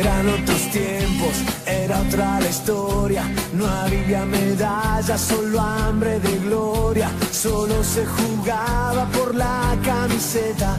Eran 0.00 0.28
otros 0.28 0.60
tiempos, 0.72 1.34
era 1.64 2.00
otra 2.00 2.40
la 2.40 2.48
historia. 2.48 3.22
No 3.52 3.64
había 3.64 4.24
medallas, 4.24 5.20
solo 5.20 5.60
hambre 5.60 6.18
de 6.18 6.36
gloria. 6.38 7.08
Solo 7.30 7.84
se 7.84 8.04
jugaba 8.04 9.06
por 9.12 9.36
la 9.36 9.78
camiseta, 9.84 10.78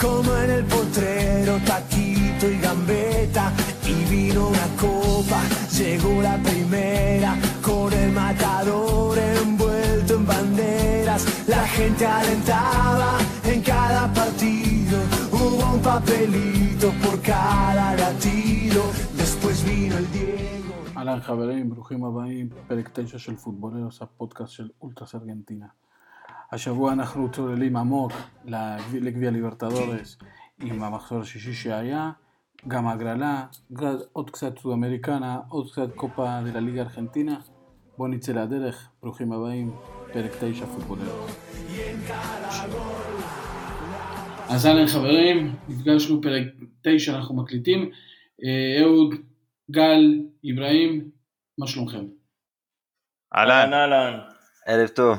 como 0.00 0.34
en 0.38 0.50
el 0.50 0.64
potrero, 0.64 1.58
taquito 1.66 2.48
y 2.48 2.58
gambeta. 2.58 3.52
Y 3.86 4.10
vino 4.10 4.48
una 4.48 4.68
copa, 4.80 5.42
llegó 5.76 6.22
la 6.22 6.38
primera, 6.38 7.36
con 7.60 7.92
el 7.92 8.12
matador 8.12 9.18
envuelto 9.18 10.14
en 10.14 10.26
banderas. 10.26 11.22
La 11.46 11.68
gente 11.68 12.06
alentaba 12.06 13.18
en 13.44 13.60
cada 13.60 14.10
partido, 14.14 14.63
un 15.74 15.80
papelito 15.82 16.88
por 17.02 17.16
cada 17.30 17.86
latido. 18.02 18.82
Después 19.22 19.56
vino 19.68 19.94
el 20.02 20.06
Diego. 20.12 20.74
אהלן 20.96 21.20
חברים, 21.20 21.70
ברוכים 21.70 22.04
הבאים, 22.04 22.48
פרק 22.68 22.88
9 22.92 23.18
של 23.18 23.36
פוטבולרס, 23.36 24.02
הפודקאסט 24.02 24.52
של 24.52 24.68
אולטרס 24.82 25.14
ארגנטינה. 25.14 25.66
השבוע 26.52 26.92
אנחנו 26.92 27.28
צוללים 27.32 27.76
עמוק 27.76 28.12
לגב- 28.44 28.94
לגביע 28.94 29.30
ליברטדורס 29.30 30.16
עם 30.60 30.82
המחזור 30.82 31.20
השישי 31.20 31.52
שהיה, 31.52 32.10
גם 32.68 32.88
הגרלה, 32.88 33.44
גר- 33.72 34.02
עוד 34.12 34.30
קצת 34.30 34.58
סודאמריקנה, 34.58 35.40
עוד 35.48 35.72
קצת 35.72 35.88
קופה 35.94 36.40
דה 36.52 36.60
ליגה 36.60 36.82
ארגנטינה. 36.82 37.36
בואו 37.98 38.08
נצא 38.08 38.32
לדרך, 38.32 38.88
ברוכים 39.02 39.32
הבאים, 39.32 39.70
פרק 40.12 40.30
9 40.40 40.66
פוטבולרס. 40.66 41.30
אז 44.48 44.66
אהלן 44.66 44.86
חברים, 44.86 45.56
נפגשנו 45.68 46.22
פרק 46.22 46.42
9, 46.82 47.16
אנחנו 47.16 47.36
מקליטים. 47.36 47.90
אה, 48.44 48.82
אהוד, 48.82 49.14
גל, 49.70 50.20
אברהים, 50.52 51.10
מה 51.58 51.66
שלומכם? 51.66 52.04
אהלן, 53.36 53.72
אהלן. 53.72 54.18
ערב 54.66 54.88
טוב. 54.88 55.18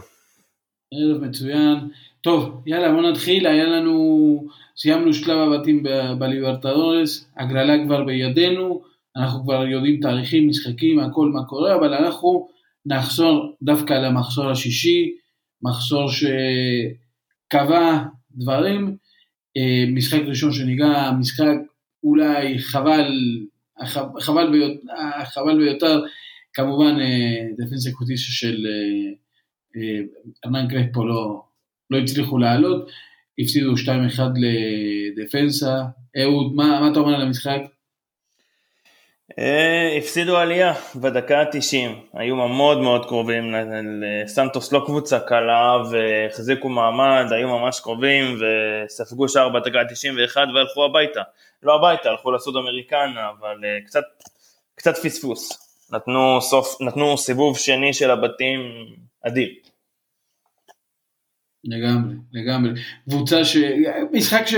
ערב 0.94 1.24
מצוין. 1.24 1.78
טוב, 2.22 2.64
יאללה, 2.66 2.92
בוא 2.94 3.02
נתחיל. 3.02 3.48
היה 3.48 3.66
לנו, 3.66 4.48
סיימנו 4.78 5.14
שלב 5.14 5.38
הבתים 5.38 5.84
ב- 5.84 6.14
בליברטדורס, 6.20 7.28
הגרלה 7.38 7.86
כבר 7.86 8.04
בידינו, 8.04 8.84
אנחנו 9.18 9.44
כבר 9.44 9.66
יודעים 9.66 10.00
תאריכים, 10.02 10.50
משחקים, 10.50 11.00
הכל 11.00 11.30
מה 11.34 11.46
קורה, 11.46 11.76
אבל 11.76 11.94
אנחנו 11.94 12.48
נחזור 12.86 13.56
דווקא 13.62 13.94
למחזור 13.94 14.50
השישי, 14.52 15.12
מחזור 15.62 16.08
שקבע 17.52 18.04
דברים. 18.32 18.98
אה, 19.58 19.86
משחק 19.92 20.22
ראשון 20.28 20.52
שניגע, 20.52 21.12
משחק 21.20 21.56
אולי 22.04 22.60
חבל, 22.60 23.12
חבל, 24.20 24.52
ביות, 24.52 24.72
החבל 25.22 25.58
ביותר, 25.58 26.04
כמובן 26.54 27.00
אה, 27.00 27.48
דפנס 27.58 27.88
אקוטיסה 27.88 28.32
של 28.32 28.66
אה, 29.76 30.00
ארנן 30.46 30.68
קרספו 30.68 31.06
לא, 31.06 31.44
לא 31.90 31.98
הצליחו 31.98 32.38
לעלות, 32.38 32.90
הפסידו 33.40 33.74
2-1 33.74 34.20
לדפנסה. 34.36 35.84
אהוד, 36.22 36.56
מה, 36.56 36.80
מה 36.82 36.92
אתה 36.92 37.00
אומר 37.00 37.16
על 37.16 37.22
המשחק? 37.22 37.60
אה, 39.40 39.98
הפסידו 39.98 40.38
עלייה 40.38 40.74
בדקה 40.96 41.42
ה-90, 41.42 42.18
היו 42.20 42.36
מאוד 42.36 42.82
מאוד 42.82 43.06
קרובים, 43.06 43.56
סנטוס 44.28 44.72
לא 44.72 44.84
קבוצה 44.86 45.20
קלה 45.20 45.78
והחזיקו 45.92 46.70
מעמד, 46.70 47.26
היו 47.32 47.60
ממש 47.60 47.80
קרובים 47.80 48.26
וספגו 48.36 49.30
שער 49.30 49.50
בדקה 49.50 49.80
ה-91 49.80 50.38
והלכו 50.38 50.86
הביתה. 50.86 51.22
לא 51.64 51.76
הביתה, 51.76 52.10
הלכו 52.10 52.32
לסוד 52.32 52.56
אמריקנה, 52.56 53.30
אבל 53.40 53.66
אה, 53.66 53.78
קצת, 53.86 54.04
קצת 54.76 54.98
פספוס. 54.98 55.62
נתנו, 55.92 56.42
סוף, 56.42 56.82
נתנו 56.82 57.18
סיבוב 57.18 57.58
שני 57.58 57.94
של 57.94 58.12
הבתים 58.12 58.60
אדיר. 59.22 59.50
לגמרי, 61.64 62.16
לגמרי. 62.34 62.72
קבוצה 63.10 63.46
ש... 63.46 63.58
משחק 64.14 64.44
ש... 64.46 64.56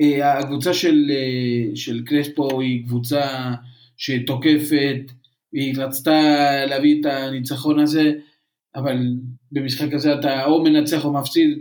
אה, 0.00 0.38
הקבוצה 0.38 0.74
של, 0.74 1.10
של 1.74 2.02
קרספו 2.06 2.60
היא 2.60 2.86
קבוצה 2.86 3.54
שתוקפת, 4.00 5.12
היא 5.52 5.74
רצתה 5.78 6.20
להביא 6.66 7.00
את 7.00 7.06
הניצחון 7.06 7.78
הזה, 7.78 8.12
אבל 8.74 8.96
במשחק 9.52 9.92
הזה 9.92 10.14
אתה 10.14 10.44
או 10.44 10.64
מנצח 10.64 11.04
או 11.04 11.12
מפסיד, 11.12 11.58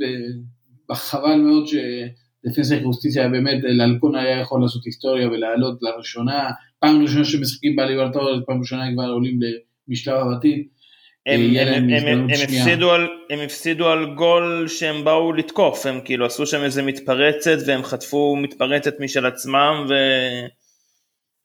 וחבל 0.92 1.36
מאוד 1.36 1.68
שדפנס 1.68 2.72
אקרוסטיציה 2.72 3.30
באמת, 3.30 3.64
לאלקון 3.64 4.16
היה 4.16 4.40
יכול 4.40 4.62
לעשות 4.62 4.86
היסטוריה 4.86 5.28
ולעלות 5.28 5.78
לראשונה, 5.82 6.50
פעם 6.80 7.02
ראשונה 7.02 7.26
שמשחקים 7.26 7.76
בליברטורס, 7.76 8.44
פעם 8.46 8.60
ראשונה 8.60 8.94
כבר 8.94 9.10
עולים 9.10 9.40
למשלב 9.88 10.16
הבתים. 10.16 10.64
הם, 11.26 11.42
הם, 11.42 11.90
הם, 11.90 12.08
הם. 12.08 12.28
הפסידו 12.30 12.92
על, 12.92 13.08
הם 13.30 13.40
הפסידו 13.40 13.88
על 13.88 14.16
גול 14.16 14.68
שהם 14.68 15.04
באו 15.04 15.34
לתקוף, 15.34 15.86
הם 15.86 16.00
כאילו 16.06 16.26
עשו 16.26 16.46
שם 16.46 16.64
איזה 16.64 16.82
מתפרצת 16.82 17.58
והם 17.66 17.84
חטפו 17.84 18.36
מתפרצת 18.36 19.00
משל 19.00 19.26
עצמם 19.26 19.86
ו... 19.90 19.94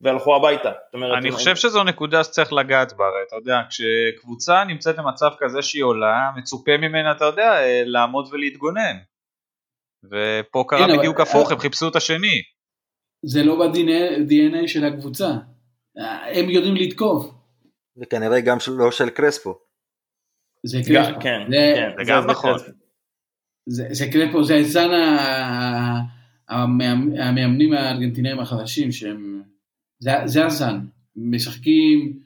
והלכו 0.05 0.37
הביתה. 0.37 0.73
אומרת, 0.95 1.19
אני 1.19 1.29
הם- 1.29 1.35
חושב 1.35 1.57
שזו 1.57 1.85
נקודה 1.85 2.25
שצריך 2.25 2.53
לגעת 2.53 2.93
בה, 2.93 3.05
הרי 3.07 3.17
אתה 3.29 3.37
יודע, 3.37 3.61
כשקבוצה 3.69 4.65
נמצאת 4.65 4.97
במצב 4.97 5.31
כזה 5.39 5.63
שהיא 5.63 5.83
עולה, 5.85 6.31
מצופה 6.37 6.77
ממנה, 6.77 7.13
אתה 7.13 7.25
יודע, 7.25 7.53
אה, 7.53 7.83
לעמוד 7.87 8.29
ולהתגונן. 8.33 8.97
ופה 10.05 10.65
כן, 10.71 10.77
קרה 10.77 10.85
אבל- 10.87 10.99
בדיוק 10.99 11.21
הפוך, 11.21 11.53
הם 11.53 11.59
חיפשו 11.59 11.89
את 11.89 11.97
השני. 11.97 12.43
זה 13.27 13.43
לא 13.43 13.57
ב-DNA 13.69 14.69
של 14.69 14.85
הקבוצה. 14.85 15.29
הם 16.33 16.51
יודעים 16.51 16.75
לתקוף. 16.77 17.27
וכנראה 17.97 18.41
גם 18.41 18.61
של- 18.61 18.73
לא 18.73 18.91
של 18.91 19.11
קרספו. 19.11 19.59
זה 20.67 20.79
קרספו. 20.89 21.21
כן, 21.21 21.41
זה, 21.51 21.73
כן, 21.77 22.05
זה 22.05 22.13
גם 22.13 22.23
זה 22.23 22.29
נכון. 22.29 22.59
זה, 23.67 23.85
זה 23.91 24.07
קרספו, 24.13 24.45
זה 24.45 24.61
המאמ- 26.49 27.21
המאמנים 27.21 27.73
הארגנטינאים 27.73 28.41
החדשים 28.41 28.93
שהם... 28.93 29.43
זה, 29.99 30.11
זה 30.25 30.47
הזן. 30.47 30.79
משחקים 31.17 32.19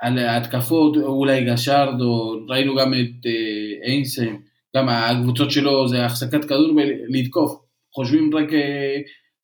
על 0.00 0.18
ההתקפות, 0.18 0.96
אולי 0.96 1.44
גשרדו, 1.44 2.40
ראינו 2.48 2.76
גם 2.76 2.94
את 2.94 3.26
אה, 3.26 3.92
אינסן, 3.92 4.36
גם 4.76 4.88
הקבוצות 4.88 5.50
שלו 5.50 5.88
זה 5.88 6.04
החזקת 6.04 6.44
כדור 6.44 6.72
ולתקוף. 6.76 7.60
חושבים 7.94 8.36
רק, 8.36 8.52
אה, 8.52 8.96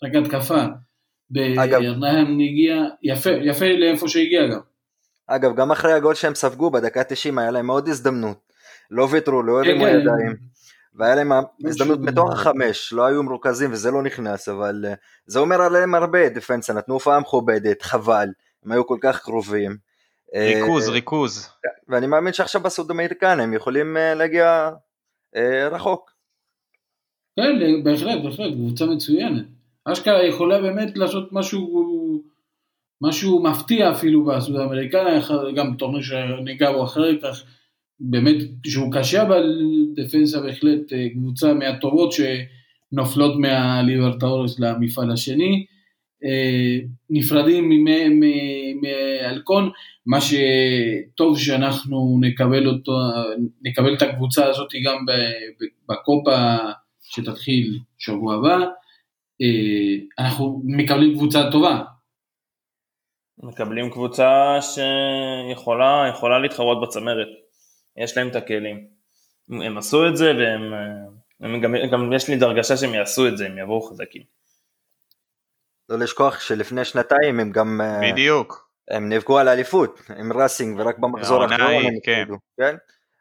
רק 0.04 0.14
התקפה. 0.14 0.64
ברנהם 1.30 2.38
הגיע, 2.40 2.84
יפה, 3.02 3.30
יפה 3.30 3.66
לאיפה 3.66 4.08
שהגיע 4.08 4.46
גם. 4.46 4.60
אגב, 5.26 5.56
גם 5.56 5.72
אחרי 5.72 5.92
הגול 5.92 6.14
שהם 6.14 6.34
ספגו 6.34 6.70
בדקה 6.70 7.04
90 7.04 7.38
היה 7.38 7.50
להם 7.50 7.70
עוד 7.70 7.88
הזדמנות. 7.88 8.52
לא 8.90 9.08
ויתרו, 9.10 9.42
לא 9.42 9.58
הרימו 9.58 9.84
כן. 9.84 9.88
ידיים. 9.88 10.36
והיה 10.96 11.14
להם 11.14 11.32
הזדמנות 11.64 12.00
מתוך 12.00 12.32
החמש, 12.32 12.92
לא 12.92 13.06
היו 13.06 13.22
מרוכזים 13.22 13.72
וזה 13.72 13.90
לא 13.90 14.02
נכנס, 14.02 14.48
אבל 14.48 14.84
אה, 14.88 14.94
זה 15.26 15.38
אומר 15.38 15.62
עליהם 15.62 15.94
הרבה, 15.94 16.28
דפנסה 16.28 16.72
נתנו 16.72 16.94
הופעה 16.94 17.20
מכובדת, 17.20 17.82
חבל, 17.82 18.28
הם 18.64 18.72
היו 18.72 18.86
כל 18.86 18.98
כך 19.00 19.20
קרובים. 19.20 19.76
אה, 20.34 20.52
ריכוז, 20.54 20.88
ריכוז. 20.88 21.48
ואני 21.88 22.06
מאמין 22.06 22.32
שעכשיו 22.32 22.60
בסוד 22.60 22.90
אמריקן 22.90 23.40
הם 23.40 23.54
יכולים 23.54 23.96
אה, 23.96 24.14
להגיע 24.14 24.70
רחוק. 25.70 26.12
כן, 27.36 27.82
בהחלט, 27.84 28.22
בהחלט, 28.24 28.52
קבוצה 28.54 28.86
מצוינת. 28.86 29.44
אשכרה 29.84 30.26
יכולה 30.26 30.60
באמת 30.60 30.98
לעשות 30.98 31.32
משהו, 31.32 32.22
משהו 33.02 33.42
מפתיע 33.42 33.92
אפילו 33.92 34.24
בסוד 34.24 34.56
האמריקאי, 34.56 35.20
גם 35.56 35.76
טורניר 35.78 36.02
שניגע 36.02 36.72
בו 36.72 36.84
אחרי 36.84 37.18
כך, 37.22 37.42
באמת, 38.00 38.36
שהוא 38.66 38.92
קשה, 38.92 39.22
אבל 39.22 39.58
דפנסה 39.96 40.40
בהחלט 40.40 40.92
אה, 40.92 41.08
קבוצה 41.10 41.54
מהטובות 41.54 42.10
שנופלות 42.12 43.38
מהליברטאורס 43.38 44.60
למפעל 44.60 45.10
השני. 45.10 45.66
אה, 46.24 46.78
נפרדים 47.10 47.84
מאלקון, 48.82 49.70
מה 50.06 50.18
שטוב 50.20 51.38
שאנחנו 51.38 52.18
נקבל 52.20 52.68
אותו, 52.68 52.92
נקבל 53.62 53.94
את 53.94 54.02
הקבוצה 54.02 54.46
הזאת 54.46 54.68
גם 54.84 55.04
בקופה 55.88 56.56
שתתחיל 57.02 57.78
שבוע 57.98 58.34
הבא, 58.34 58.56
אה, 59.42 60.24
אנחנו 60.24 60.62
מקבלים 60.64 61.14
קבוצה 61.14 61.50
טובה. 61.50 61.82
מקבלים 63.42 63.90
קבוצה 63.90 64.58
שיכולה 64.60 66.06
יכולה 66.10 66.38
להתחרות 66.38 66.82
בצמרת. 66.82 67.45
יש 67.96 68.16
להם 68.16 68.28
את 68.28 68.36
הכלים. 68.36 68.86
הם 69.50 69.78
עשו 69.78 70.08
את 70.08 70.16
זה 70.16 70.32
והם 70.38 70.62
הם 71.40 71.60
גם, 71.60 71.74
גם 71.92 72.12
יש 72.12 72.28
לי 72.28 72.36
את 72.36 72.42
הרגשה 72.42 72.76
שהם 72.76 72.94
יעשו 72.94 73.28
את 73.28 73.36
זה, 73.36 73.46
הם 73.46 73.58
יבואו 73.58 73.80
חזקים. 73.80 74.22
לא 75.88 75.98
לשכוח 75.98 76.40
שלפני 76.40 76.84
שנתיים 76.84 77.40
הם 77.40 77.52
גם 77.52 77.80
אה, 77.80 78.12
בדיוק. 78.12 78.70
הם 78.90 79.08
נאבקו 79.08 79.38
על 79.38 79.48
האליפות 79.48 80.00
עם 80.18 80.32
ראסינג 80.32 80.80
ורק 80.80 80.98
במחזור 80.98 81.42
האחרון 81.42 81.84
הם 81.84 82.00
כן. 82.02 82.20
הפסידו, 82.20 82.36
כן? 82.60 82.76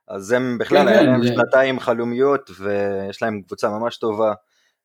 אז 0.08 0.32
הם 0.32 0.58
בכלל 0.58 0.82
כן, 0.82 0.88
היה 0.88 1.00
כן, 1.00 1.06
להם 1.06 1.24
שנתיים 1.24 1.80
חלומיות 1.80 2.50
ויש 2.60 3.22
להם 3.22 3.42
קבוצה 3.42 3.70
ממש 3.70 3.98
טובה 3.98 4.34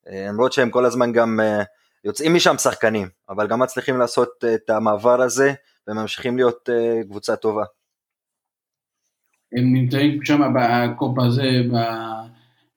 אה, 0.08 0.26
למרות 0.28 0.52
שהם 0.52 0.70
כל 0.70 0.84
הזמן 0.84 1.12
גם 1.12 1.40
אה, 1.40 1.62
יוצאים 2.04 2.34
משם 2.34 2.58
שחקנים, 2.58 3.08
אבל 3.28 3.46
גם 3.46 3.58
מצליחים 3.58 3.98
לעשות 3.98 4.44
את 4.54 4.70
המעבר 4.70 5.22
הזה, 5.22 5.52
וממשיכים 5.88 6.36
להיות 6.36 6.68
אה, 6.72 7.00
קבוצה 7.04 7.36
טובה. 7.36 7.64
הם 9.52 9.72
נמצאים 9.72 10.24
שם 10.24 10.40
בקופ 10.54 11.18
הזה, 11.18 11.50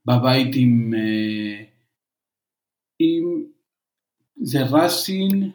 בבית 0.06 0.52
עם... 0.56 0.94
אה, 0.94 1.64
עם... 3.00 3.44
זה 4.36 4.62
רסין, 4.62 5.52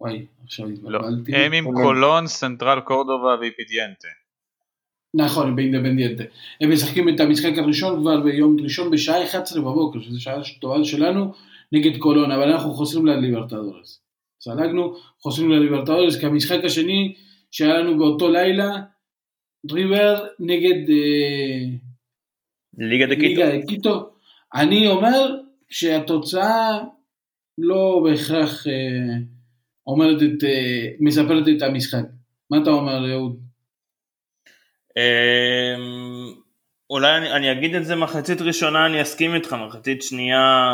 וואי, 0.00 0.26
עכשיו 0.44 0.66
לא, 0.66 0.72
התבלבלתי. 0.72 1.36
הם 1.36 1.52
עם 1.52 1.64
קולון, 1.74 2.26
סנטרל 2.26 2.80
קורדובה 2.80 3.36
ואינדפנדיאנטה. 3.40 4.08
נכון, 5.14 5.56
באינדפנדיאנטה. 5.56 6.24
הם 6.60 6.72
משחקים 6.72 7.08
את 7.08 7.20
המשחק 7.20 7.58
הראשון 7.58 8.00
כבר 8.00 8.20
ביום 8.20 8.56
ראשון 8.60 8.90
בשעה 8.90 9.24
11 9.24 9.62
בבוקר, 9.62 10.00
שזו 10.00 10.20
שעה 10.20 10.40
טובה 10.60 10.84
שלנו, 10.84 11.32
נגד 11.72 11.98
קולון, 11.98 12.30
אבל 12.30 12.52
אנחנו 12.52 12.74
חוזרים 12.74 13.06
לליברטדורס. 13.06 14.00
צלגנו, 14.38 14.96
חוזרים 15.22 15.50
לליברטדורס, 15.50 16.20
כי 16.20 16.26
המשחק 16.26 16.64
השני 16.64 17.14
שהיה 17.50 17.78
לנו 17.78 17.98
באותו 17.98 18.28
לילה, 18.28 18.76
ריבר 19.72 20.26
נגד 20.40 20.90
אה, 20.90 21.76
ליגה 22.78 23.06
דה 23.06 23.14
קיטו. 23.14 23.26
ליגה 23.26 23.46
דה 23.46 23.66
קיטו. 23.66 24.10
אני 24.54 24.88
אומר 24.88 25.36
שהתוצאה 25.70 26.78
לא 27.58 28.02
בהכרח 28.04 28.66
אה, 28.66 29.16
אומרת 29.86 30.22
את, 30.22 30.44
אה, 30.44 30.88
מספרת 31.00 31.44
את 31.56 31.62
המשחק. 31.62 32.04
מה 32.50 32.58
אתה 32.62 32.70
אומר, 32.70 33.12
אהוד? 33.12 33.40
אמ, 34.96 36.34
אולי 36.90 37.16
אני, 37.16 37.32
אני 37.32 37.52
אגיד 37.52 37.74
את 37.74 37.84
זה 37.84 37.96
מחצית 37.96 38.40
ראשונה, 38.40 38.86
אני 38.86 39.02
אסכים 39.02 39.34
איתך, 39.34 39.52
מחצית 39.52 40.02
שנייה 40.02 40.66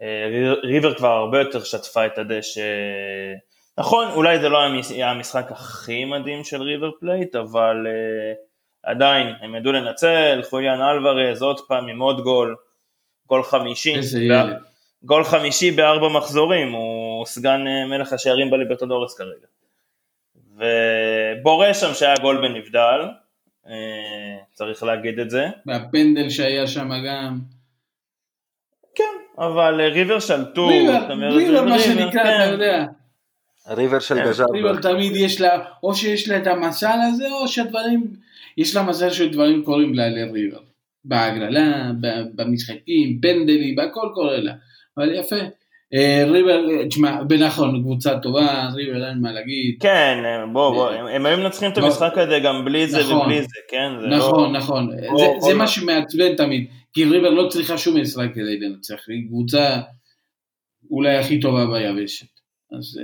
רי- 0.00 0.60
ריבר 0.62 0.94
כבר 0.94 1.08
הרבה 1.08 1.38
יותר 1.38 1.64
שטפה 1.64 2.06
את 2.06 2.18
הדשא. 2.18 2.62
נכון, 3.80 4.08
אולי 4.10 4.40
זה 4.40 4.48
לא 4.48 4.58
היה 4.58 4.68
המש- 4.68 4.90
היה 4.90 5.10
המשחק 5.10 5.52
הכי 5.52 6.04
מדהים 6.04 6.44
של 6.44 6.62
ריבר 6.62 6.90
פלייט, 7.00 7.36
אבל 7.36 7.86
אה, 7.86 8.36
עדיין, 8.82 9.34
הם 9.40 9.54
ידעו 9.54 9.72
לנצל, 9.72 10.40
חוליאן 10.50 10.80
אלוורז 10.82 11.42
עוד 11.42 11.60
פעם 11.60 11.88
עם 11.88 12.00
עוד 12.00 12.20
גול, 12.20 12.56
גול 13.26 13.42
חמישי. 13.42 13.94
איזה 13.96 14.20
ילד. 14.22 14.56
גול 15.02 15.24
חמישי 15.24 15.70
בארבע 15.70 16.08
מחזורים, 16.08 16.72
הוא 16.72 17.26
סגן 17.26 17.66
אה, 17.66 17.86
מלך 17.86 18.12
השערים 18.12 18.50
בליברטדורס 18.50 19.18
כרגע. 19.18 19.46
ובורא 20.56 21.72
שם 21.72 21.94
שהיה 21.94 22.14
גול 22.22 22.36
בנבדל, 22.48 23.00
אה, 23.66 23.72
צריך 24.52 24.82
להגיד 24.82 25.18
את 25.18 25.30
זה. 25.30 25.46
והפנדל 25.66 26.30
שהיה 26.30 26.66
שם 26.66 26.90
גם. 27.06 27.38
כן, 28.94 29.04
אבל 29.38 29.80
ריבר 29.80 30.20
שלטו, 30.20 30.66
ריבר, 30.66 30.92
ריבר 31.08 31.56
זה 31.56 31.62
מה 31.62 31.76
ריבר, 31.76 31.78
שנקרא, 31.78 32.22
כן. 32.24 32.42
אתה 32.44 32.52
יודע. 32.52 32.84
ריבר 33.70 33.98
של 33.98 34.14
כן, 34.14 34.24
גז'אבה. 34.28 34.52
ריבר 34.52 34.76
תמיד 34.80 35.12
יש 35.16 35.40
לה, 35.40 35.48
או 35.82 35.94
שיש 35.94 36.28
לה 36.28 36.36
את 36.38 36.46
המזל 36.46 36.98
הזה, 37.08 37.28
או 37.32 37.48
שהדברים, 37.48 38.06
יש 38.56 38.76
לה 38.76 38.82
מזל 38.82 39.10
שדברים 39.10 39.62
קורים 39.64 39.94
לה 39.94 40.08
לריבר. 40.08 40.58
בהגרלה, 41.04 41.90
ב- 42.00 42.22
במשחקים, 42.42 43.20
פנדלים, 43.22 43.76
בהכל 43.76 44.08
קורה 44.14 44.36
לה. 44.36 44.52
אבל 44.96 45.14
יפה. 45.14 45.36
אה, 45.94 46.24
ריבר, 46.30 46.70
אה, 46.70 46.88
תשמע, 46.88 47.18
נכון, 47.40 47.82
קבוצה 47.82 48.18
טובה, 48.18 48.68
ריבר 48.74 49.08
אין 49.08 49.18
מה 49.20 49.32
להגיד. 49.32 49.76
כן, 49.80 50.18
אה, 50.24 50.46
בוא, 50.52 50.70
בוא, 50.74 50.90
הם- 50.90 51.06
הם 51.06 51.26
היו 51.26 51.38
מנצחים 51.38 51.70
את 51.72 51.78
בוא. 51.78 51.86
המשחק 51.86 52.18
הזה 52.18 52.38
גם 52.44 52.64
בלי 52.64 52.86
זה 52.86 53.00
נכון. 53.00 53.16
ובלי 53.20 53.42
זה, 53.42 53.48
כן? 53.70 53.88
זה 54.00 54.06
לא- 54.06 54.16
נכון, 54.16 54.56
נכון. 54.56 54.90
זה 55.40 55.50
לא- 55.52 55.58
מה 55.58 55.66
שמעצבן 55.66 56.36
תמיד. 56.36 56.66
כי 56.92 57.04
ריבר 57.04 57.30
לא 57.30 57.48
צריכה 57.48 57.78
שום 57.78 58.00
משחק 58.00 58.28
כדי 58.34 58.58
לנצח. 58.60 59.08
היא 59.08 59.26
קבוצה 59.28 59.80
אולי 60.90 61.16
הכי 61.16 61.40
טובה 61.40 61.66
ביבשת. 61.66 62.26
אז... 62.78 62.98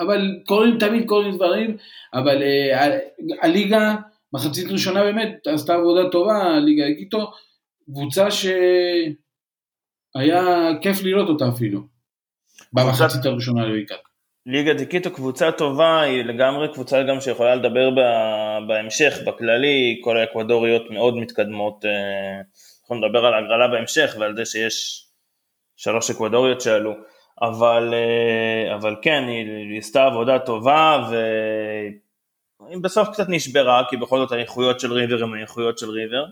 אבל 0.00 0.40
קורים, 0.46 0.78
תמיד 0.78 1.08
קורים 1.08 1.34
דברים, 1.34 1.76
אבל 2.14 2.42
אה, 2.42 2.98
הליגה, 3.42 3.94
מחצית 4.32 4.70
ראשונה 4.70 5.02
באמת 5.02 5.46
עשתה 5.46 5.74
עבודה 5.74 6.10
טובה, 6.10 6.42
הליגה 6.42 6.86
הגיטו, 6.86 7.30
קבוצה 7.84 8.30
שהיה 8.30 8.60
כיף 10.82 11.02
לראות 11.02 11.28
אותה 11.28 11.48
אפילו. 11.48 11.80
במחצית 12.72 13.24
הראשונה 13.24 13.66
בעיקר. 13.66 13.96
ליגה 14.46 14.74
דיקיטו 14.74 15.10
קבוצה 15.10 15.52
טובה, 15.52 16.00
היא 16.00 16.24
לגמרי 16.24 16.72
קבוצה 16.72 17.02
גם 17.02 17.20
שיכולה 17.20 17.54
לדבר 17.54 17.90
ב- 17.90 18.68
בהמשך, 18.68 19.18
בכללי, 19.26 20.00
כל 20.04 20.16
האקוודוריות 20.16 20.90
מאוד 20.90 21.16
מתקדמות, 21.16 21.84
אה, 21.84 22.40
אנחנו 22.80 22.94
נדבר 22.96 23.24
על 23.26 23.34
ההגרלה 23.34 23.68
בהמשך 23.68 24.16
ועל 24.18 24.36
זה 24.36 24.44
שיש 24.44 25.06
שלוש 25.76 26.10
אקוודוריות 26.10 26.60
שעלו, 26.60 26.94
אבל, 27.42 27.94
אה, 27.94 28.74
אבל 28.74 28.96
כן, 29.02 29.24
היא, 29.28 29.50
היא 29.70 29.78
עשתה 29.78 30.04
עבודה 30.04 30.38
טובה 30.38 31.08
והיא 31.10 32.78
בסוף 32.82 33.08
קצת 33.08 33.26
נשברה, 33.28 33.82
כי 33.90 33.96
בכל 33.96 34.18
זאת 34.18 34.32
האיכויות 34.32 34.80
של 34.80 34.92
ריבר 34.92 35.22
הן 35.22 35.34
האיכויות 35.34 35.78
של 35.78 35.90
ריבר. 35.90 36.24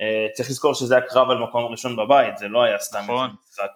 אה, 0.00 0.26
צריך 0.32 0.50
לזכור 0.50 0.74
שזה 0.74 0.96
היה 0.96 1.06
קרב 1.06 1.30
על 1.30 1.38
מקום 1.38 1.64
ראשון 1.64 1.96
בבית, 1.96 2.38
זה 2.38 2.48
לא 2.48 2.62
היה 2.62 2.78
סתם 2.78 3.02
נכון. 3.02 3.30
משחק. 3.48 3.70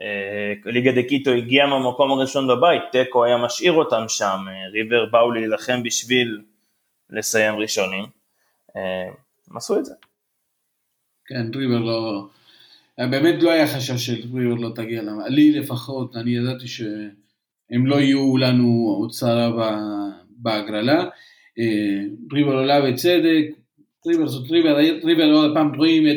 אה, 0.00 0.52
ליגה 0.64 0.92
דה 0.92 1.02
קיטו 1.08 1.30
הגיעה 1.30 1.66
מהמקום 1.66 2.10
הראשון 2.10 2.48
בבית, 2.48 2.82
תיקו 2.92 3.24
היה 3.24 3.36
משאיר 3.36 3.72
אותם 3.72 4.04
שם, 4.08 4.38
ריבר 4.72 5.06
באו 5.06 5.30
להילחם 5.30 5.82
בשביל 5.82 6.42
לסיים 7.10 7.56
ראשונים, 7.56 8.06
הם 9.50 9.56
עשו 9.56 9.78
את 9.78 9.84
זה. 9.84 9.94
כן, 11.26 11.58
ריבר 11.58 11.78
לא... 11.78 12.26
באמת 13.06 13.42
לא 13.42 13.50
היה 13.50 13.66
חשש 13.66 14.06
של 14.06 14.20
ריבר 14.34 14.54
לא 14.54 14.70
תגיע. 14.74 15.02
לי 15.28 15.52
לפחות, 15.52 16.16
אני 16.16 16.30
ידעתי 16.30 16.68
שהם 16.68 17.86
לא 17.86 17.96
יהיו 17.96 18.36
לנו 18.36 18.94
הוצאה 18.98 19.50
בהגרלה. 20.30 21.04
אה, 21.58 22.00
ריבר 22.32 22.54
עולה 22.54 22.80
בצדק, 22.80 23.46
ריבר 24.06 24.26
זאת 24.26 24.50
ריבר, 24.50 24.76
ריבר 25.04 25.32
עוד 25.32 25.50
פעם 25.54 25.74
רואים 25.74 26.06
את 26.06 26.16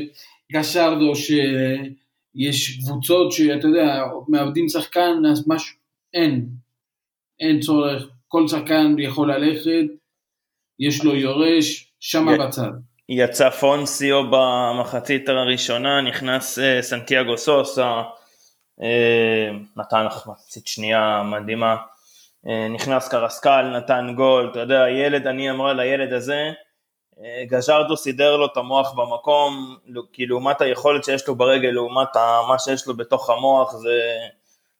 גסרדו 0.51 1.15
שיש 1.15 2.79
קבוצות 2.79 3.31
שאתה 3.31 3.67
יודע, 3.67 4.03
מאבדים 4.27 4.69
שחקן, 4.69 5.25
אז 5.31 5.47
משהו, 5.47 5.77
אין, 6.13 6.45
אין 7.39 7.59
צורך, 7.59 8.09
כל 8.27 8.47
שחקן 8.47 8.95
יכול 8.99 9.33
ללכת, 9.33 9.85
יש 10.79 11.03
לו 11.03 11.15
יורש, 11.15 11.93
שמה 11.99 12.37
בצד. 12.37 12.71
יצא 13.13 13.49
פונסיו 13.49 14.23
במחצית 14.31 15.29
הראשונה, 15.29 16.01
נכנס 16.01 16.59
אה, 16.59 16.81
סנטיאגו 16.81 17.37
סוסה, 17.37 18.01
אה, 18.81 19.49
נתן 19.77 20.05
מחצית 20.05 20.67
שנייה 20.67 21.23
מדהימה, 21.25 21.75
אה, 22.47 22.67
נכנס 22.67 23.07
קרסקל, 23.07 23.61
נתן 23.77 24.13
גול, 24.15 24.49
אתה 24.51 24.59
יודע, 24.59 24.89
ילד, 24.89 25.27
אני 25.27 25.51
אמרה 25.51 25.73
לילד 25.73 26.13
הזה, 26.13 26.51
גז'רדו 27.47 27.97
סידר 27.97 28.37
לו 28.37 28.45
את 28.45 28.57
המוח 28.57 28.93
במקום, 28.93 29.77
כי 30.13 30.25
לעומת 30.25 30.61
היכולת 30.61 31.03
שיש 31.03 31.27
לו 31.27 31.35
ברגל, 31.35 31.69
לעומת 31.69 32.15
מה 32.47 32.59
שיש 32.59 32.87
לו 32.87 32.97
בתוך 32.97 33.29
המוח, 33.29 33.73
זה 33.75 33.99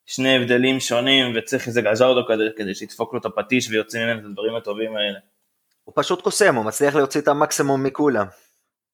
שני 0.06 0.36
הבדלים 0.36 0.80
שונים, 0.80 1.34
וצריך 1.36 1.68
איזה 1.68 1.82
גז'רדו 1.82 2.26
כדי, 2.28 2.44
כדי 2.58 2.76
שידפוק 2.76 3.14
לו 3.14 3.20
את 3.20 3.26
הפטיש 3.26 3.70
ויוצא 3.70 4.06
ממנו 4.06 4.20
את 4.20 4.26
הדברים 4.26 4.56
הטובים 4.56 4.96
האלה. 4.96 5.20
הוא 5.84 5.94
פשוט 5.96 6.22
קוסם, 6.22 6.56
הוא 6.56 6.66
מצליח 6.66 6.96
להוציא 6.96 7.22
את 7.22 7.28
המקסימום 7.28 7.84
מכולם. 7.84 8.26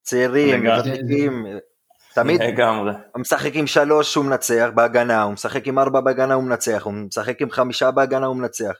צעירים. 0.01 0.65
ותיקים, 0.79 1.45
תמיד 2.13 2.41
לגמרי. 2.41 2.91
הוא 3.13 3.21
משחק 3.21 3.51
עם 3.53 3.67
שלוש 3.67 4.15
הוא 4.15 4.25
מנצח 4.25 4.69
בהגנה, 4.75 5.23
הוא 5.23 5.33
משחק 5.33 5.67
עם 5.67 5.79
ארבע 5.79 6.01
בהגנה 6.01 6.33
הוא 6.33 6.43
מנצח, 6.43 6.81
הוא 6.83 6.93
משחק 6.93 7.41
עם 7.41 7.51
חמישה 7.51 7.91
בהגנה 7.91 8.25
הוא 8.25 8.35
מנצח. 8.35 8.73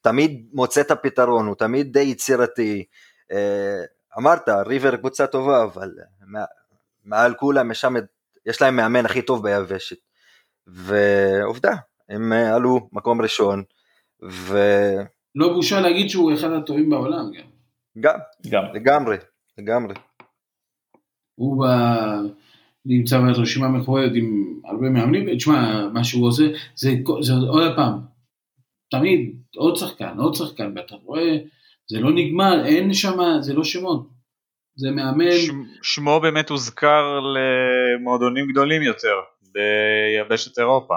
תמיד 0.00 0.46
מוצא 0.52 0.80
את 0.80 0.90
הפתרון, 0.90 1.46
הוא 1.46 1.54
תמיד 1.56 1.92
די 1.92 2.00
יצירתי. 2.00 2.84
אה, 3.32 3.80
אמרת, 4.18 4.48
ריבר 4.48 4.96
קבוצה 4.96 5.26
טובה, 5.26 5.62
אבל 5.62 5.90
מע- 6.26 6.44
מעל 7.04 7.34
כולם 7.34 7.70
יש, 7.70 7.80
שם, 7.80 7.94
יש 8.46 8.62
להם 8.62 8.76
מאמן 8.76 9.06
הכי 9.06 9.22
טוב 9.22 9.42
ביבשת. 9.42 9.96
ועובדה, 10.66 11.72
הם 12.08 12.32
אה, 12.32 12.54
עלו 12.54 12.88
מקום 12.92 13.22
ראשון, 13.22 13.62
וגם, 14.22 15.04
לא 15.34 15.52
בושה 15.52 15.80
להגיד 15.80 16.10
שהוא 16.10 16.34
אחד 16.34 16.50
הטובים 16.52 16.90
בעולם 16.90 17.30
גם. 17.38 17.49
גם. 18.00 18.18
לגמרי, 18.74 19.16
לגמרי. 19.58 19.94
הוא 21.34 21.64
ב... 21.64 21.68
נמצא 22.86 23.20
ברשימה 23.20 23.68
מכובדת 23.68 24.12
עם 24.14 24.60
הרבה 24.64 24.88
מאמנים, 24.88 25.36
תשמע, 25.36 25.88
מה 25.92 26.04
שהוא 26.04 26.28
עושה, 26.28 26.44
זה, 26.74 26.90
זה 27.20 27.32
עוד 27.48 27.72
פעם, 27.76 27.98
תמיד 28.90 29.36
עוד 29.56 29.76
שחקן, 29.76 30.18
עוד 30.18 30.34
שחקן, 30.34 30.72
ואתה 30.76 30.94
רואה, 31.04 31.36
זה 31.90 32.00
לא 32.00 32.10
נגמר, 32.14 32.64
אין 32.64 32.94
שם, 32.94 33.18
זה 33.40 33.54
לא 33.54 33.64
שמות, 33.64 34.08
זה 34.76 34.90
מאמן, 34.90 35.30
ש- 35.30 35.50
שמו 35.82 36.20
באמת 36.20 36.48
הוזכר 36.50 37.20
למועדונים 37.20 38.46
גדולים 38.52 38.82
יותר 38.82 39.14
ביבשת 39.42 40.58
אירופה. 40.58 40.94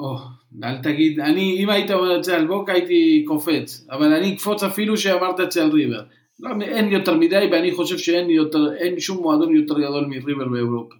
או, 0.00 0.16
אל 0.64 0.82
תגיד, 0.82 1.20
אני, 1.20 1.56
אם 1.58 1.70
היית 1.70 1.90
אומר 1.90 2.16
את 2.16 2.24
זה 2.24 2.36
על 2.36 2.46
בוק 2.46 2.68
הייתי 2.68 3.24
קופץ, 3.28 3.86
אבל 3.90 4.12
אני 4.12 4.34
אקפוץ 4.34 4.62
אפילו 4.62 4.96
שאמרת 4.96 5.40
את 5.40 5.52
זה 5.52 5.62
על 5.62 5.70
ריבר. 5.70 6.02
לא, 6.40 6.50
אין 6.62 6.92
יותר 6.92 7.14
מדי, 7.14 7.48
ואני 7.52 7.74
חושב 7.74 7.98
שאין 7.98 8.30
יותר, 8.30 8.74
אין 8.76 9.00
שום 9.00 9.22
מועדון 9.22 9.56
יותר 9.56 9.74
גדול 9.78 10.06
מריבר 10.06 10.48
באירופה. 10.48 10.94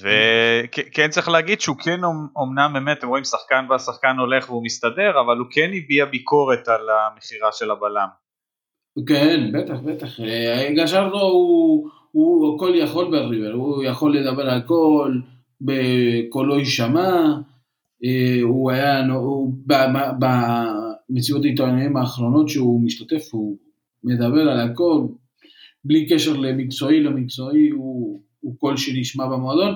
וכן 0.00 1.10
צריך 1.10 1.28
להגיד 1.28 1.60
שהוא 1.60 1.76
כן 1.76 2.00
אומנם 2.36 2.70
באמת, 2.74 2.98
אתם 2.98 3.08
רואים 3.08 3.24
שחקן 3.24 3.68
בא, 3.68 3.78
שחקן 3.78 4.16
הולך 4.18 4.50
והוא 4.50 4.64
מסתדר, 4.64 5.20
אבל 5.20 5.38
הוא 5.38 5.46
כן 5.50 5.70
הביע 5.74 6.04
ביקורת 6.04 6.68
על 6.68 6.86
המכירה 6.90 7.52
של 7.52 7.70
הבלם. 7.70 8.08
כן, 9.08 9.52
בטח, 9.52 9.80
בטח. 9.84 10.20
גשרנו 10.76 11.20
הוא, 11.20 11.90
הוא 12.12 12.56
הכל 12.56 12.72
יכול 12.74 13.04
בריבר, 13.10 13.52
הוא 13.52 13.84
יכול 13.84 14.16
לדבר 14.16 14.42
על 14.42 14.58
הכל, 14.58 15.12
בקולו 15.64 16.58
יישמע, 16.58 17.10
אה, 18.04 18.38
הוא 18.42 18.70
היה, 18.70 19.06
הוא, 19.06 19.54
במציאות 20.18 21.44
העיתונאים 21.44 21.96
האחרונות 21.96 22.48
שהוא 22.48 22.80
משתתף, 22.84 23.28
הוא 23.32 23.56
מדבר 24.04 24.40
על 24.40 24.60
הכל, 24.60 25.06
בלי 25.84 26.06
קשר 26.06 26.36
למקצועי 26.36 27.02
לא 27.02 27.10
מקצועי, 27.10 27.68
הוא, 27.68 28.20
הוא 28.40 28.56
קול 28.58 28.76
שנשמע 28.76 29.26
במועדון, 29.26 29.74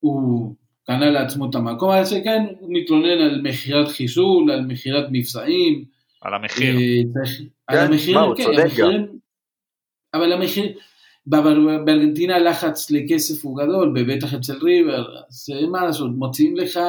הוא 0.00 0.54
קנה 0.86 1.10
לעצמו 1.10 1.50
את 1.50 1.54
המקום 1.54 1.90
הזה, 1.90 2.20
כן, 2.24 2.44
הוא 2.60 2.70
מתלונן 2.72 3.20
על 3.20 3.40
מכירת 3.42 3.88
חיסול, 3.88 4.50
על 4.50 4.66
מכירת 4.66 5.04
מבצעים. 5.12 5.84
על 6.22 6.34
המחיר. 6.34 6.76
אה, 6.76 7.22
על 7.66 7.76
כן, 7.76 7.92
המחיר, 7.92 8.18
כן, 8.76 9.04
אבל 10.14 10.32
המחיר, 10.32 10.72
בארגנטינה 11.26 12.36
הלחץ 12.36 12.90
לכסף 12.90 13.44
הוא 13.44 13.62
גדול, 13.62 13.94
בטח 14.06 14.34
אצל 14.34 14.58
ריבר, 14.62 15.04
אז 15.28 15.48
מה 15.70 15.84
לעשות, 15.84 16.10
מוציאים 16.16 16.56
לך 16.56 16.80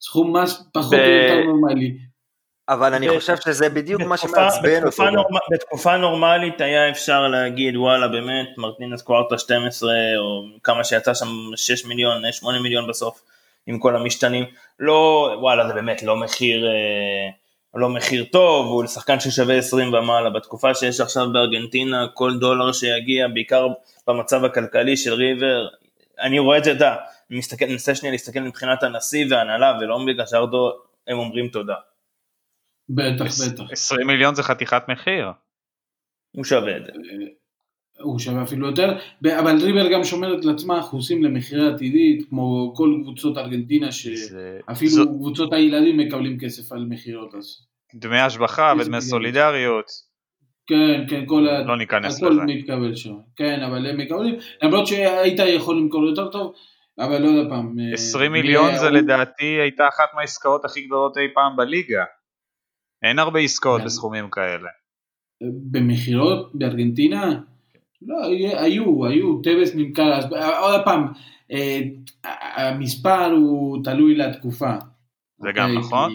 סכום 0.00 0.36
מס 0.36 0.62
פחות 0.72 0.92
או 0.92 0.98
יותר 0.98 1.44
נורמלי. 1.46 1.98
אבל 2.68 2.94
אני 2.94 3.08
חושב 3.18 3.36
שזה 3.36 3.68
בדיוק 3.68 4.02
מה 4.02 4.16
שמעצבן 4.16 4.86
אותו. 4.86 5.04
בתקופה 5.52 5.96
נורמלית 5.96 6.60
היה 6.60 6.90
אפשר 6.90 7.28
להגיד 7.28 7.76
וואלה 7.76 8.08
באמת 8.08 8.48
מרטינס 8.56 9.02
קווארטה 9.02 9.38
12 9.38 9.92
או 10.18 10.42
כמה 10.62 10.84
שיצא 10.84 11.14
שם 11.14 11.26
6 11.56 11.84
מיליון 11.84 12.32
8 12.32 12.60
מיליון 12.60 12.88
בסוף 12.88 13.22
עם 13.66 13.78
כל 13.78 13.96
המשתנים 13.96 14.44
לא 14.80 15.30
וואלה 15.40 15.68
זה 15.68 15.74
באמת 15.74 16.02
לא 16.02 16.16
מחיר 16.16 16.66
אה, 16.66 17.30
לא 17.74 17.88
מחיר 17.88 18.24
טוב 18.24 18.66
הוא 18.66 18.84
לשחקן 18.84 19.20
ששווה 19.20 19.58
20 19.58 19.94
ומעלה 19.94 20.30
בתקופה 20.30 20.74
שיש 20.74 21.00
עכשיו 21.00 21.32
בארגנטינה 21.32 22.06
כל 22.14 22.38
דולר 22.38 22.72
שיגיע 22.72 23.28
בעיקר 23.28 23.66
במצב 24.06 24.44
הכלכלי 24.44 24.96
של 24.96 25.12
ריבר 25.12 25.68
אני 26.20 26.38
רואה 26.38 26.58
את 26.58 26.64
זה 26.64 26.72
אתה 26.72 26.96
אני 27.30 27.72
מנסה 27.72 27.94
שנייה 27.94 28.12
להסתכל 28.12 28.40
מבחינת 28.40 28.82
הנשיא 28.82 29.26
והנהלה 29.30 29.78
ולא 29.80 29.98
בגלל 30.06 30.26
שהרדו 30.26 30.72
הם 31.06 31.18
אומרים 31.18 31.48
תודה. 31.48 31.74
בטח, 32.88 33.24
בטח. 33.24 33.70
20 33.70 34.06
מיליון 34.06 34.34
זה 34.34 34.42
חתיכת 34.42 34.82
מחיר. 34.88 35.28
הוא 36.36 36.44
שווה 36.44 36.76
את 36.76 36.84
זה. 36.84 36.92
הוא 38.00 38.18
שווה 38.18 38.42
אפילו 38.42 38.66
יותר, 38.66 38.98
אבל 39.38 39.56
ריבר 39.62 39.92
גם 39.92 40.04
שומרת 40.04 40.44
לעצמה 40.44 40.80
אחוזים 40.80 41.24
למכירה 41.24 41.68
עתידית, 41.74 42.28
כמו 42.28 42.72
כל 42.76 42.98
קבוצות 43.02 43.38
ארגנטינה, 43.38 43.92
שאפילו 43.92 44.90
זו... 44.90 45.06
קבוצות 45.06 45.52
הילדים 45.52 45.96
מקבלים 45.96 46.38
כסף 46.38 46.72
על 46.72 46.86
מכירות. 46.88 47.34
אז... 47.34 47.66
דמי 47.94 48.20
השבחה 48.20 48.72
ודמי 48.80 49.00
סולידריות. 49.00 49.86
כן, 50.66 51.04
כן, 51.08 51.26
כל 51.26 51.48
ה... 51.48 51.62
לא 51.62 51.76
ניכנס 51.76 52.22
לזה. 52.22 52.26
הכל 52.26 52.44
מתקבל 52.46 52.94
שם. 52.94 53.14
כן, 53.36 53.62
אבל 53.62 53.86
הם 53.86 53.96
מקבלים, 53.96 54.34
למרות 54.62 54.86
שהיית 54.86 55.38
יכול 55.38 55.76
למכור 55.76 56.06
יותר 56.06 56.30
טוב, 56.30 56.54
אבל 56.98 57.22
לא 57.22 57.28
יודע 57.28 57.50
פעם. 57.50 57.76
20 57.92 58.34
אה, 58.34 58.40
מיליון 58.42 58.78
זה 58.78 58.90
לדעתי 58.90 59.44
הייתה 59.44 59.88
אחת 59.88 60.14
מהעסקאות 60.14 60.64
הכי 60.64 60.86
גדולות 60.86 61.16
אי 61.16 61.34
פעם 61.34 61.56
בליגה. 61.56 62.04
אין 63.02 63.18
הרבה 63.18 63.40
עסקאות 63.40 63.80
כן. 63.80 63.86
בסכומים 63.86 64.30
כאלה. 64.30 64.68
במכירות 65.70 66.50
בארגנטינה? 66.54 67.40
לא, 68.02 68.24
היו, 68.24 69.06
היו, 69.06 69.42
טבס 69.42 69.74
נמכר, 69.74 70.14
אז 70.14 70.24
עוד 70.60 70.80
פעם, 70.84 71.06
אה, 71.52 71.80
המספר 72.56 73.30
הוא 73.30 73.84
תלוי 73.84 74.14
לתקופה. 74.16 74.74
זה 75.38 75.48
גם 75.54 75.70
אוקיי? 75.70 75.78
נכון. 75.78 76.12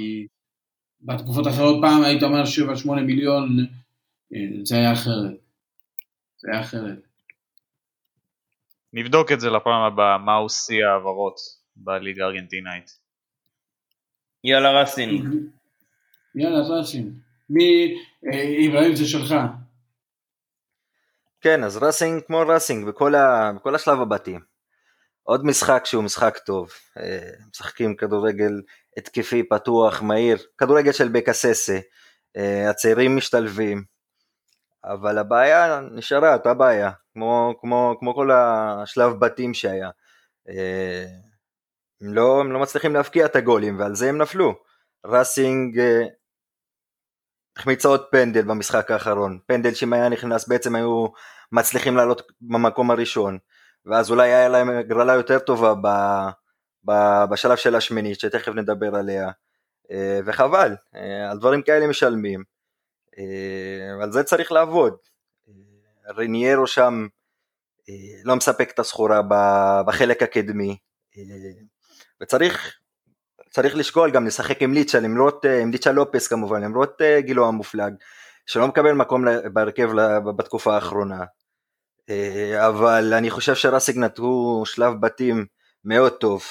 בתקופות 1.01 1.47
אחרות 1.47 1.77
פעם 1.81 2.03
היית 2.03 2.23
אומר 2.23 2.43
7-8 2.85 2.91
מיליון, 2.91 3.57
אה, 4.33 4.39
זה 4.63 4.75
היה 4.75 4.93
אחרת. 4.93 5.37
זה 6.37 6.51
היה 6.51 6.61
אחרת. 6.61 6.99
נבדוק 8.93 9.31
את 9.31 9.39
זה 9.39 9.49
לפעם 9.49 9.81
הבאה, 9.81 10.17
מהו 10.17 10.49
שיא 10.49 10.85
העברות 10.85 11.35
בליגה 11.75 12.25
הארגנטינאית. 12.25 12.99
יאללה 14.43 14.81
רסין. 14.81 15.09
יאללה, 16.35 16.59
ראסין. 16.59 17.13
מי, 17.49 17.95
אברהים 18.67 18.95
זה 18.95 19.05
שלך. 19.05 19.35
כן, 21.41 21.63
אז 21.63 21.77
ראסינג 21.77 22.21
כמו 22.27 22.39
ראסינג 22.39 22.87
בכל, 22.87 23.15
ה, 23.15 23.51
בכל 23.55 23.75
השלב 23.75 24.01
הבתים. 24.01 24.39
עוד 25.23 25.45
משחק 25.45 25.85
שהוא 25.85 26.03
משחק 26.03 26.37
טוב. 26.37 26.69
אה, 26.97 27.31
משחקים 27.49 27.95
כדורגל 27.95 28.61
התקפי, 28.97 29.43
פתוח, 29.49 30.01
מהיר, 30.01 30.37
כדורגל 30.57 30.91
של 30.91 31.07
בקססה. 31.07 31.79
אה, 32.37 32.69
הצעירים 32.69 33.17
משתלבים, 33.17 33.83
אבל 34.83 35.17
הבעיה 35.17 35.79
נשארה 35.91 36.33
אותה 36.33 36.53
בעיה, 36.53 36.91
כמו, 37.13 37.53
כמו, 37.61 37.95
כמו 37.99 38.15
כל 38.15 38.31
השלב 38.31 39.13
בתים 39.13 39.53
שהיה. 39.53 39.89
אה, 40.49 41.05
הם 42.01 42.13
לא, 42.13 42.39
הם 42.39 42.51
לא 42.51 42.59
מצליחים 42.59 42.93
להבקיע 42.93 43.25
את 43.25 43.35
הגולים 43.35 43.79
ועל 43.79 43.95
זה 43.95 44.09
הם 44.09 44.17
נפלו. 44.17 44.55
ראסינג 45.05 45.81
החמיצה 47.59 47.87
עוד 47.87 48.05
פנדל 48.11 48.41
במשחק 48.41 48.91
האחרון, 48.91 49.39
פנדל 49.45 49.73
שאם 49.73 49.93
היה 49.93 50.09
נכנס 50.09 50.47
בעצם 50.47 50.75
היו 50.75 51.07
מצליחים 51.51 51.97
לעלות 51.97 52.31
במקום 52.41 52.91
הראשון, 52.91 53.37
ואז 53.85 54.11
אולי 54.11 54.33
היה 54.33 54.49
להם 54.49 54.69
הגרלה 54.69 55.13
יותר 55.13 55.39
טובה 55.39 55.73
ב, 55.75 55.87
ב, 56.85 56.91
בשלב 57.31 57.57
של 57.57 57.75
השמינית 57.75 58.19
שתכף 58.19 58.51
נדבר 58.51 58.95
עליה, 58.95 59.29
אה, 59.91 60.19
וחבל, 60.25 60.75
אה, 60.95 61.31
על 61.31 61.37
דברים 61.39 61.61
כאלה 61.61 61.87
משלמים, 61.87 62.43
אה, 63.17 64.03
על 64.03 64.11
זה 64.11 64.23
צריך 64.23 64.51
לעבוד, 64.51 64.97
רניירו 66.17 66.67
שם 66.67 67.07
לא 68.23 68.35
מספק 68.35 68.71
את 68.71 68.79
הסחורה 68.79 69.21
בחלק 69.87 70.23
הקדמי, 70.23 70.77
וצריך 72.21 72.79
צריך 73.49 73.75
לשקול 73.75 74.11
גם 74.11 74.27
לשחק 74.27 74.61
עם 74.61 74.73
ליצ'ה, 74.73 74.99
למרות, 74.99 75.45
אה, 75.45 75.61
עם 75.61 75.71
ליצ'ה 75.71 75.91
לופס 75.91 76.27
כמובן, 76.27 76.63
למרות 76.63 77.01
אה, 77.01 77.21
גילו 77.21 77.47
המופלג, 77.47 77.93
שלא 78.45 78.67
מקבל 78.67 78.91
מקום 78.91 79.25
בהרכב 79.53 79.89
בתקופה 80.37 80.75
האחרונה. 80.75 81.23
אה, 82.09 82.67
אבל 82.67 83.13
אני 83.13 83.29
חושב 83.29 83.55
שרסיק 83.55 83.97
נטרו 83.97 84.63
שלב 84.65 84.93
בתים 85.01 85.45
מאוד 85.85 86.11
טוב. 86.11 86.43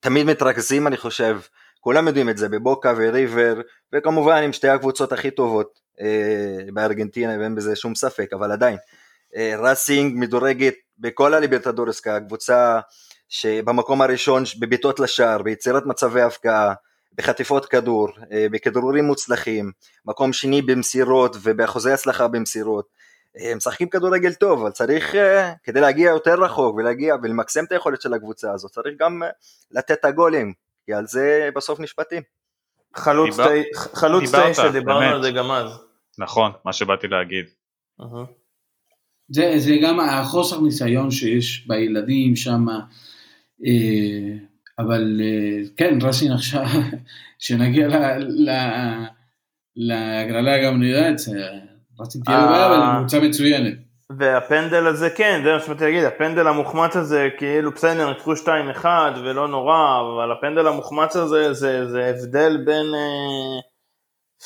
תמיד 0.00 0.26
מתרכזים 0.26 0.86
אני 0.86 0.96
חושב, 0.96 1.40
כולם 1.80 2.06
יודעים 2.06 2.28
את 2.28 2.38
זה, 2.38 2.48
בבוקה 2.48 2.92
וריבר, 2.96 3.60
וכמובן 3.92 4.42
עם 4.42 4.52
שתי 4.52 4.68
הקבוצות 4.68 5.12
הכי 5.12 5.30
טובות 5.30 5.80
בארגנטינה, 6.74 7.36
ואין 7.40 7.54
בזה 7.54 7.76
שום 7.76 7.94
ספק, 7.94 8.32
אבל 8.32 8.52
עדיין. 8.52 8.76
ראסינג 9.58 10.14
מדורגת 10.16 10.74
בכל 10.98 11.34
הליברטדורס 11.34 12.00
כקבוצה 12.00 12.80
שבמקום 13.28 14.02
הראשון 14.02 14.42
בביתות 14.58 15.00
לשער, 15.00 15.42
ביצירת 15.42 15.86
מצבי 15.86 16.20
הפקעה, 16.22 16.74
בחטיפות 17.14 17.66
כדור, 17.66 18.08
אה, 18.32 18.46
בכדרורים 18.50 19.04
מוצלחים, 19.04 19.72
מקום 20.04 20.32
שני 20.32 20.62
במסירות 20.62 21.36
ובאחוזי 21.42 21.92
הצלחה 21.92 22.28
במסירות. 22.28 22.98
הם 23.36 23.56
משחקים 23.56 23.88
כדורגל 23.88 24.34
טוב, 24.34 24.60
אבל 24.60 24.70
צריך, 24.70 25.14
אה, 25.14 25.52
כדי 25.62 25.80
להגיע 25.80 26.10
יותר 26.10 26.34
רחוק 26.42 26.76
ולהגיע 26.76 27.14
ולמקסם 27.22 27.64
את 27.64 27.72
היכולת 27.72 28.02
של 28.02 28.14
הקבוצה 28.14 28.52
הזאת, 28.52 28.70
צריך 28.70 28.94
גם 28.98 29.22
אה, 29.22 29.28
לתת 29.70 29.92
את 30.00 30.04
הגולים, 30.04 30.52
כי 30.86 30.94
על 30.94 31.06
זה 31.06 31.48
בסוף 31.54 31.80
נשפטים. 31.80 32.22
חלוץ 33.94 34.34
תשע, 34.34 34.70
דיברנו 34.70 35.14
על 35.14 35.22
זה 35.22 35.30
גם 35.30 35.50
אז. 35.50 35.70
נכון, 36.18 36.52
מה 36.64 36.72
שבאתי 36.72 37.08
להגיד. 37.08 37.44
זה, 39.28 39.54
זה 39.56 39.72
גם 39.82 40.00
החוסר 40.00 40.60
ניסיון 40.60 41.10
שיש 41.10 41.66
בילדים 41.68 42.36
שם, 42.36 42.68
אה, 42.68 42.80
אבל 44.78 45.20
אה, 45.20 45.68
כן, 45.76 45.98
רסין 46.02 46.32
עכשיו, 46.32 46.64
כשנגיע 47.38 47.88
להגרלה 49.76 50.64
גם 50.64 50.80
נראה 50.80 51.10
את 51.10 51.18
זה, 51.18 51.40
רסין 52.00 52.22
תהיה 52.24 52.46
בבעיה, 52.46 52.66
אבל 52.66 52.74
היא 52.74 52.98
קבוצה 52.98 53.20
מצוינת. 53.20 53.74
והפנדל 54.18 54.86
הזה 54.86 55.10
כן, 55.10 55.40
זה 55.44 55.52
מה 55.52 55.60
שבאתי 55.60 55.84
להגיד, 55.84 56.04
הפנדל 56.04 56.46
המוחמץ 56.46 56.96
הזה, 56.96 57.28
כאילו 57.38 57.70
בסדר, 57.70 58.08
ניצחו 58.08 58.32
2-1 58.32 58.84
ולא 59.24 59.48
נורא, 59.48 60.00
אבל 60.00 60.32
הפנדל 60.32 60.66
המוחמץ 60.66 61.16
הזה 61.16 61.52
זה, 61.52 61.86
זה 61.86 62.06
הבדל 62.06 62.56
בין 62.64 62.86
אה, 62.94 63.60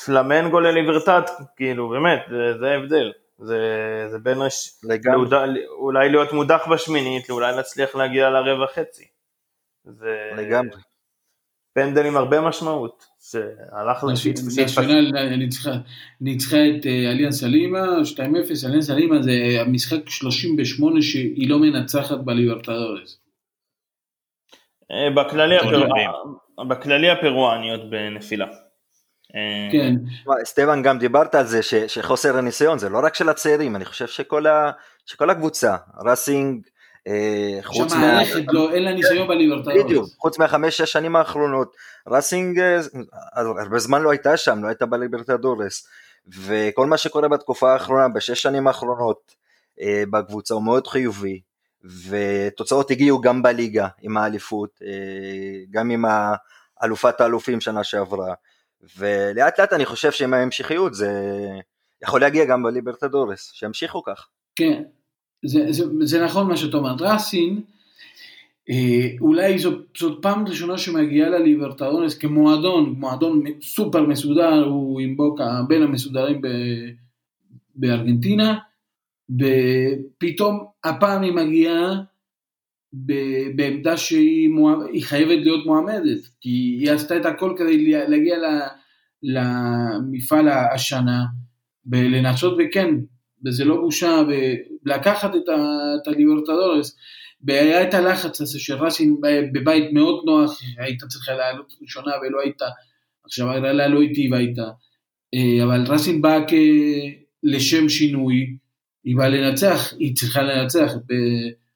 פלמנגו 0.05 0.59
לליברטט, 0.59 1.31
כאילו, 1.55 1.89
באמת, 1.89 2.19
זה, 2.29 2.59
זה 2.59 2.71
הבדל. 2.71 3.11
זה, 3.37 3.59
זה 4.11 4.19
בין 4.19 4.37
רש... 4.37 4.79
לעודה, 5.05 5.45
אולי 5.69 6.09
להיות 6.09 6.33
מודח 6.33 6.61
בשמינית, 6.71 7.29
אולי 7.29 7.55
להצליח 7.55 7.95
להגיע 7.95 8.29
לרבע 8.29 8.67
חצי. 8.75 9.05
זה... 9.83 10.31
לגמרי. 10.37 10.81
פנדל 11.73 12.05
עם 12.05 12.17
הרבה 12.17 12.41
משמעות, 12.41 13.05
שהלך 13.21 14.03
נשיונל 14.11 15.11
ניצחה 16.21 16.57
את 16.57 16.85
אה, 16.85 17.11
אליאן 17.11 17.31
סלימה, 17.31 17.85
2-0, 18.15 18.19
אליאן 18.65 18.81
סלימה 18.81 19.21
זה 19.21 19.31
המשחק 19.59 20.09
38 20.09 21.01
שהיא 21.01 21.49
לא 21.49 21.59
מנצחת 21.59 22.17
בליברטדורס. 22.17 23.19
אה, 24.91 25.09
בכללי 26.69 27.09
הפרואניות 27.09 27.89
בנפילה. 27.89 28.47
אה, 29.35 29.69
כן. 29.71 29.95
סטבן 30.43 30.81
גם 30.81 30.99
דיברת 30.99 31.35
על 31.35 31.45
זה 31.45 31.63
ש, 31.63 31.75
שחוסר 31.75 32.37
הניסיון 32.37 32.79
זה 32.79 32.89
לא 32.89 32.99
רק 33.03 33.15
של 33.15 33.29
הצעירים 33.29 33.75
אני 33.75 33.85
חושב 33.85 34.07
שכל, 34.07 34.47
ה, 34.47 34.71
שכל 35.05 35.29
הקבוצה 35.29 35.75
ראסינג 36.05 36.61
אה, 37.07 37.59
חוץ 37.63 37.93
מה... 37.93 38.21
לא, 38.47 38.73
אין 38.73 38.83
לה 38.83 38.93
ניסיון 38.93 39.27
בליברטלוס. 39.27 39.83
בדיוק, 39.83 40.09
חוץ 40.17 40.39
מהחמש 40.39 40.77
שש 40.77 40.91
שנים 40.91 41.15
האחרונות. 41.15 41.75
ראסינג 42.07 42.59
אה, 42.59 42.79
הרבה 43.35 43.79
זמן 43.79 44.01
לא 44.01 44.09
הייתה 44.11 44.37
שם, 44.37 44.63
לא 44.63 44.67
הייתה 44.67 44.85
בליברטדורס. 44.85 45.87
וכל 46.27 46.87
מה 46.87 46.97
שקורה 46.97 47.27
בתקופה 47.27 47.73
האחרונה, 47.73 48.07
בשש 48.07 48.41
שנים 48.41 48.67
האחרונות 48.67 49.35
בקבוצה 50.11 50.53
הוא 50.53 50.63
מאוד 50.63 50.87
חיובי. 50.87 51.41
ותוצאות 52.09 52.91
הגיעו 52.91 53.21
גם 53.21 53.43
בליגה 53.43 53.87
עם 54.01 54.17
האליפות, 54.17 54.79
גם 55.71 55.89
עם 55.89 56.05
אלופת 56.83 57.21
האלופים 57.21 57.61
שנה 57.61 57.83
שעברה. 57.83 58.33
ולאט 58.97 59.59
לאט 59.59 59.73
אני 59.73 59.85
חושב 59.85 60.11
שעם 60.11 60.33
ההמשכיות 60.33 60.93
זה 60.93 61.09
יכול 62.03 62.21
להגיע 62.21 62.45
גם 62.45 62.63
בליברטדורס, 62.63 63.51
שימשיכו 63.53 64.03
כך. 64.03 64.27
כן, 64.55 64.83
זה, 65.45 65.71
זה, 65.71 65.85
זה 66.01 66.23
נכון 66.23 66.47
מה 66.47 66.57
שאתה 66.57 66.77
אומר, 66.77 66.95
ראסין, 66.99 67.61
אה, 68.69 69.07
אולי 69.21 69.59
זו, 69.59 69.71
זאת 69.97 70.21
פעם 70.21 70.47
ראשונה 70.47 70.77
שמגיעה 70.77 71.29
לליברטדורס 71.29 72.17
כמועדון, 72.17 72.95
מועדון 72.97 73.43
סופר 73.61 74.01
מסודר, 74.01 74.63
הוא 74.63 75.01
עם 75.01 75.17
בוקה 75.17 75.61
בין 75.67 75.83
המסודרים 75.83 76.41
ב, 76.41 76.47
בארגנטינה, 77.75 78.57
ופתאום 79.29 80.65
הפעם 80.83 81.21
היא 81.21 81.33
מגיעה 81.33 82.01
בעמדה 83.55 83.97
שהיא 83.97 84.49
מועמד, 84.49 84.85
חייבת 85.01 85.39
להיות 85.41 85.65
מועמדת, 85.65 86.27
כי 86.41 86.49
היא 86.49 86.91
עשתה 86.91 87.17
את 87.17 87.25
הכל 87.25 87.55
כדי 87.57 87.91
להגיע 88.07 88.35
למפעל 89.23 90.49
השנה, 90.49 91.23
ולנסות 91.91 92.57
וכן, 92.59 92.95
וזה 93.45 93.65
לא 93.65 93.75
בושה, 93.75 94.21
ולקחת 94.85 95.31
את 95.35 96.07
הליברטדורס, 96.07 96.97
והיה 97.43 97.83
את 97.83 97.93
הלחץ 97.93 98.41
הזה 98.41 98.59
של 98.59 98.73
ראסין 98.73 99.17
בבית 99.53 99.93
מאוד 99.93 100.23
נוח, 100.25 100.61
היית 100.77 101.03
צריכה 101.03 101.33
לעלות 101.33 101.73
ראשונה 101.81 102.11
ולא 102.21 102.41
היית, 102.41 102.61
עכשיו 103.25 103.51
הגרלה 103.51 103.87
לא 103.87 104.01
היטיבה 104.01 104.37
הייתה, 104.37 104.69
אה, 105.33 105.63
אבל 105.63 105.83
ראסין 105.87 106.21
באה 106.21 106.39
לשם 107.43 107.89
שינוי, 107.89 108.57
היא 109.03 109.17
באה 109.17 109.29
לנצח, 109.29 109.93
היא 109.99 110.15
צריכה 110.15 110.41
לנצח, 110.41 110.91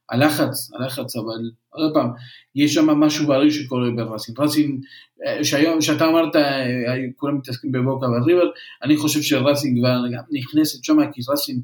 הלחץ, 0.09 0.71
הלחץ, 0.73 1.15
אבל 1.15 1.51
עוד 1.69 1.93
פעם, 1.93 2.09
יש 2.55 2.73
שם 2.73 2.85
משהו 2.85 3.27
בריא 3.27 3.51
שקורה 3.51 3.91
בראסין. 3.91 4.35
ראסין, 4.39 4.81
אה, 5.25 5.43
שהיום, 5.43 5.81
שאתה 5.81 6.07
אמרת, 6.07 6.35
אה, 6.35 6.95
כולם 7.15 7.37
מתעסקים 7.37 7.71
בבוקה 7.71 8.05
וריבר, 8.05 8.49
אני 8.83 8.97
חושב 8.97 9.21
שראסין 9.21 9.79
כבר 9.79 10.01
נכנסת 10.31 10.83
שם, 10.83 10.97
כי 11.11 11.21
ראסין 11.29 11.61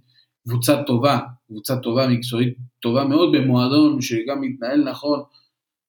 קבוצה 0.48 0.84
טובה, 0.84 1.20
קבוצה 1.48 1.76
טובה, 1.76 2.08
מקצועית 2.08 2.58
טובה 2.80 3.04
מאוד 3.04 3.36
במועדון, 3.36 4.02
שגם 4.02 4.42
מתנהל 4.42 4.84
נכון, 4.84 5.24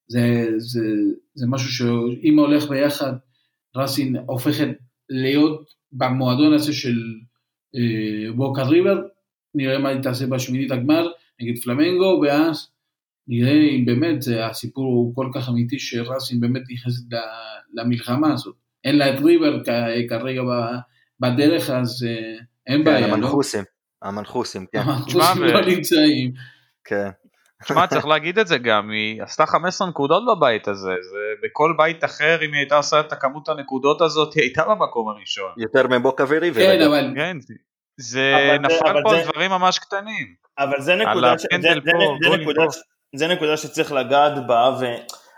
זה, 0.06 0.46
זה, 0.56 0.80
זה 1.34 1.46
משהו 1.46 1.68
שאם 1.68 2.38
הולך 2.38 2.68
ביחד, 2.68 3.12
ראסין 3.76 4.16
הופכת 4.26 4.68
להיות 5.10 5.74
במועדון 5.92 6.52
הזה 6.52 6.72
של 6.72 6.98
אה, 7.76 8.32
בוקה 8.32 8.62
ריבר, 8.62 9.02
נראה 9.54 9.78
מה 9.78 9.88
היא 9.88 10.00
תעשה 10.00 10.26
בשמינית 10.26 10.70
הגמר, 10.70 11.06
נגד 11.40 11.62
פלמנגו, 11.62 12.20
ואז 12.22 12.70
נראה 13.28 13.52
אם 13.52 13.84
באמת 13.86 14.22
זה, 14.22 14.46
הסיפור 14.46 14.84
הוא 14.84 15.14
כל 15.14 15.30
כך 15.34 15.48
אמיתי 15.48 15.78
שראסין 15.78 16.40
באמת 16.40 16.62
נכנסת 16.70 17.18
למלחמה 17.74 18.32
הזאת. 18.32 18.54
אין 18.84 18.98
לה 18.98 19.14
את 19.14 19.20
ריבר 19.20 19.62
כרגע 20.08 20.42
בדרך, 21.20 21.70
אז 21.70 22.06
אה, 22.08 22.38
אין 22.66 22.78
כן, 22.78 22.84
בעיה. 22.84 23.06
לא? 23.06 23.14
המנחוסים? 23.14 23.64
המנחוסים, 24.02 24.66
כן. 24.72 24.78
המנחוסים 24.78 25.42
לא 25.42 25.60
נמצאים. 25.66 26.32
כן. 26.84 27.10
תשמע, 27.64 27.86
צריך 27.86 28.06
להגיד 28.06 28.38
את 28.38 28.46
זה 28.46 28.58
גם, 28.58 28.90
היא 28.90 29.22
עשתה 29.22 29.46
15 29.46 29.88
נקודות 29.88 30.22
בבית 30.26 30.68
הזה, 30.68 30.92
זה 31.12 31.18
בכל 31.42 31.74
בית 31.78 32.04
אחר, 32.04 32.38
אם 32.44 32.52
היא 32.52 32.60
הייתה 32.60 32.76
עושה 32.76 33.00
את 33.00 33.12
הכמות 33.12 33.48
הנקודות 33.48 34.00
הזאת, 34.00 34.34
היא 34.34 34.42
הייתה 34.42 34.62
במקום 34.64 35.08
הראשון. 35.08 35.50
יותר 35.56 35.88
מבוקה 35.88 36.24
וריבר. 36.28 36.60
כן, 36.60 36.82
אבל... 36.82 37.12
כן, 37.16 37.36
זה 37.96 38.56
נפל 38.60 39.02
פה 39.02 39.16
על 39.16 39.22
דברים 39.22 39.50
ממש 39.50 39.78
קטנים. 39.78 40.34
אבל 40.58 40.80
זה 40.80 40.94
נקודה, 40.94 41.38
ש... 41.38 41.42
זה, 41.42 41.58
זה, 41.62 41.70
זה, 42.22 42.36
נקודה, 42.36 42.62
זה 43.14 43.26
נקודה 43.26 43.56
שצריך 43.56 43.92
לגעת 43.92 44.46
בה, 44.46 44.76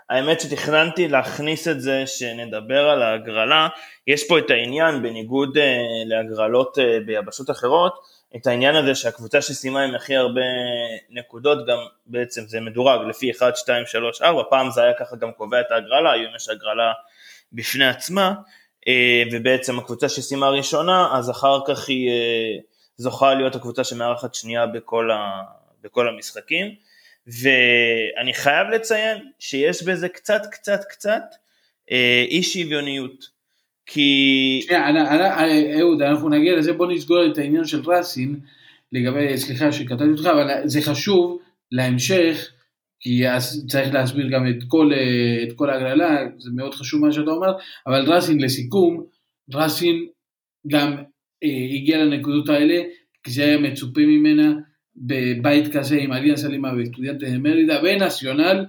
והאמת 0.09 0.41
שתכננתי 0.41 1.07
להכניס 1.07 1.67
את 1.67 1.81
זה 1.81 2.03
שנדבר 2.07 2.89
על 2.89 3.03
ההגרלה, 3.03 3.67
יש 4.07 4.27
פה 4.27 4.39
את 4.39 4.49
העניין, 4.49 5.03
בניגוד 5.03 5.57
uh, 5.57 5.61
להגרלות 6.05 6.77
uh, 6.77 6.81
ביבשות 7.05 7.49
אחרות, 7.49 7.93
את 8.35 8.47
העניין 8.47 8.75
הזה 8.75 8.95
שהקבוצה 8.95 9.41
שסיימה 9.41 9.83
עם 9.83 9.95
הכי 9.95 10.15
הרבה 10.15 10.41
נקודות, 11.09 11.67
גם 11.67 11.77
בעצם 12.05 12.41
זה 12.47 12.59
מדורג 12.59 13.07
לפי 13.09 13.31
1, 13.31 13.55
2, 13.55 13.85
3, 13.85 14.21
4, 14.21 14.43
פעם 14.49 14.71
זה 14.71 14.83
היה 14.83 14.93
ככה 14.93 15.15
גם 15.15 15.31
קובע 15.31 15.59
את 15.59 15.71
ההגרלה, 15.71 16.11
היום 16.11 16.35
יש 16.35 16.49
הגרלה 16.49 16.93
בפני 17.53 17.87
עצמה, 17.87 18.33
ובעצם 19.31 19.79
הקבוצה 19.79 20.09
שסיימה 20.09 20.49
ראשונה, 20.49 21.09
אז 21.13 21.29
אחר 21.29 21.59
כך 21.67 21.89
היא... 21.89 22.09
Uh, 22.09 22.77
זוכה 22.97 23.33
להיות 23.33 23.55
הקבוצה 23.55 23.83
שמארחת 23.83 24.35
שנייה 24.35 24.67
בכל, 24.67 25.11
ה, 25.11 25.41
בכל 25.83 26.09
המשחקים, 26.09 26.67
ואני 27.27 28.33
חייב 28.33 28.67
לציין 28.67 29.17
שיש 29.39 29.83
בזה 29.83 30.09
קצת 30.09 30.41
קצת 30.51 30.79
קצת 30.89 31.23
אה, 31.91 32.25
אי 32.29 32.43
שוויוניות. 32.43 33.37
כי... 33.85 34.59
שנייה, 34.63 34.89
אהוד, 35.79 36.01
אנחנו 36.01 36.29
נגיע 36.29 36.55
לזה, 36.55 36.73
בוא 36.73 36.91
נסגור 36.91 37.25
את 37.31 37.37
העניין 37.37 37.65
של 37.65 37.81
ראסין, 37.85 38.39
לגבי, 38.91 39.37
סליחה 39.37 39.71
שקטעתי 39.71 40.11
אותך, 40.11 40.25
אבל 40.25 40.61
זה 40.65 40.81
חשוב 40.81 41.39
להמשך, 41.71 42.51
כי 42.99 43.29
אז 43.29 43.65
צריך 43.69 43.93
להסביר 43.93 44.27
גם 44.27 44.47
את 44.47 44.63
כל, 44.67 44.91
את 45.47 45.53
כל 45.55 45.69
ההגרלה, 45.69 46.25
זה 46.37 46.49
מאוד 46.55 46.75
חשוב 46.75 47.01
מה 47.01 47.11
שאתה 47.11 47.31
אומר, 47.31 47.53
אבל 47.87 48.13
ראסין 48.13 48.41
לסיכום, 48.41 49.03
ראסין 49.53 50.07
גם 50.67 50.91
אה, 51.43 51.75
הגיעה 51.75 52.03
לנקודות 52.03 52.49
האלה, 52.49 52.83
כי 53.23 53.31
זה 53.31 53.43
היה 53.43 53.57
מצופה 53.57 54.01
ממנה 54.01 54.53
בבית 54.95 55.77
כזה 55.77 55.95
עם 55.95 56.11
עלייה 56.11 56.37
סלימה 56.37 56.71
וסטודיאנטה 56.77 57.25
מרידה 57.39 57.79
ונציונל, 57.83 58.65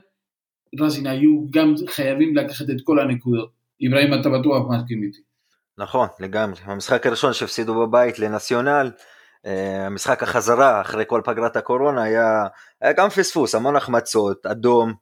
רזין 0.80 1.06
היו 1.06 1.50
גם 1.50 1.74
חייבים 1.86 2.36
לקחת 2.36 2.70
את 2.70 2.80
כל 2.84 3.00
הנקודות. 3.00 3.50
אברהים 3.88 4.20
אתה 4.20 4.28
בטוח 4.28 4.66
מסכים 4.70 5.02
איתי. 5.02 5.20
נכון, 5.78 6.08
לגמרי. 6.20 6.58
המשחק 6.64 7.06
הראשון 7.06 7.32
שהפסידו 7.32 7.86
בבית 7.86 8.18
לנציונל, 8.18 8.68
אה, 8.68 8.90
המשחק 9.44 10.22
החזרה 10.22 10.80
אחרי 10.80 11.04
כל 11.06 11.20
פגרת 11.24 11.56
הקורונה 11.56 12.02
היה, 12.02 12.46
היה 12.80 12.92
גם 12.92 13.08
פספוס, 13.08 13.54
המון 13.54 13.76
החמצות, 13.76 14.46
אדום, 14.46 14.94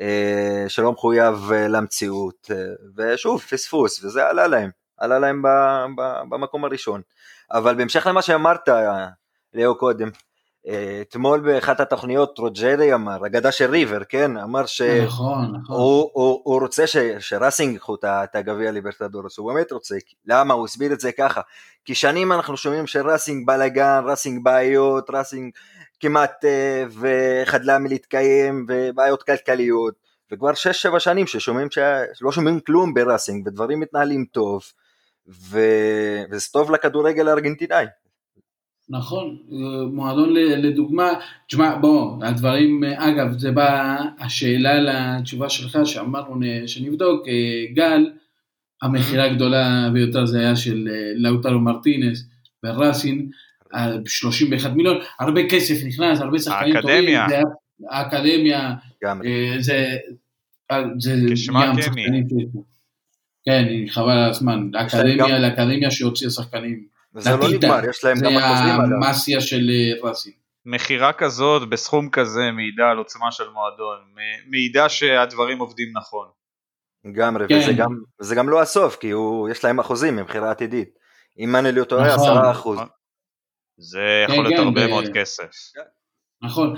אה, 0.00 0.64
שלא 0.68 0.92
מחויב 0.92 1.52
למציאות, 1.52 2.50
ושוב 2.96 3.40
פספוס, 3.40 4.04
וזה 4.04 4.26
עלה 4.26 4.46
להם. 4.46 4.70
עלה 4.96 5.18
להם 5.18 5.42
במקום 6.28 6.64
הראשון. 6.64 7.00
אבל 7.50 7.74
בהמשך 7.74 8.06
למה 8.06 8.22
שאמרת, 8.22 8.68
לאו 9.54 9.78
קודם, 9.78 10.08
אתמול 11.00 11.40
באחת 11.40 11.80
התוכניות 11.80 12.38
רוג'רי 12.38 12.94
אמר, 12.94 13.26
אגדה 13.26 13.52
של 13.52 13.70
ריבר, 13.70 14.04
כן? 14.04 14.36
אמר 14.36 14.66
שהוא 14.66 15.04
נכון, 15.04 15.56
נכון. 15.62 15.76
הוא, 15.76 16.10
הוא 16.44 16.60
רוצה 16.60 16.86
ש, 16.86 16.96
שראסינג 17.18 17.72
ייקחו 17.72 17.94
את 18.04 18.34
הגביע 18.34 18.70
ליברטדורס, 18.70 19.38
הוא 19.38 19.52
באמת 19.52 19.72
רוצה, 19.72 19.96
למה? 20.26 20.54
הוא 20.54 20.64
הסביר 20.64 20.92
את 20.92 21.00
זה 21.00 21.12
ככה, 21.12 21.40
כי 21.84 21.94
שנים 21.94 22.32
אנחנו 22.32 22.56
שומעים 22.56 22.86
שראסינג 22.86 23.46
בלאגן, 23.46 24.00
ראסינג 24.06 24.44
בעיות, 24.44 25.10
ראסינג 25.10 25.52
כמעט 26.00 26.44
אה, 26.44 26.84
וחדלה 27.00 27.78
מלהתקיים 27.78 28.66
ובעיות 28.68 29.22
כלכליות, 29.22 29.94
וכבר 30.32 30.52
6-7 30.94 30.98
שנים 30.98 31.26
ששומעים 31.26 31.68
שלא 31.70 32.32
שומעים 32.32 32.60
כלום 32.60 32.94
בראסינג 32.94 33.46
ודברים 33.46 33.80
מתנהלים 33.80 34.24
טוב, 34.32 34.62
ו... 35.28 35.60
וזה 36.30 36.46
טוב 36.52 36.70
לכדורגל 36.70 37.28
הארגנטינאי. 37.28 37.86
נכון, 38.88 39.36
מועדון 39.92 40.32
לדוגמה, 40.34 41.12
תשמע 41.48 41.76
בוא, 41.76 42.24
הדברים, 42.24 42.84
אגב 42.84 43.38
זה 43.38 43.52
בא 43.52 43.96
השאלה 44.18 44.74
לתשובה 45.18 45.48
שלך 45.48 45.78
שאמרנו 45.84 46.34
שנבדוק, 46.66 47.26
גל, 47.72 48.10
המכירה 48.82 49.24
הגדולה 49.24 49.90
ביותר 49.92 50.26
זה 50.26 50.38
היה 50.40 50.56
של 50.56 50.88
לאוטרו 51.16 51.58
מרטינס 51.60 52.28
וראסין, 52.64 53.30
31 54.06 54.70
מיליון, 54.72 54.96
הרבה 55.20 55.40
כסף 55.48 55.84
נכנס, 55.86 56.20
הרבה 56.20 56.38
שחקנים 56.38 56.74
טובים, 56.80 56.96
האקדמיה, 57.90 58.74
זה, 59.60 59.96
זה, 60.98 61.16
זה 61.26 61.34
כשמה 61.34 61.60
כן 61.76 61.92
היא. 61.96 62.22
כן, 63.44 63.64
חבל 63.88 64.10
על 64.10 64.30
הזמן. 64.30 64.70
גם- 65.18 65.28
לאקדמיה 65.42 65.90
שהוציאה 65.90 66.30
שחקנים. 66.30 66.95
וזה 67.16 67.30
לא. 67.30 67.48
נגמר, 67.52 67.90
יש 67.90 68.04
להם 68.04 68.16
זה 68.16 68.24
גם 68.24 68.32
אחוזים 68.36 68.80
עליו. 68.80 68.96
המאסיה 68.96 69.40
של 69.40 69.70
אה, 69.70 70.08
ראסי. 70.08 70.32
מכירה 70.66 71.12
כזאת 71.12 71.68
בסכום 71.68 72.10
כזה 72.10 72.50
מעידה 72.52 72.90
על 72.90 72.98
עוצמה 72.98 73.32
של 73.32 73.48
מועדון, 73.48 73.98
מעידה 74.46 74.88
שהדברים 74.88 75.58
עובדים 75.58 75.88
נכון. 75.96 76.28
לגמרי, 77.04 77.48
כן. 77.48 77.58
וזה 77.58 77.72
גם, 77.72 77.98
וזה 78.20 78.34
גם 78.34 78.48
לא 78.48 78.62
הסוף, 78.62 78.96
כי 78.96 79.10
הוא, 79.10 79.48
יש 79.48 79.64
להם 79.64 79.78
אחוזים 79.80 80.16
ממכירה 80.16 80.50
עתידית. 80.50 80.88
אם 81.38 81.56
אני 81.56 81.72
לא 81.72 81.84
טועה, 81.84 82.06
נכון. 82.06 82.30
עשרה 82.30 82.50
אחוז. 82.50 82.78
זה 83.78 84.24
כן, 84.26 84.32
יכול 84.32 84.44
להיות 84.44 84.60
כן, 84.60 84.66
הרבה 84.66 84.86
ב- 84.86 84.90
מאוד 84.90 85.04
כסף. 85.14 85.50
נכון, 86.42 86.74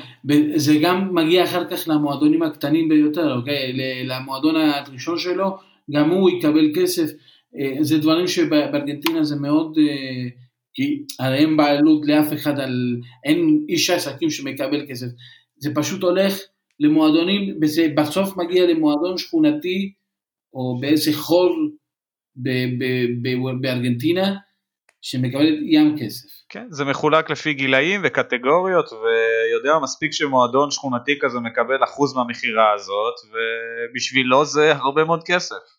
זה 0.57 0.74
גם 0.83 1.14
מגיע 1.14 1.44
אחר 1.44 1.70
כך 1.70 1.88
למועדונים 1.88 2.42
הקטנים 2.42 2.88
ביותר, 2.88 3.35
אוקיי? 3.35 3.72
למועדון 4.05 4.57
הראשון 4.57 5.18
שלו, 5.18 5.59
גם 5.90 6.11
הוא 6.11 6.31
יקבל 6.31 6.70
כסף. 6.77 7.11
אה, 7.57 7.83
זה 7.85 7.99
דברים 7.99 8.27
שבארגנטינה 8.27 9.25
זה 9.25 9.37
מאוד, 9.37 9.79
אה, 9.79 10.29
כי 10.75 11.03
הרי 11.19 11.39
אין 11.39 11.57
בעלות 11.57 12.07
לאף 12.07 12.33
אחד 12.33 12.61
על, 12.61 13.01
אין 13.25 13.67
איש 13.69 13.91
עסקים 13.91 14.31
שמקבל 14.31 14.87
כסף. 14.89 15.07
זה 15.57 15.71
פשוט 15.75 16.03
הולך 16.03 16.39
למועדונים, 16.81 17.59
וזה 17.63 17.87
בסוף 17.97 18.37
מגיע 18.37 18.67
למועדון 18.67 19.19
שכונתי, 19.19 19.93
או 20.55 20.79
באיזה 20.81 21.13
חור 21.13 21.57
בארגנטינה, 23.61 24.37
שמקבל 25.03 25.47
ים 25.63 25.97
כסף. 25.99 26.29
כן, 26.49 26.67
זה 26.71 26.85
מחולק 26.85 27.31
לפי 27.31 27.55
גילאים 27.55 28.01
וקטגוריות, 28.05 28.87
ויודע 28.93 29.79
מספיק 29.83 30.13
שמועדון 30.13 30.71
שכונתי 30.71 31.19
כזה 31.21 31.41
מקבל 31.41 31.85
אחוז 31.85 32.15
מהמכירה 32.17 32.73
הזאת, 32.75 33.15
ובשבילו 33.33 34.45
זה 34.45 34.73
הרבה 34.73 35.05
מאוד 35.05 35.23
כסף. 35.27 35.78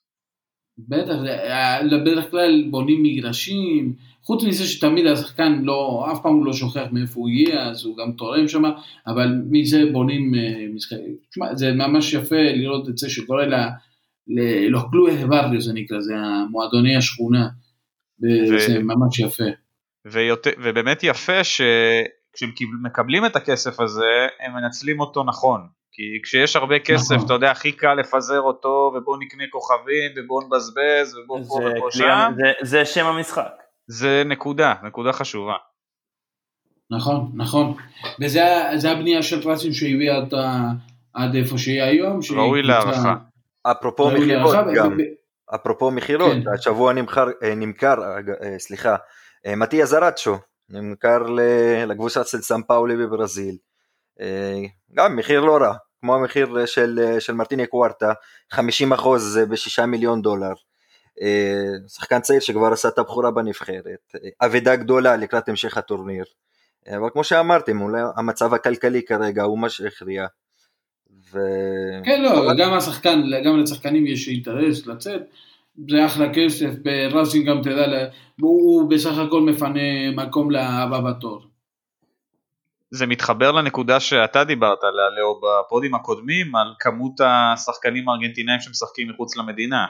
בטח, 0.87 1.13
זה- 1.21 1.39
אה, 1.51 1.81
בדרך 2.01 2.31
כלל 2.31 2.67
בונים 2.71 3.03
מגרשים, 3.03 3.93
חוץ 4.23 4.43
מזה 4.43 4.65
שתמיד 4.65 5.05
השחקן 5.05 5.61
לא, 5.63 6.07
אף 6.11 6.19
פעם 6.23 6.33
הוא 6.33 6.45
לא 6.45 6.53
שוכח 6.53 6.85
מאיפה 6.91 7.19
הוא 7.19 7.29
הגיע, 7.29 7.63
אז 7.63 7.85
הוא 7.85 7.97
גם 7.97 8.11
תורם 8.11 8.47
שם, 8.47 8.63
אבל 9.07 9.27
מזה 9.49 9.83
בונים 9.91 10.35
אה, 10.35 10.65
משחקים. 10.75 11.15
תשמע, 11.31 11.55
זה 11.55 11.71
ממש 11.73 12.13
יפה 12.13 12.35
לראות 12.55 12.89
את 12.89 12.97
זה 12.97 13.09
שקורה 13.09 13.45
ל... 13.45 13.53
ל- 14.27 14.67
לא 14.69 14.79
קלויה 14.91 15.27
בריו 15.27 15.61
זה 15.61 15.73
נקרא, 15.73 15.99
זה 15.99 16.13
המועדוני 16.17 16.95
השכונה, 16.95 17.47
וזה 18.23 18.43
ממש 18.83 19.19
יפה. 19.19 19.43
ויותר, 20.05 20.49
ובאמת 20.63 21.03
יפה 21.03 21.43
שכשהם 21.43 22.49
מקבלים 22.83 23.25
את 23.25 23.35
הכסף 23.35 23.79
הזה, 23.79 24.05
הם 24.39 24.53
מנצלים 24.53 24.99
אותו 24.99 25.23
נכון. 25.23 25.61
כי 25.99 26.21
כשיש 26.23 26.55
הרבה 26.55 26.79
כסף, 26.79 27.12
נכון. 27.15 27.25
אתה 27.25 27.33
יודע, 27.33 27.51
הכי 27.51 27.71
קל 27.71 27.93
לפזר 27.93 28.41
אותו, 28.41 28.91
ובוא 28.95 29.17
נקנה 29.19 29.43
כוכבים, 29.51 30.12
ובוא 30.17 30.43
נבזבז, 30.43 31.17
ובוא 31.17 31.39
פה 31.47 31.53
ופה 31.77 31.88
שם, 31.91 32.31
זה- 32.38 32.51
זה 32.62 32.85
שם 32.85 33.05
המשחק. 33.05 33.51
זה 33.88 34.23
נקודה, 34.25 34.73
נקודה 34.83 35.13
חשובה. 35.13 35.53
נכון, 36.91 37.31
נכון. 37.35 37.73
וזה 38.21 38.41
זה 38.75 38.91
הבנייה 38.91 39.23
של 39.23 39.41
פרסים 39.43 39.73
שהביאה 39.73 40.15
אותה 40.17 40.62
עד 41.13 41.35
איפה 41.35 41.57
שהיא 41.57 41.81
היום. 41.81 42.19
ראוי 42.35 42.62
להערכה. 42.62 43.15
אפרופו 43.71 44.12
מכירות 44.12 44.55
גם, 44.75 44.97
אפרופו 45.55 45.91
מכירות, 45.91 46.31
כן. 46.43 46.53
השבוע 46.53 46.93
נמכר, 46.93 47.27
אה, 47.43 47.55
נמכר, 47.55 47.95
אה, 48.43 48.59
סליחה, 48.59 48.95
אה, 49.45 49.55
מתיה 49.55 49.85
זרצ'ו, 49.85 50.38
נמכר 50.69 51.17
לקבוצה 51.88 52.23
של 52.23 52.38
סן 52.38 52.62
פאולי 52.67 52.97
בברזיל, 52.97 53.55
אה, 54.21 54.59
גם 54.93 55.15
מחיר 55.15 55.41
לא 55.41 55.57
רע, 55.57 55.73
כמו 56.01 56.15
המחיר 56.15 56.65
של, 56.65 56.99
אה, 57.03 57.19
של 57.19 57.33
מרטיני 57.33 57.67
קוורטה, 57.67 58.13
50 58.51 58.93
אחוז 58.93 59.23
זה 59.23 59.45
בשישה 59.45 59.85
מיליון 59.85 60.21
דולר, 60.21 60.53
אה, 61.21 61.88
שחקן 61.88 62.19
צעיר 62.19 62.39
שכבר 62.39 62.73
עשה 62.73 62.88
את 62.88 62.97
הבכורה 62.97 63.31
בנבחרת, 63.31 64.15
אה, 64.15 64.29
אבדה 64.45 64.75
גדולה 64.75 65.15
לקראת 65.15 65.49
המשך 65.49 65.77
הטורניר, 65.77 66.23
אה, 66.88 66.97
אבל 66.97 67.09
כמו 67.13 67.23
שאמרתם, 67.23 67.81
אולי 67.81 68.01
המצב 68.15 68.53
הכלכלי 68.53 69.03
כרגע 69.03 69.43
הוא 69.43 69.59
מה 69.59 69.69
שהכריע. 69.69 70.25
ו... 71.33 71.39
כן, 72.05 72.21
לא, 72.21 72.53
גם 72.57 72.73
השחקן, 72.73 73.21
גם 73.45 73.59
לשחקנים 73.59 74.07
יש 74.07 74.27
אינטרס 74.27 74.88
לצאת, 74.88 75.21
זה 75.89 76.05
אחלה 76.05 76.33
כסף, 76.33 76.69
ברזין 77.12 77.45
גם 77.45 77.62
תדע, 77.62 78.07
הוא 78.41 78.89
בסך 78.89 79.17
הכל 79.17 79.41
מפנה 79.41 80.12
מקום 80.15 80.51
לאהבה 80.51 81.01
בתור. 81.01 81.48
זה 82.91 83.06
מתחבר 83.08 83.52
לנקודה 83.52 83.99
שאתה 83.99 84.43
דיברת 84.43 84.78
עליה, 84.84 85.10
לאו, 85.19 85.41
בפודים 85.41 85.95
הקודמים, 85.95 86.56
על 86.56 86.67
כמות 86.80 87.13
השחקנים 87.21 88.10
הארגנטינאים 88.10 88.60
שמשחקים 88.62 89.10
מחוץ 89.10 89.38
למדינה. 89.38 89.86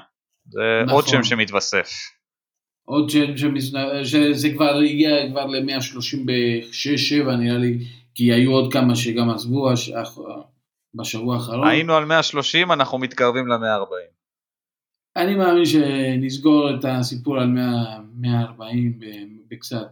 זה 0.50 0.62
נכון. 0.84 0.96
עוד 0.96 1.08
שם 1.08 1.24
שמתווסף. 1.24 1.90
עוד 2.86 3.10
שם 3.10 3.38
שמזנ- 3.38 4.04
שזה 4.06 4.50
כבר 4.54 4.76
הגיע 4.86 5.10
כבר 5.32 5.46
ל-136-7 5.46 7.32
נראה 7.40 7.58
לי, 7.58 7.78
כי 8.16 8.34
היו 8.34 8.52
עוד 8.52 8.74
כמה 8.74 8.96
שגם 8.96 9.30
עזבו 9.30 9.72
הש- 9.72 9.92
בשבוע 10.94 11.36
האחרון. 11.36 11.68
היינו 11.68 11.94
על 11.94 12.06
130, 12.06 12.72
אנחנו 12.72 12.98
מתקרבים 12.98 13.48
ל-140. 13.48 14.20
אני 15.16 15.36
מאמין 15.36 15.66
שנסגור 15.66 16.70
את 16.76 16.86
הסיפור 16.86 17.40
על 17.40 17.48
100, 17.48 17.64
140 18.20 19.00
ב- 19.00 19.06
בקצת. 19.52 19.88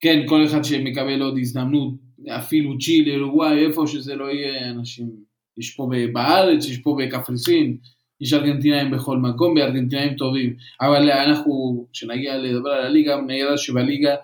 כן, 0.00 0.22
כל 0.28 0.44
אחד 0.46 0.64
שמקבל 0.64 1.22
עוד 1.22 1.34
הזדמנות, 1.40 1.94
אפילו 2.28 2.78
צ'ילה, 2.78 3.16
אורוגוואי, 3.20 3.66
איפה 3.66 3.86
שזה 3.86 4.14
לא 4.14 4.24
יהיה, 4.24 4.70
אנשים, 4.70 5.10
יש 5.58 5.70
פה 5.74 5.90
בארץ, 6.12 6.66
יש 6.66 6.78
פה 6.78 6.96
בקפריסין, 7.00 7.76
יש 8.20 8.32
ארגנטינאים 8.32 8.90
בכל 8.90 9.18
מקום, 9.18 9.56
וארגנטינאים 9.56 10.14
טובים. 10.14 10.56
אבל 10.80 11.10
אנחנו, 11.10 11.86
כשנגיע 11.92 12.38
לדבר 12.38 12.70
על 12.70 12.86
הליגה, 12.86 13.20
נראה 13.20 13.58
שבליגה 13.58 14.14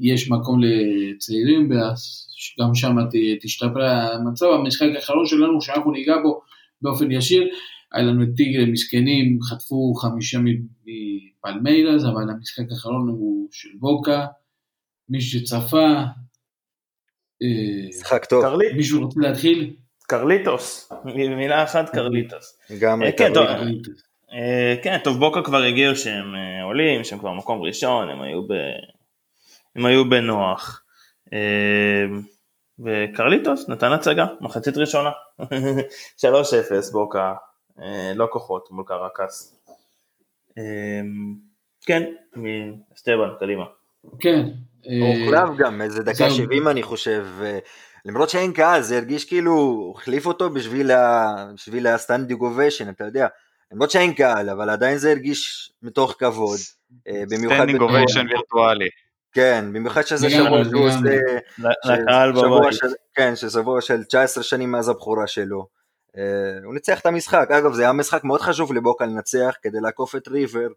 יש 0.00 0.30
מקום 0.30 0.60
לצעירים, 0.62 1.70
וגם 1.70 2.74
שם 2.74 2.96
ת- 3.10 3.42
תשתפר 3.42 3.84
המצב. 3.84 4.46
המשחק 4.46 4.88
האחרון 4.94 5.26
שלנו, 5.26 5.62
שאנחנו 5.62 5.92
ניגע 5.92 6.14
בו 6.22 6.40
באופן 6.82 7.10
ישיר, 7.10 7.48
היה 7.92 8.04
לנו 8.04 8.22
את 8.22 8.28
טיגרי 8.36 8.64
מסכנים, 8.64 9.38
חטפו 9.42 9.94
חמישה 9.94 10.38
מפלמיירס, 10.86 12.04
אבל 12.04 12.30
המשחק 12.30 12.64
האחרון 12.70 13.08
הוא 13.08 13.48
של 13.52 13.68
בוקה, 13.78 14.26
מי 15.08 15.20
שצפה, 15.20 16.02
משחק 17.88 18.24
טוב, 18.24 18.44
מישהו 18.74 19.04
רוצה 19.04 19.20
להתחיל? 19.20 19.74
קרליטוס, 20.08 20.92
מילה 21.14 21.64
אחת 21.64 21.90
קרליטוס. 21.90 22.58
גם 22.80 23.02
אה, 23.02 23.12
כן, 23.12 23.34
טוב. 23.34 23.46
הליגה. 23.46 23.90
אה, 24.32 24.76
כן, 24.82 24.98
טוב, 25.04 25.18
בוקה 25.18 25.42
כבר 25.42 25.62
הגיעו 25.62 25.96
שהם 25.96 26.34
אה, 26.34 26.64
עולים, 26.64 27.04
שהם 27.04 27.18
כבר 27.18 27.32
מקום 27.32 27.62
ראשון, 27.62 28.08
הם 28.08 28.22
היו, 28.22 28.42
ב... 28.42 28.52
הם 29.76 29.86
היו 29.86 30.10
בנוח. 30.10 30.84
וקרליטוס 32.78 33.68
נתן 33.68 33.92
הצגה, 33.92 34.26
מחצית 34.40 34.76
ראשונה. 34.76 35.10
3-0 36.20 36.24
בוקה, 36.92 37.34
לא 38.14 38.28
כוחות 38.30 38.70
מול 38.70 38.84
קרקס. 38.86 39.60
כן, 41.86 42.02
מסטבן, 42.92 43.28
קדימה. 43.40 43.64
כן. 44.20 44.40
אה, 44.88 45.24
הוחלף 45.24 45.56
גם, 45.58 45.82
איזה 45.82 46.02
דקה 46.02 46.14
זהו. 46.14 46.30
70 46.30 46.68
אני 46.68 46.82
חושב, 46.82 47.26
ו- 47.28 47.58
למרות 48.04 48.30
שאין 48.30 48.52
קהל 48.52 48.82
זה 48.82 48.96
הרגיש 48.96 49.24
כאילו 49.24 49.52
הוא 49.52 49.94
החליף 49.98 50.26
אותו 50.26 50.50
בשביל, 50.50 50.90
ה... 50.90 51.34
בשביל 51.54 51.86
ה 51.86 51.92
standing 51.92 52.40
ovation, 52.40 52.88
אתה 52.88 53.04
יודע, 53.04 53.26
למרות 53.72 53.90
שאין 53.90 54.12
קהל, 54.14 54.50
אבל 54.50 54.70
עדיין 54.70 54.98
זה 54.98 55.10
הרגיש 55.10 55.72
מתוך 55.82 56.14
כבוד, 56.18 56.58
אה, 57.08 57.22
במיוחד, 57.30 57.54
standing 57.56 57.80
ovation 57.80 58.26
וירטואלי. 58.30 58.88
כן, 59.32 59.64
במיוחד 59.72 60.02
שזה 60.02 60.28
לגמרי, 60.28 60.44
שבוע 60.44 60.64
שהוא 60.64 60.88
לגמרי. 60.88 61.16
עושה, 61.16 61.94
לקהל 61.94 62.36
שבוע 62.36 62.60
בבית. 62.60 62.72
של, 62.72 62.86
כן, 63.14 63.36
ששבוע 63.36 63.80
של 63.80 64.04
19 64.04 64.44
שנים 64.44 64.72
מאז 64.72 64.88
הבכורה 64.88 65.26
שלו, 65.26 65.66
אה, 66.16 66.22
הוא 66.64 66.74
ניצח 66.74 67.00
את 67.00 67.06
המשחק, 67.06 67.50
אגב 67.50 67.72
זה 67.72 67.82
היה 67.82 67.92
משחק 67.92 68.24
מאוד 68.24 68.40
חשוב 68.40 68.72
לבוקה 68.72 69.06
לנצח 69.06 69.54
כדי 69.62 69.80
לעקוף 69.80 70.16
את 70.16 70.28
ריבר 70.28 70.68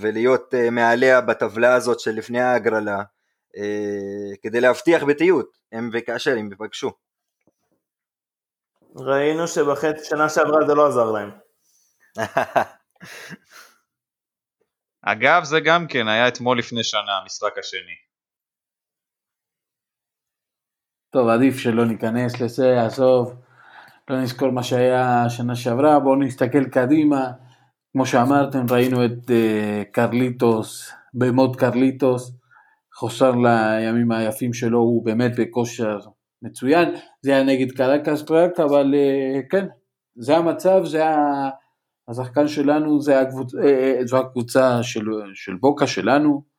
ולהיות 0.00 0.54
אה, 0.54 0.70
מעליה 0.70 1.20
בטבלה 1.20 1.74
הזאת 1.74 2.00
של 2.00 2.10
לפני 2.10 2.40
ההגרלה, 2.40 3.02
אה, 3.56 4.36
כדי 4.42 4.60
להבטיח 4.60 5.02
בתיות, 5.04 5.58
הם 5.72 5.90
וכאשר 5.92 6.36
הם 6.38 6.50
ייפגשו. 6.50 6.90
ראינו 8.96 9.48
שבחצי 9.48 10.04
שנה 10.04 10.28
שעברה 10.28 10.66
זה 10.66 10.74
לא 10.74 10.86
עזר 10.86 11.10
להם. 11.10 11.30
אגב, 15.02 15.44
זה 15.44 15.60
גם 15.60 15.86
כן 15.88 16.08
היה 16.08 16.28
אתמול 16.28 16.58
לפני 16.58 16.84
שנה, 16.84 17.18
המשחק 17.22 17.58
השני. 17.58 17.94
טוב, 21.10 21.28
עדיף 21.28 21.58
שלא 21.58 21.86
ניכנס 21.86 22.40
לזה, 22.40 22.82
עזוב, 22.86 23.34
לא 24.10 24.22
נזכור 24.22 24.50
מה 24.50 24.62
שהיה 24.62 25.24
שנה 25.28 25.56
שעברה, 25.56 26.00
בואו 26.00 26.16
נסתכל 26.16 26.64
קדימה. 26.72 27.30
כמו 27.92 28.06
שאמרתם, 28.06 28.66
ראינו 28.70 29.04
את 29.04 29.30
אה, 29.30 29.82
קרליטוס, 29.92 30.92
במוד 31.14 31.56
קרליטוס, 31.56 32.32
חוסר 32.94 33.32
לימים 33.32 34.12
היפים 34.12 34.52
שלו, 34.52 34.78
הוא 34.78 35.04
באמת 35.04 35.32
בכושר 35.38 35.98
מצוין. 36.42 36.88
זה 37.22 37.30
היה 37.30 37.44
נגד 37.44 37.72
קרקס 37.72 38.30
רק, 38.30 38.60
אבל 38.60 38.94
אה, 38.94 39.40
כן, 39.50 39.66
זה 40.16 40.36
המצב, 40.36 40.84
זה 40.84 41.06
ה- 41.06 41.50
השחקן 42.08 42.48
שלנו 42.48 43.00
זה 43.00 43.20
הקבוצ... 43.20 43.54
אה, 43.54 44.00
זו 44.04 44.18
הקבוצה 44.18 44.82
של, 44.82 45.04
של 45.34 45.54
בוקה 45.60 45.86
שלנו. 45.86 46.58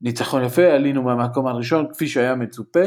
ניצחון 0.00 0.44
יפה, 0.44 0.62
עלינו 0.62 1.02
מהמקום 1.02 1.46
הראשון 1.46 1.86
כפי 1.92 2.06
שהיה 2.08 2.34
מצופה. 2.34 2.84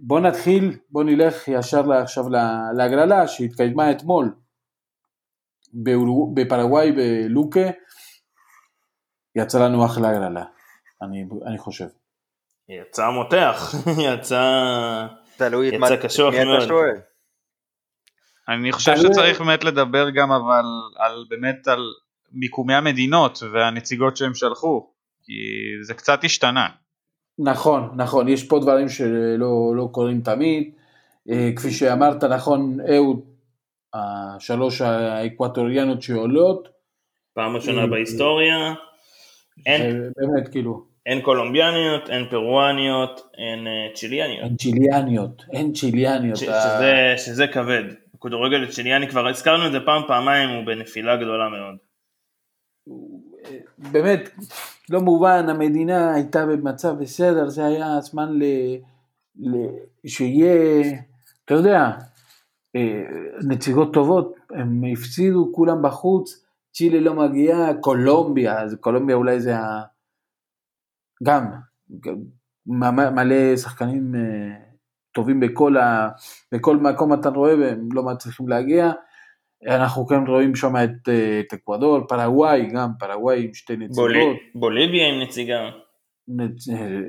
בוא 0.00 0.20
נתחיל, 0.20 0.76
בוא 0.90 1.04
נלך 1.04 1.48
ישר 1.48 1.92
עכשיו 1.92 2.24
להגרלה 2.76 3.28
שהתקיימה 3.28 3.90
אתמול 3.90 4.34
בפרגוואי 6.34 6.92
בלוקה, 6.92 7.70
יצא 9.36 9.64
לנו 9.64 9.86
אחלה 9.86 10.08
הגרלה, 10.08 10.44
אני, 11.02 11.24
אני 11.46 11.58
חושב. 11.58 11.86
יצא 12.68 13.10
מותח, 13.10 13.74
יצא, 14.08 14.42
תלוי 15.36 15.68
יצא 15.68 15.96
קשוח 15.96 16.34
מאוד. 16.34 16.68
אני 18.48 18.72
חושב 18.72 18.96
שצריך 18.96 19.40
באמת 19.40 19.64
לדבר 19.64 20.10
גם 20.10 20.32
אבל 20.32 20.64
על 20.96 21.24
באמת 21.28 21.68
על 21.68 21.80
מיקומי 22.32 22.74
המדינות 22.74 23.42
והנציגות 23.52 24.16
שהם 24.16 24.34
שלחו, 24.34 24.90
כי 25.24 25.32
זה 25.82 25.94
קצת 25.94 26.24
השתנה. 26.24 26.66
נכון, 27.38 27.90
נכון, 27.96 28.28
יש 28.28 28.48
פה 28.48 28.58
דברים 28.58 28.88
שלא 28.88 29.76
לא 29.76 29.88
קורים 29.92 30.20
תמיד, 30.20 30.72
אה, 31.30 31.50
כפי 31.56 31.70
שאמרת 31.70 32.24
נכון, 32.24 32.76
אהוד, 32.94 33.20
השלוש 33.94 34.80
האקווטוריאנות 34.80 36.02
שעולות. 36.02 36.68
פעם 37.34 37.56
ראשונה 37.56 37.80
אה, 37.80 37.86
בהיסטוריה. 37.86 38.74
אין, 39.66 40.10
באמת 40.16 40.48
כאילו. 40.48 40.84
אין 41.06 41.20
קולומביאניות, 41.20 42.10
אין 42.10 42.28
פרואניות, 42.30 43.20
אין 43.38 43.66
אה, 43.66 43.94
צ'יליאניות. 43.94 44.44
אין 44.44 44.56
צ'יליאניות, 44.56 45.42
אין 45.52 45.72
צ'יליאניות. 45.72 46.36
ש- 46.36 46.44
שזה, 46.44 47.14
שזה 47.16 47.46
כבד. 47.46 47.84
הכדורגל 48.14 48.64
הצ'יליאני 48.64 49.08
כבר 49.08 49.28
הזכרנו 49.28 49.66
את 49.66 49.72
זה 49.72 49.80
פעם 49.80 50.02
פעמיים, 50.08 50.50
הוא 50.50 50.66
בנפילה 50.66 51.16
גדולה 51.16 51.48
מאוד. 51.48 51.76
באמת, 53.78 54.30
לא 54.90 55.00
מובן, 55.00 55.48
המדינה 55.48 56.14
הייתה 56.14 56.46
במצב 56.46 56.94
בסדר, 57.00 57.48
זה 57.48 57.66
היה 57.66 58.00
זמן 58.00 58.28
ל... 58.38 58.44
ל... 59.36 59.56
שיהיה, 60.06 60.82
אתה 61.44 61.54
יודע, 61.54 61.78
אה, 61.78 61.90
נציגות 63.48 63.94
טובות, 63.94 64.34
הם 64.50 64.82
הפסידו 64.92 65.50
כולם 65.52 65.82
בחוץ, 65.82 66.44
צ'ילה 66.72 67.00
לא 67.00 67.14
מגיעה, 67.14 67.74
קולומביה, 67.74 68.62
אז 68.62 68.76
קולומביה 68.80 69.16
אולי 69.16 69.40
זה 69.40 69.58
ה... 69.58 69.82
גם, 71.22 71.50
מלא 72.66 73.56
שחקנים 73.56 74.14
אה, 74.14 74.56
טובים 75.12 75.40
בכל, 75.40 75.76
ה... 75.76 76.08
בכל 76.52 76.76
מקום 76.76 77.14
אתה 77.14 77.28
רואה 77.28 77.58
והם 77.58 77.88
לא 77.92 78.02
מצליחים 78.02 78.48
להגיע. 78.48 78.92
אנחנו 79.66 80.06
כן 80.06 80.26
רואים 80.26 80.54
שם 80.54 80.76
את, 80.76 81.08
אה, 81.08 81.40
את 81.40 81.52
אקוודור, 81.52 82.00
פרגוואי 82.08 82.68
גם, 82.74 82.90
פרגוואי 82.98 83.44
עם 83.44 83.54
שתי 83.54 83.76
נציגות. 83.76 83.96
בולי, 83.96 84.24
בוליביה 84.54 85.08
עם 85.08 85.22
נציגה. 85.22 85.70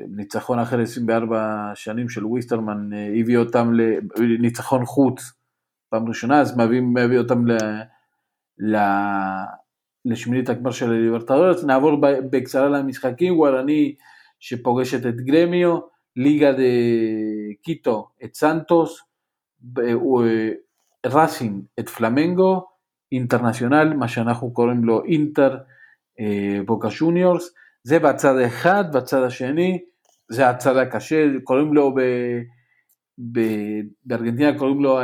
ניצחון 0.09 0.59
אחרי 0.59 0.83
24 0.83 1.71
שנים 1.75 2.09
של 2.09 2.25
וויסטרמן 2.25 2.89
הביא 3.21 3.37
אותם 3.37 3.71
לניצחון 4.17 4.85
חוץ 4.85 5.31
פעם 5.95 6.07
ראשונה, 6.07 6.41
אז 6.41 6.57
מביא, 6.57 6.81
מביא 6.81 7.17
אותם 7.17 7.47
ל, 7.47 7.57
ל, 8.59 8.77
לשמינית 10.05 10.49
הגמר 10.49 10.71
של 10.71 10.89
הליברטדורס. 10.89 11.63
נעבור 11.63 11.97
בקצרה 12.01 12.69
למשחקים, 12.69 13.39
ווארני 13.39 13.95
שפוגשת 14.39 15.05
את 15.05 15.21
גרמיו, 15.21 15.77
ליגה 16.15 16.51
דה 16.51 16.63
קיטו 17.61 18.09
את 18.23 18.35
סנטוס, 18.35 19.01
ראסין 21.05 21.61
את 21.79 21.89
פלמנגו, 21.89 22.65
אינטרנציונל, 23.11 23.93
מה 23.93 24.07
שאנחנו 24.07 24.53
קוראים 24.53 24.83
לו 24.83 25.03
אינטר 25.05 25.57
אה, 26.19 26.59
בוקה 26.65 26.91
שוניורס, 26.91 27.53
זה 27.83 27.99
בצד 27.99 28.39
אחד, 28.45 28.83
בצד 28.93 29.23
השני 29.23 29.79
זה 30.29 30.49
הצד 30.49 30.77
הקשה, 30.77 31.25
קוראים 31.43 31.73
לו 31.73 31.95
ב... 31.95 31.99
ב... 33.31 33.39
בארגנטינה 34.05 34.57
קוראים 34.57 34.83
לו 34.83 35.03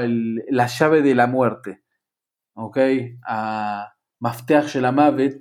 La 0.51 0.65
llave 0.65 1.03
de 1.03 1.15
la 1.15 1.27
muerte, 1.33 1.71
אוקיי? 2.57 3.15
המפתח 3.27 4.63
של 4.67 4.85
המוות, 4.85 5.33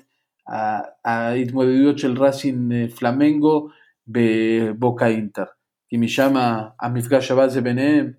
ההתמודדויות 1.05 1.99
של 1.99 2.23
ראסין 2.23 2.73
אה, 2.73 2.89
פלמנגו 2.89 3.69
בבוקה 4.09 5.07
אינטר, 5.07 5.45
כי 5.89 5.97
משם 5.97 6.35
המפגש 6.81 7.31
הבא 7.31 7.49
זה 7.49 7.61
ביניהם, 7.61 8.13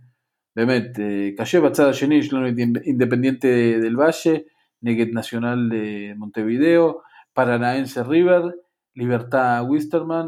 באמת 0.56 1.00
אה, 1.00 1.30
קשה, 1.38 1.62
בצד 1.62 1.86
השני 1.86 2.16
יש 2.16 2.34
לנו 2.34 2.50
את 2.50 2.54
אינדפנדיאנטה 2.86 3.48
דל 3.82 4.00
ואייה 4.00 4.36
נגד 4.84 5.06
נציונל 5.14 5.70
אה, 5.74 6.12
מונטווידאו, 6.16 7.00
פרנאנסה 7.34 8.02
ריבר, 8.02 8.50
ליברטה 8.96 9.62
וויסטרמן, 9.68 10.28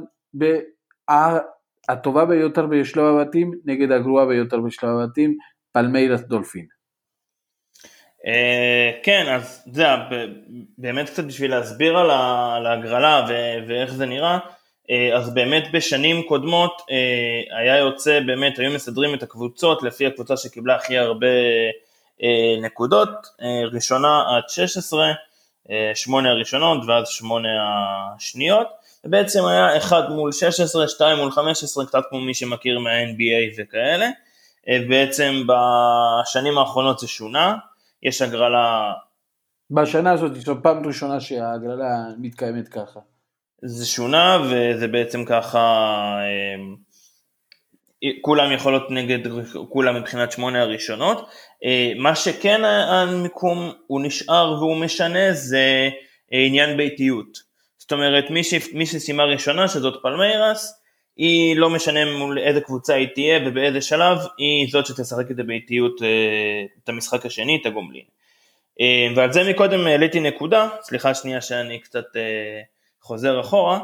והטובה 1.89 2.25
ביותר 2.25 2.65
בשלב 2.65 3.03
הבתים 3.03 3.51
נגד 3.65 3.91
הגרועה 3.91 4.25
ביותר 4.25 4.59
בשלב 4.59 4.89
הבתים, 4.89 5.37
פלמיירס 5.73 6.21
דלפין. 6.21 6.65
אה, 8.27 8.91
כן, 9.03 9.33
אז 9.33 9.63
זה 9.71 9.85
באמת 10.77 11.09
קצת 11.09 11.23
בשביל 11.23 11.51
להסביר 11.51 11.97
על 11.97 12.65
ההגרלה 12.65 13.25
ואיך 13.67 13.93
זה 13.93 14.05
נראה, 14.05 14.39
אה, 14.89 15.17
אז 15.17 15.33
באמת 15.33 15.63
בשנים 15.73 16.23
קודמות 16.23 16.81
אה, 16.91 17.59
היה 17.59 17.77
יוצא, 17.77 18.19
באמת 18.19 18.59
היו 18.59 18.71
מסדרים 18.71 19.13
את 19.13 19.23
הקבוצות 19.23 19.83
לפי 19.83 20.07
הקבוצה 20.07 20.37
שקיבלה 20.37 20.75
הכי 20.75 20.97
הרבה 20.97 21.27
נקודות, 22.61 23.09
ראשונה 23.71 24.23
עד 24.35 24.43
16, 24.49 25.13
שמונה 25.95 26.29
הראשונות 26.29 26.83
ואז 26.87 27.07
שמונה 27.07 27.47
השניות, 28.15 28.67
ובעצם 29.05 29.45
היה 29.45 29.77
1 29.77 30.09
מול 30.09 30.31
16, 30.31 30.87
2 30.87 31.17
מול 31.17 31.31
15, 31.31 31.85
קצת 31.85 32.01
כמו 32.09 32.21
מי 32.21 32.33
שמכיר 32.33 32.79
מה-NBA 32.79 33.61
וכאלה, 33.61 34.09
בעצם 34.89 35.33
בשנים 35.47 36.57
האחרונות 36.57 36.99
זה 36.99 37.07
שונה, 37.07 37.55
יש 38.03 38.21
הגרלה... 38.21 38.93
בשנה 39.71 40.11
הזאת 40.11 40.35
זו 40.35 40.55
פעם 40.63 40.87
ראשונה 40.87 41.19
שההגרלה 41.19 41.95
מתקיימת 42.17 42.67
ככה. 42.67 42.99
זה 43.61 43.85
שונה 43.85 44.37
וזה 44.43 44.87
בעצם 44.87 45.25
ככה, 45.25 46.17
אמ, 46.23 46.75
כולם 48.21 48.51
יכולות 48.51 48.91
נגד 48.91 49.19
כולם 49.69 49.95
מבחינת 49.95 50.31
שמונה 50.31 50.61
הראשונות. 50.61 51.29
אה, 51.63 51.91
מה 51.97 52.15
שכן 52.15 52.63
המיקום 52.65 53.71
הוא 53.87 54.01
נשאר 54.01 54.53
והוא 54.59 54.77
משנה 54.77 55.33
זה 55.33 55.89
עניין 56.31 56.77
ביתיות. 56.77 57.52
זאת 57.83 57.91
אומרת 57.91 58.29
מי, 58.29 58.43
ש... 58.43 58.53
מי 58.73 58.85
שסיימה 58.85 59.23
ראשונה 59.23 59.67
שזאת 59.67 60.01
פלמיירס, 60.01 60.81
היא 61.17 61.55
לא 61.55 61.69
משנה 61.69 62.17
מול 62.17 62.39
איזה 62.39 62.61
קבוצה 62.61 62.93
היא 62.93 63.07
תהיה 63.15 63.39
ובאיזה 63.45 63.81
שלב, 63.81 64.17
היא 64.37 64.67
זאת 64.71 64.85
שתשחק 64.85 65.31
את 65.31 65.39
הביתיות, 65.39 66.01
אה, 66.01 66.65
את 66.83 66.89
המשחק 66.89 67.25
השני, 67.25 67.57
את 67.61 67.65
הגומלין. 67.65 68.03
אה, 68.81 69.07
ועל 69.15 69.33
זה 69.33 69.49
מקודם 69.49 69.87
העליתי 69.87 70.19
נקודה, 70.19 70.69
סליחה 70.81 71.13
שנייה 71.13 71.41
שאני 71.41 71.79
קצת 71.79 72.05
חוזר 73.01 73.39
אחורה, 73.39 73.79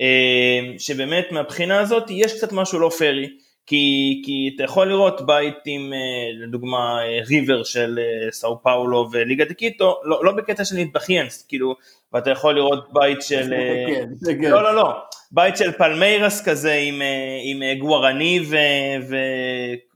אה, 0.00 0.78
שבאמת 0.78 1.32
מהבחינה 1.32 1.80
הזאת 1.80 2.04
יש 2.10 2.36
קצת 2.36 2.52
משהו 2.52 2.78
לא 2.78 2.90
פייר, 2.98 3.28
כי, 3.68 4.22
כי 4.24 4.50
אתה 4.56 4.64
יכול 4.64 4.88
לראות 4.88 5.26
בית 5.26 5.54
עם 5.66 5.92
אה, 5.92 5.98
לדוגמה 6.46 6.98
אה, 7.02 7.20
ריבר 7.28 7.64
של 7.64 7.98
סאו 8.30 8.62
פאולו 8.62 9.08
וליגה 9.12 9.44
דה 9.44 9.54
קיטו, 9.54 10.00
לא, 10.04 10.24
לא 10.24 10.32
בקטע 10.32 10.64
של 10.64 10.76
נתבכיינס, 10.76 11.46
כאילו, 11.48 11.74
ואתה 12.12 12.30
יכול 12.30 12.54
לראות 12.54 12.92
בית 12.92 13.22
של, 13.22 13.54
כן, 13.86 14.34
כן. 14.42 14.50
לא 14.50 14.62
לא 14.62 14.74
לא, 14.74 14.92
בית 15.32 15.56
של 15.56 15.72
פלמיירס 15.72 16.48
כזה 16.48 16.72
עם, 16.72 17.02
עם 17.42 17.78
גוארני 17.78 18.40
ו, 18.50 18.56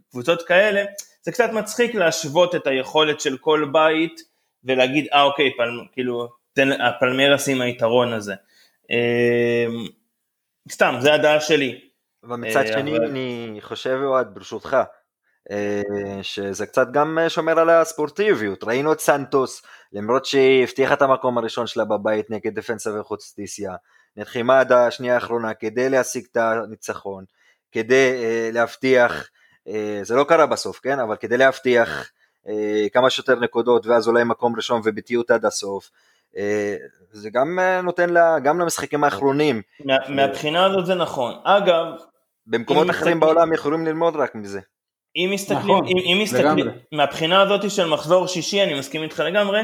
וקבוצות 0.09 0.43
כאלה, 0.43 0.85
זה 1.23 1.33
קצת 1.33 1.51
מצחיק 1.53 1.95
להשוות 1.95 2.55
את 2.55 2.67
היכולת 2.67 3.21
של 3.21 3.37
כל 3.37 3.69
בית 3.73 4.21
ולהגיד 4.65 5.07
אה 5.13 5.23
אוקיי, 5.23 5.51
פל, 5.57 5.71
כאילו, 5.93 6.29
הפלמיירס 6.81 7.49
עם 7.49 7.61
היתרון 7.61 8.13
הזה. 8.13 8.35
אמ, 8.91 9.87
סתם, 10.71 10.95
זה 11.01 11.15
הדעה 11.15 11.41
שלי. 11.41 11.92
אבל 12.25 12.37
מצד 12.37 12.61
אה, 12.61 12.73
שני 12.73 12.97
אני 12.97 13.59
חושב, 13.61 13.99
אוהד, 14.05 14.35
ברשותך, 14.35 14.77
אה, 15.51 15.83
שזה 16.23 16.67
קצת 16.67 16.87
גם 16.93 17.19
שומר 17.29 17.59
על 17.59 17.71
הספורטיביות. 17.71 18.65
ראינו 18.65 18.93
את 18.93 19.01
סנטוס, 19.01 19.63
למרות 19.93 20.25
שהיא 20.25 20.63
הבטיחה 20.63 20.95
את 20.95 21.03
המקום 21.03 21.39
הראשון 21.39 21.67
שלה 21.67 21.85
בבית 21.85 22.31
נגד 22.31 22.55
דפנסה 22.55 23.01
וחוצטיסיה, 23.01 23.75
נלחמה 24.17 24.61
עד 24.61 24.73
השנייה 24.73 25.15
האחרונה 25.15 25.55
כדי 25.55 25.89
להשיג 25.89 26.25
את 26.33 26.37
הניצחון, 26.37 27.25
כדי 27.73 28.13
אה, 28.23 28.51
להבטיח, 28.53 29.29
זה 30.03 30.15
לא 30.15 30.25
קרה 30.25 30.47
בסוף, 30.47 30.81
כן? 30.81 30.99
אבל 30.99 31.17
כדי 31.17 31.37
להבטיח 31.37 32.11
כמה 32.93 33.11
שיותר 33.11 33.35
נקודות 33.41 33.87
ואז 33.87 34.09
אולי 34.09 34.25
מקום 34.25 34.57
ראשון 34.57 34.81
וביטיות 34.85 35.31
עד 35.31 35.45
הסוף. 35.45 35.91
אה, 36.37 36.77
זה 37.11 37.31
גם 37.31 37.59
אה, 37.59 37.83
נותן 37.83 38.11
לה, 38.11 38.39
גם 38.39 38.61
למשחקים 38.61 39.05
האחרונים. 39.05 39.63
מה, 39.85 39.97
מהבחינה 40.09 40.67
הזאת 40.67 40.87
זה 40.87 40.95
נכון. 40.95 41.35
אגב, 41.45 41.85
במקומות 42.47 42.91
אחרים 42.91 43.21
בעולם 43.21 43.53
יכולים 43.53 43.87
ללמוד 43.87 44.17
רק 44.17 44.35
מזה. 44.35 44.61
אם 45.17 45.31
מסתכלים, 45.35 45.61
נכון, 45.61 45.87
אם, 45.87 45.97
אם 45.99 46.19
מסתכלים, 46.23 46.67
לגמרי. 46.67 46.79
מהבחינה 46.93 47.43
הזאת 47.43 47.71
של 47.71 47.89
מחזור 47.89 48.27
שישי, 48.27 48.63
אני 48.63 48.79
מסכים 48.79 49.03
איתך 49.03 49.21
לגמרי, 49.21 49.61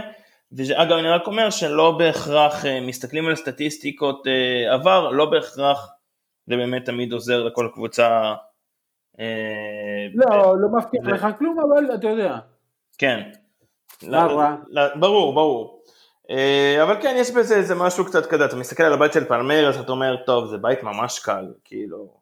ואגב 0.53 0.93
אני 0.93 1.09
רק 1.09 1.27
אומר 1.27 1.51
שלא 1.51 1.91
בהכרח 1.99 2.67
אה, 2.67 2.81
מסתכלים 2.81 3.27
על 3.27 3.37
סטטיסטיקות 3.37 4.27
אה, 4.27 4.75
עבר, 4.75 5.11
לא 5.11 5.25
בהכרח 5.25 5.89
זה 6.47 6.57
באמת 6.57 6.85
תמיד 6.85 7.13
עוזר 7.13 7.43
לכל 7.43 7.69
קבוצה. 7.75 8.35
אה, 9.21 10.07
לא, 10.15 10.61
לא 10.61 10.69
מבטיח 10.79 11.07
לך 11.07 11.27
כלום, 11.39 11.59
אבל 11.61 11.95
אתה 11.95 12.09
יודע. 12.09 12.37
כן. 12.99 13.21
לא-? 14.03 14.43
לא- 14.69 14.95
ברור, 14.95 15.35
ברור. 15.35 15.83
אה, 16.31 16.83
אבל 16.83 17.03
כן, 17.03 17.15
יש 17.19 17.31
בזה 17.31 17.57
איזה 17.57 17.75
משהו 17.75 18.05
קצת 18.05 18.27
כזה, 18.27 18.45
אתה 18.45 18.57
מסתכל 18.57 18.83
על 18.83 18.93
הבית 18.93 19.13
של 19.13 19.25
פלמרס, 19.25 19.81
אתה 19.81 19.93
אומר, 19.93 20.17
טוב, 20.27 20.47
זה 20.47 20.59
בית 20.59 20.83
ממש 20.83 21.19
קל, 21.19 21.53
כאילו. 21.65 22.19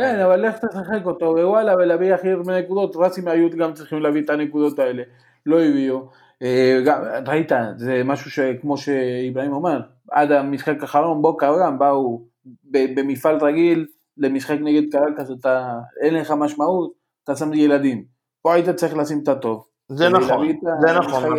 כן, 0.00 0.20
אבל 0.20 0.46
לך 0.46 0.56
תשחק 0.64 1.06
אותו, 1.06 1.26
ווואלה, 1.26 1.74
ולהביא 1.74 2.14
הכי 2.14 2.30
הרבה 2.30 2.60
נקודות, 2.60 2.96
רסים 2.96 3.28
היו 3.28 3.50
גם 3.50 3.72
צריכים 3.74 4.00
להביא 4.02 4.22
את 4.22 4.30
הנקודות 4.30 4.78
האלה, 4.78 5.02
לא 5.46 5.62
הביאו. 5.62 6.08
אה, 6.42 6.78
ראית, 7.26 7.52
זה 7.76 8.02
משהו 8.04 8.30
שכמו 8.30 8.76
שאיברהים 8.76 9.52
אומר, 9.52 9.80
עד 10.10 10.32
המשחק 10.32 10.82
האחרון, 10.82 11.22
בוקה 11.22 11.52
גם 11.62 11.78
באו 11.78 12.22
במפעל 12.64 13.36
רגיל 13.40 13.86
למשחק 14.16 14.56
נגד 14.60 14.92
קרקס, 14.92 15.30
אתה, 15.40 15.72
אין 16.00 16.14
לך 16.14 16.30
משמעות, 16.30 16.92
אתה 17.24 17.36
שם 17.36 17.54
ילדים. 17.54 18.04
פה 18.42 18.54
היית 18.54 18.68
צריך 18.70 18.96
לשים 18.96 19.20
את 19.22 19.28
הטוב. 19.28 19.66
זה 19.88 20.08
נכון, 20.08 20.48
זה 20.86 20.92
נכון, 20.98 21.38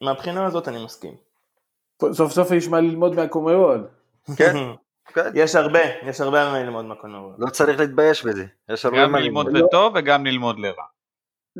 מהבחינה- 0.00 0.46
הזאת 0.46 0.68
אני 0.68 0.84
מסכים. 0.84 1.12
סוף 2.12 2.32
סוף 2.32 2.50
יש 2.50 2.68
מה 2.68 2.80
ללמוד 2.80 3.14
מהקומרול. 3.16 3.86
כן, 4.36 4.54
כן. 5.06 5.30
יש 5.34 5.54
הרבה, 5.54 5.78
יש 6.06 6.20
הרבה 6.20 6.50
מה 6.52 6.62
ללמוד 6.62 6.84
מהקונורו. 6.84 7.32
לא 7.38 7.50
צריך 7.50 7.80
להתבייש 7.80 8.24
בזה, 8.26 8.44
יש 8.72 8.84
הרבה 8.84 9.02
גם 9.02 9.12
מה 9.12 9.20
ללמוד 9.20 9.46
ללמוד. 9.46 9.62
לטוב 9.68 9.92
וגם 9.96 10.26
ללמוד 10.26 10.58
לרע. 10.58 10.84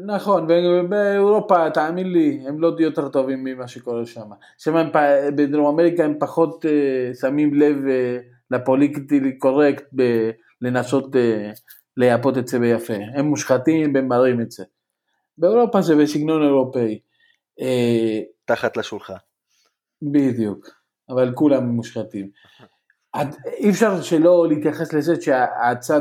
נכון, 0.07 0.47
ב- 0.47 0.87
באירופה, 0.89 1.71
תאמין 1.71 2.13
לי, 2.13 2.45
הם 2.49 2.61
לא 2.61 2.73
יותר 2.79 3.09
טובים 3.09 3.45
ממה 3.45 3.69
שקורה 3.69 4.07
שם. 4.07 4.31
שם 4.59 4.77
הם, 4.77 4.91
פ- 4.93 5.35
בדרום 5.37 5.67
אמריקה 5.75 6.05
הם 6.05 6.15
פחות 6.21 6.67
אה, 6.67 7.15
שמים 7.21 7.55
לב 7.55 7.77
אה, 7.89 8.19
לפוליטיקלי 8.51 9.39
קורקט 9.39 9.85
ב- 9.97 10.31
לנסות 10.61 11.17
אה, 11.17 11.51
לייפות 11.97 12.39
את 12.39 12.49
זה 12.49 12.59
ביפה. 12.59 12.95
הם 13.15 13.25
מושחתים 13.25 13.95
והם 13.95 14.09
מראים 14.09 14.41
את 14.41 14.51
זה. 14.51 14.65
באירופה 15.39 15.81
זה 15.83 15.97
בסגנון 15.97 16.43
אירופאי. 16.43 16.99
תחת 18.45 18.77
לשולחן. 18.77 19.15
בדיוק, 20.03 20.69
אבל 21.09 21.33
כולם 21.35 21.65
מושחתים. 21.67 22.31
את- 23.23 23.37
אי 23.47 23.71
אפשר 23.71 24.03
שלא 24.03 24.49
להתייחס 24.49 24.93
לזה 24.93 25.15
שהצד 25.21 26.01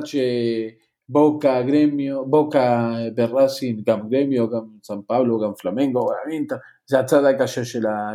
שבוקה, 1.10 1.62
גרמיו, 1.62 2.26
בוקה 2.26 2.90
בראסין, 3.16 3.82
גם 3.88 4.10
גרמיו, 4.10 4.50
גם 4.50 4.62
סן 4.84 5.02
פאולו, 5.08 5.40
גם 5.40 5.54
פלמנגו, 5.54 6.10
אינטר, 6.32 6.56
זה 6.86 7.00
הצד 7.00 7.26
הקשה 7.26 7.66
של, 7.66 7.86
ה, 7.88 8.12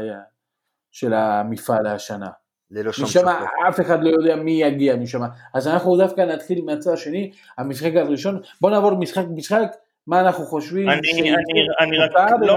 של 0.93 1.13
המפעל 1.15 1.87
השנה. 1.87 2.29
ללא 2.71 2.91
משם. 2.91 3.21
אף 3.69 3.81
אחד 3.81 4.03
לא 4.03 4.11
יודע 4.11 4.37
מי 4.37 4.53
יגיע 4.63 4.97
משם. 4.97 5.21
אז 5.55 5.69
אנחנו 5.69 5.97
דווקא 5.97 6.21
נתחיל 6.21 6.65
מהצד 6.65 6.93
השני, 6.93 7.31
המשחק 7.59 7.93
הראשון, 7.97 8.41
בוא 8.61 8.71
נעבור 8.71 8.95
משחק 8.95 9.25
משחק, 9.35 9.69
מה 10.07 10.21
אנחנו 10.21 10.45
חושבים, 10.45 10.91
אני- 10.91 11.01
שיקרה 11.05 11.21
אני- 11.29 11.89
אני 11.89 11.99
רק 11.99 12.31
לא-. 12.41 12.57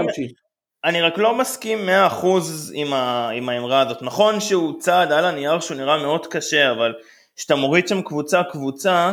אני 0.85 1.01
רק 1.01 1.17
לא 1.17 1.35
מסכים 1.37 1.89
100% 2.21 2.25
עם, 2.73 2.93
ה, 2.93 3.29
עם 3.29 3.49
האמרה 3.49 3.79
הזאת. 3.79 4.01
נכון 4.01 4.39
שהוא 4.39 4.79
צעד 4.79 5.11
על 5.11 5.25
הנייר 5.25 5.59
שהוא 5.59 5.77
נראה 5.77 5.97
מאוד 5.97 6.27
קשה, 6.27 6.71
אבל 6.71 6.93
כשאתה 7.35 7.55
מוריד 7.55 7.87
שם 7.87 8.01
קבוצה 8.01 8.43
קבוצה, 8.43 9.11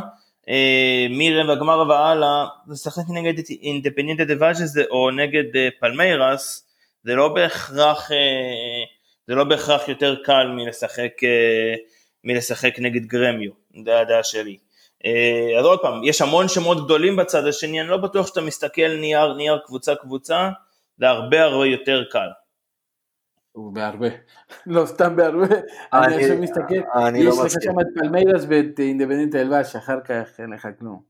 אה, 0.49 1.07
מרבע 1.11 1.55
גמר 1.55 1.89
והלאה, 1.89 2.47
לשחק 2.69 3.03
נגד 3.09 3.43
אינדפנדנטה 3.63 4.25
דוואז'ה 4.25 4.83
או 4.91 5.11
נגד 5.11 5.57
אה, 5.57 5.69
פלמיירס, 5.81 6.69
זה 7.05 7.15
לא 7.15 7.29
בהכרח, 7.29 8.13
אה, 8.13 8.17
זה 9.27 9.35
לא 9.35 9.45
בהכרח 9.45 9.89
יותר 9.89 10.17
קל 10.25 10.47
מלשחק, 10.57 11.25
אה, 11.25 11.75
מלשחק 12.25 12.79
נגד 12.79 13.07
גרמיו, 13.07 13.51
זה 13.85 14.01
הדעה 14.01 14.23
שלי. 14.23 14.57
אה, 15.07 15.59
אז 15.59 15.65
עוד 15.65 15.81
פעם, 15.83 16.05
יש 16.05 16.23
המון 16.23 16.49
שמות 16.49 16.85
גדולים 16.85 17.17
בצד 17.17 17.47
השני, 17.47 17.81
אני 17.81 17.89
לא 17.89 17.97
בטוח 17.97 18.27
שאתה 18.27 18.41
מסתכל 18.41 18.97
נייר 19.01 19.33
נייר 19.33 19.59
קבוצה 19.67 19.95
קבוצה, 19.95 20.49
זה 20.99 21.09
הרבה 21.09 21.43
הרבה 21.43 21.67
יותר 21.67 22.05
קל. 22.11 22.29
הוא 23.53 23.75
בהרבה, 23.75 24.09
לא 24.67 24.87
סתם 24.87 25.17
בהרבה, 25.17 25.47
אני 25.93 26.17
עכשיו 26.17 26.39
מסתכל, 26.39 26.99
אני 27.07 27.19
יש 27.19 27.27
לא 27.27 27.45
לך. 27.45 27.53
שם 27.63 27.81
את 27.81 27.87
פלמיירס 27.95 28.45
ואת 28.49 28.79
אינדפנדנט 28.79 29.35
אלבש, 29.35 29.77
אחר 29.77 30.01
כך 30.01 30.41
אין 30.41 30.51
לך 30.51 30.69
כלום. 30.79 31.03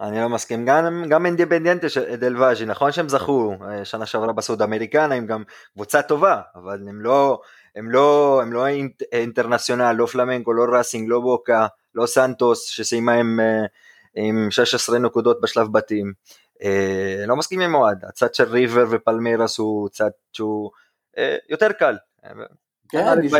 אני 0.00 0.20
לא 0.20 0.28
מסכים, 0.28 0.66
גם, 0.66 1.04
גם 1.08 1.26
אינדיפנדנטה 1.26 1.86
דלוואז'י, 2.18 2.66
נכון 2.66 2.92
שהם 2.92 3.08
זכו 3.08 3.54
אה, 3.68 3.84
שנה 3.84 4.06
שעברה 4.06 4.32
בסוד 4.32 4.62
אמריקנה, 4.62 5.14
הם 5.14 5.26
גם 5.26 5.42
קבוצה 5.74 6.02
טובה, 6.02 6.40
אבל 6.54 6.88
הם 6.88 7.00
לא, 7.00 7.40
הם 7.76 7.90
לא, 7.90 8.40
הם 8.42 8.52
לא 8.52 8.66
אינט, 8.66 9.02
אינטרנציונל, 9.12 9.92
לא 9.92 10.06
פלמנקו, 10.06 10.52
לא 10.52 10.76
ראסינג, 10.76 11.08
לא 11.08 11.20
בוקה, 11.20 11.66
לא 11.94 12.06
סנטוס, 12.06 12.66
שסיימה 12.66 13.12
עם, 13.12 13.40
אה, 13.40 13.64
עם 14.14 14.50
16 14.50 14.98
נקודות 14.98 15.40
בשלב 15.40 15.72
בתים. 15.72 16.12
אה, 16.62 17.24
לא 17.26 17.36
מסכים 17.36 17.60
עם 17.60 17.74
אוהד, 17.74 18.04
הצד 18.04 18.34
של 18.34 18.44
ריבר 18.44 18.84
ופלמיירס 18.90 19.58
הוא 19.58 19.88
צד 19.88 20.10
שהוא 20.32 20.70
אה, 21.18 21.36
יותר 21.48 21.72
קל. 21.72 21.96
כן, 22.88 23.18
לא 23.30 23.38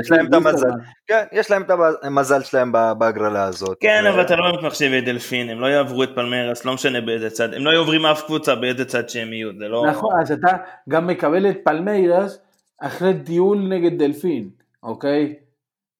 יש 0.00 0.10
להם 0.10 0.26
את 0.26 0.34
המזל. 0.34 0.70
כן, 1.06 1.24
יש 1.32 1.50
להם 1.50 1.62
את 1.62 1.70
המזל 2.02 2.42
שלהם 2.42 2.72
בהגרלה 2.98 3.44
הזאת. 3.44 3.76
כן, 3.80 4.02
אה, 4.04 4.10
אבל 4.10 4.20
אתה 4.20 4.36
לא 4.36 4.50
באמת 4.50 4.64
מחשיב 4.64 4.92
את 4.92 5.04
דלפין, 5.04 5.50
הם 5.50 5.60
לא 5.60 5.66
יעברו 5.66 6.02
את 6.02 6.08
פלמרס, 6.14 6.64
לא 6.64 6.74
משנה 6.74 7.00
באיזה 7.00 7.30
צד, 7.30 7.54
הם 7.54 7.64
לא 7.64 7.70
יעוברים 7.70 8.06
אף 8.06 8.22
קבוצה 8.26 8.54
באיזה 8.54 8.84
צד 8.84 9.08
שהם 9.08 9.32
יהיו, 9.32 9.58
זה 9.58 9.68
לא... 9.68 9.86
נכון, 9.86 10.20
אז 10.20 10.32
אתה 10.32 10.56
גם 10.88 11.06
מקבל 11.06 11.50
את 11.50 11.56
פלמיירס 11.64 12.38
אחרי 12.80 13.14
טיול 13.24 13.58
נגד 13.58 13.98
דלפין, 13.98 14.50
אוקיי? 14.82 15.34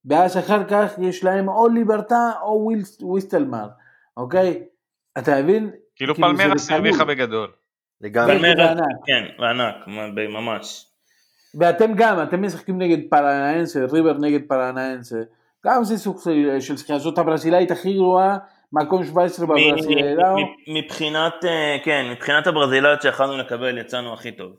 ואז 0.04 0.38
אחר 0.38 0.64
כך 0.64 0.92
יש 0.98 1.24
להם 1.24 1.48
או 1.48 1.68
ליברטה 1.68 2.30
או 2.42 2.70
וויסטרמן, 3.00 3.68
אוקיי? 4.16 4.62
אתה 5.18 5.42
מבין? 5.42 5.70
כאילו 5.96 6.14
כאילו, 6.14 6.28
פלמרס 6.28 6.64
בקלות. 6.64 6.70
הרוויחה 6.70 7.04
בגדול. 7.04 7.50
לגמרי. 8.00 8.34
פלמיירס- 8.38 8.56
פלמרס. 8.68 8.86
כן, 9.06 9.24
בענק, 9.38 9.74
ממש. 10.28 10.86
ואתם 11.58 11.92
גם, 11.94 12.22
אתם 12.22 12.42
משחקים 12.42 12.78
נגד 12.78 12.98
פרנאנסה, 13.10 13.84
ריבר 13.92 14.12
נגד 14.18 14.40
פרנאנסה, 14.48 15.16
גם 15.66 15.84
זה 15.84 15.98
סוג 15.98 16.20
של- 16.60 16.76
שחייה, 16.76 16.98
זאת 16.98 17.18
הברזילאית 17.18 17.70
הכי 17.70 17.94
גרועה, 17.94 18.38
מקום 18.72 19.04
17 19.04 19.46
מ- 19.46 19.48
בברזילאו, 19.48 20.36
מ- 20.38 20.74
מבחינת, 20.78 21.32
אה, 21.44 21.76
כן, 21.84 22.06
מבחינת 22.12 22.46
הברזילאיות 22.46 23.02
שיכלנו 23.02 23.36
לקבל, 23.38 23.78
יצאנו 23.78 24.12
הכי 24.14 24.32
טוב. 24.32 24.52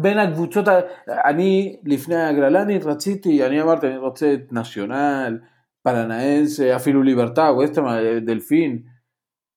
בין 0.00 0.18
הקבוצות, 0.18 0.64
אני 1.08 1.76
לפני 1.86 2.14
ההגרלה 2.16 2.62
אני 2.62 2.78
רציתי, 2.78 3.46
אני 3.46 3.62
אמרתי 3.62 3.86
אני 3.86 3.96
רוצה 3.96 4.34
את 4.34 4.52
נציונל, 4.52 5.38
פרנאנסה, 5.82 6.76
אפילו 6.76 7.02
ליברטה, 7.02 7.42
ווסטרמן, 7.42 7.96
דלפין, 8.26 8.78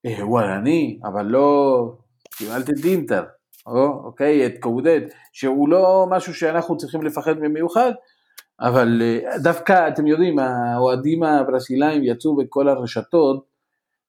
אה, 0.06 0.28
וואלני, 0.28 1.00
אבל 1.04 1.26
לא, 1.26 1.94
קיבלתי 2.38 2.72
את 2.72 2.86
אינטר, 2.86 3.24
או, 3.68 4.04
אוקיי, 4.04 4.46
את 4.46 4.54
קודד, 4.60 5.02
שהוא 5.34 5.70
לא 5.70 6.08
משהו 6.10 6.34
שאנחנו 6.34 6.78
צריכים 6.78 7.02
לפחד 7.02 7.40
במיוחד, 7.40 7.92
אבל 8.60 9.02
אה, 9.02 9.38
דווקא 9.38 9.88
אתם 9.88 10.08
יודעים, 10.08 10.40
האוהדים 10.40 11.24
הברסילאים 11.24 12.04
יצאו 12.04 12.36
בכל 12.36 12.70
הרשתות 12.70 13.46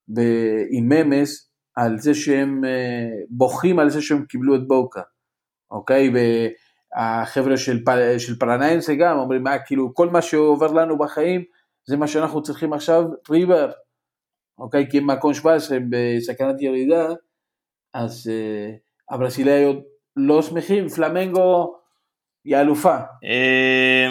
ב- 0.09 0.65
עם 0.71 0.89
ממס 0.89 1.51
על 1.77 1.99
זה 1.99 2.15
שהם 2.15 2.65
אה, 2.65 3.09
בוכים 3.31 3.79
על 3.79 3.91
זה 3.91 4.03
שהם 4.03 4.25
קיבלו 4.25 4.55
את 4.57 4.69
בוקה, 4.69 5.03
אוקיי? 5.71 6.13
והחבר'ה 6.97 7.57
של, 7.57 7.85
פ- 7.85 8.19
של 8.19 8.39
פרנאיינסה 8.39 8.95
גם 8.95 9.19
אומרים, 9.19 9.43
מה, 9.43 9.59
כאילו, 9.59 9.95
כל 9.95 10.11
מה 10.11 10.23
שעובר 10.23 10.73
לנו 10.73 10.99
בחיים 10.99 11.45
זה 11.87 11.97
מה 11.97 12.07
שאנחנו 12.07 12.43
צריכים 12.43 12.73
עכשיו, 12.73 13.05
ריבר, 13.31 13.71
אוקיי? 14.63 14.87
כי 14.91 14.99
הם 14.99 15.07
מקום 15.07 15.35
17 15.35 15.77
הם 15.77 15.91
בסכנת 15.91 16.61
ירידה, 16.61 17.09
אז 17.95 18.31
אה, 18.33 18.75
הברסילאיות 19.11 19.79
לא 20.17 20.43
שמחים, 20.43 20.89
פלמנגו 20.89 21.75
היא 22.45 22.57
אלופה. 22.57 22.97
אה, 23.25 24.09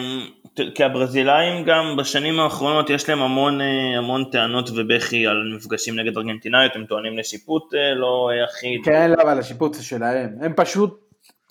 כי 0.76 0.84
הברזילאים 0.84 1.66
גם 1.66 1.96
בשנים 1.98 2.40
האחרונות 2.40 2.90
יש 2.90 3.10
להם 3.10 3.22
המון, 3.22 3.62
אה, 3.62 3.98
המון 3.98 4.24
טענות 4.32 4.70
ובכי 4.76 5.28
על 5.28 5.54
מפגשים 5.56 6.00
נגד 6.00 6.18
ארגנטינאיות, 6.18 6.76
הם 6.76 6.86
טוענים 6.86 7.18
לשיפוט 7.18 7.74
אה, 7.74 7.94
לא 7.96 8.30
אחיד. 8.50 8.82
כן, 8.86 9.12
לא, 9.12 9.22
אבל 9.22 9.40
השיפוט 9.40 9.74
זה 9.74 9.84
שלהם. 9.84 10.36
הם 10.42 10.54
פשוט 10.56 11.00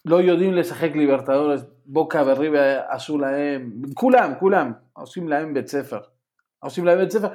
לא 0.05 0.22
יודעים 0.22 0.55
לשחק 0.55 0.90
ליברטדורס, 0.94 1.61
בוקה 1.86 2.22
וריבה 2.26 2.80
עשו 2.88 3.18
להם, 3.18 3.70
כולם, 3.94 4.32
כולם, 4.38 4.72
עושים 4.92 5.28
להם 5.28 5.55
בית 5.55 5.68
ספר. 5.68 5.98
עושים 6.61 6.84
להם 6.84 6.98
בית 6.98 7.11
ספר. 7.11 7.28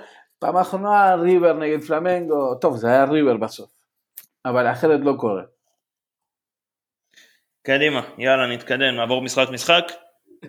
פעם 0.45 0.57
האחרונה 0.57 1.15
ריבר 1.15 1.53
נגד 1.53 1.81
פלמנגו, 1.81 2.55
טוב, 2.55 2.77
זה 2.77 2.87
היה 2.87 3.03
ריבר 3.03 3.37
בסוף. 3.37 3.69
אבל 4.45 4.71
אחרת 4.71 4.99
לא 5.03 5.13
קורה. 5.19 5.43
קדימה, 7.61 8.01
יאללה 8.17 8.47
נתקדם, 8.55 8.95
נעבור 8.95 9.21
משחק 9.21 9.49
משחק. 9.53 9.83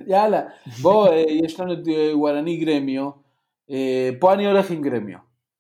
יאללה, 0.07 0.41
בוא, 0.83 1.09
אה, 1.09 1.15
יש 1.29 1.61
לנו 1.61 1.73
את 1.73 1.79
אה, 1.89 2.19
וואלני 2.19 2.57
גרמיו. 2.57 3.11
אה, 3.71 4.11
פה 4.21 4.33
אני 4.33 4.47
הולך 4.47 4.71
עם 4.71 4.83
גרמיו. 4.83 5.19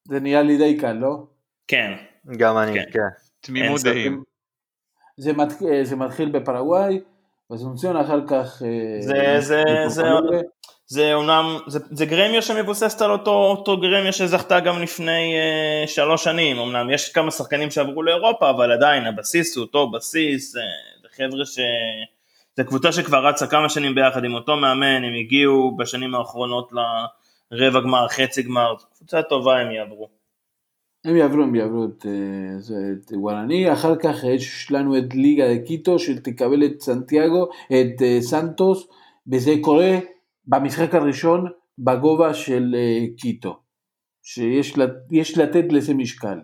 זה 0.09 0.20
נראה 0.20 0.43
לי 0.43 0.59
די 0.59 0.78
קל, 0.78 0.93
לא? 0.93 1.16
כן, 1.68 1.93
גם 2.37 2.59
אני, 2.59 2.74
כן. 2.74 2.84
כן. 2.93 3.01
תמימות 3.41 3.80
דעים. 3.84 4.22
זה, 5.16 5.32
מת, 5.32 5.49
זה 5.82 5.97
מתחיל 5.97 6.28
בפרגוואי, 6.30 7.01
בסונציון, 7.51 7.97
אחר 7.97 8.26
כך... 8.26 8.62
אה, 8.62 8.97
זה- 9.01 9.37
זה- 9.41 9.62
זה-. 9.87 10.03
זה 10.89 11.14
אומנם, 11.14 11.59
זה, 11.66 11.78
זה 11.91 12.07
גרמיה 12.07 12.43
שמבוססת 12.43 13.03
על 13.03 13.11
אותו, 13.11 13.30
אותו 13.30 13.80
גרמיה 13.80 14.12
שזכתה 14.12 14.61
גם 14.61 14.82
לפני 14.82 15.34
אה, 15.34 15.87
שלוש 15.87 16.24
שנים, 16.24 16.59
אמנם 16.59 16.91
יש 16.91 17.12
כמה 17.12 17.30
שחקנים 17.30 17.70
שעברו 17.70 18.03
לאירופה, 18.03 18.51
אבל 18.51 18.72
עדיין 18.72 19.07
הבסיס 19.07 19.57
הוא 19.57 19.64
אותו 19.64 19.91
בסיס, 19.91 20.57
אה, 20.57 20.62
זה 21.03 21.09
חבר'ה 21.16 21.47
ש... 21.47 21.59
זה 22.57 22.64
קבוצה 22.64 22.93
שכבר 22.93 23.26
רצה 23.26 23.47
כמה 23.47 23.68
שנים 23.68 23.95
ביחד 23.95 24.24
עם 24.24 24.34
אותו 24.34 24.57
מאמן, 24.57 25.05
הם 25.05 25.14
הגיעו 25.20 25.76
בשנים 25.76 26.14
האחרונות 26.14 26.72
לרבע 27.53 27.80
גמר, 27.80 28.09
חצי 28.09 28.43
גמר, 28.43 28.74
קבוצה 28.97 29.22
טובה 29.22 29.59
הם 29.59 29.70
יעברו. 29.70 30.09
הם 31.05 31.16
יעברו, 31.16 31.43
הם 31.43 31.55
יעברו 31.55 31.84
את, 31.84 32.07
אה, 32.07 32.93
את 32.93 33.12
וואלני, 33.12 33.72
אחר 33.72 33.97
כך 33.97 34.24
יש 34.24 34.70
לנו 34.70 34.99
את 34.99 35.14
ליגה 35.14 35.45
קיטו 35.66 35.99
שתקבל 35.99 36.64
את 36.64 36.80
סנטיאגו, 36.80 37.49
את 37.66 38.03
אה, 38.03 38.18
סנטוס, 38.20 38.87
וזה 39.32 39.53
קורה 39.61 39.99
במשחק 40.47 40.95
הראשון 40.95 41.51
בגובה 41.79 42.35
של 42.35 42.75
אה, 42.79 43.07
קיטו, 43.19 43.59
שיש 44.23 44.79
לת- 44.79 44.91
יש 45.11 45.39
לתת 45.39 45.65
לזה 45.71 45.95
משקל. 45.95 46.39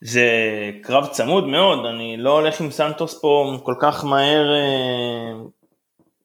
זה 0.00 0.26
קרב 0.82 1.06
צמוד 1.06 1.44
מאוד, 1.46 1.86
אני 1.86 2.16
לא 2.16 2.30
הולך 2.40 2.60
עם 2.60 2.70
סנטוס 2.70 3.20
פה 3.20 3.56
כל 3.64 3.74
כך 3.80 4.04
מהר, 4.04 4.52
אה, 4.54 5.32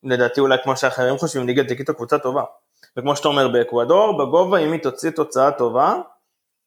לדעתי 0.04 0.40
אולי 0.40 0.58
כמו 0.64 0.78
שאחרים 0.78 1.18
חושבים, 1.18 1.48
ליגה 1.48 1.68
דה 1.68 1.76
קיטו 1.76 1.94
קבוצה 1.94 2.20
טובה. 2.20 2.44
וכמו 2.98 3.16
שאתה 3.16 3.28
אומר, 3.28 3.48
באקוודור, 3.48 4.18
בגובה, 4.18 4.58
אם 4.58 4.72
היא 4.72 4.82
תוציא 4.82 5.10
תוצאה 5.10 5.52
טובה, 5.52 5.96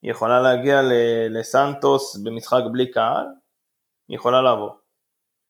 היא 0.02 0.10
יכולה 0.10 0.40
להגיע 0.40 0.82
ל- 0.82 1.38
לסנטוס 1.38 2.16
במשחק 2.16 2.60
בלי 2.72 2.90
קהל, 2.90 3.26
היא 4.08 4.16
יכולה 4.16 4.42
לעבור. 4.42 4.76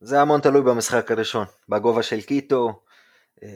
זה 0.00 0.20
המון 0.20 0.40
תלוי 0.40 0.62
במשחק 0.62 1.10
הראשון, 1.10 1.46
בגובה 1.68 2.02
של 2.02 2.20
קיטו, 2.20 2.82
אה, 3.42 3.48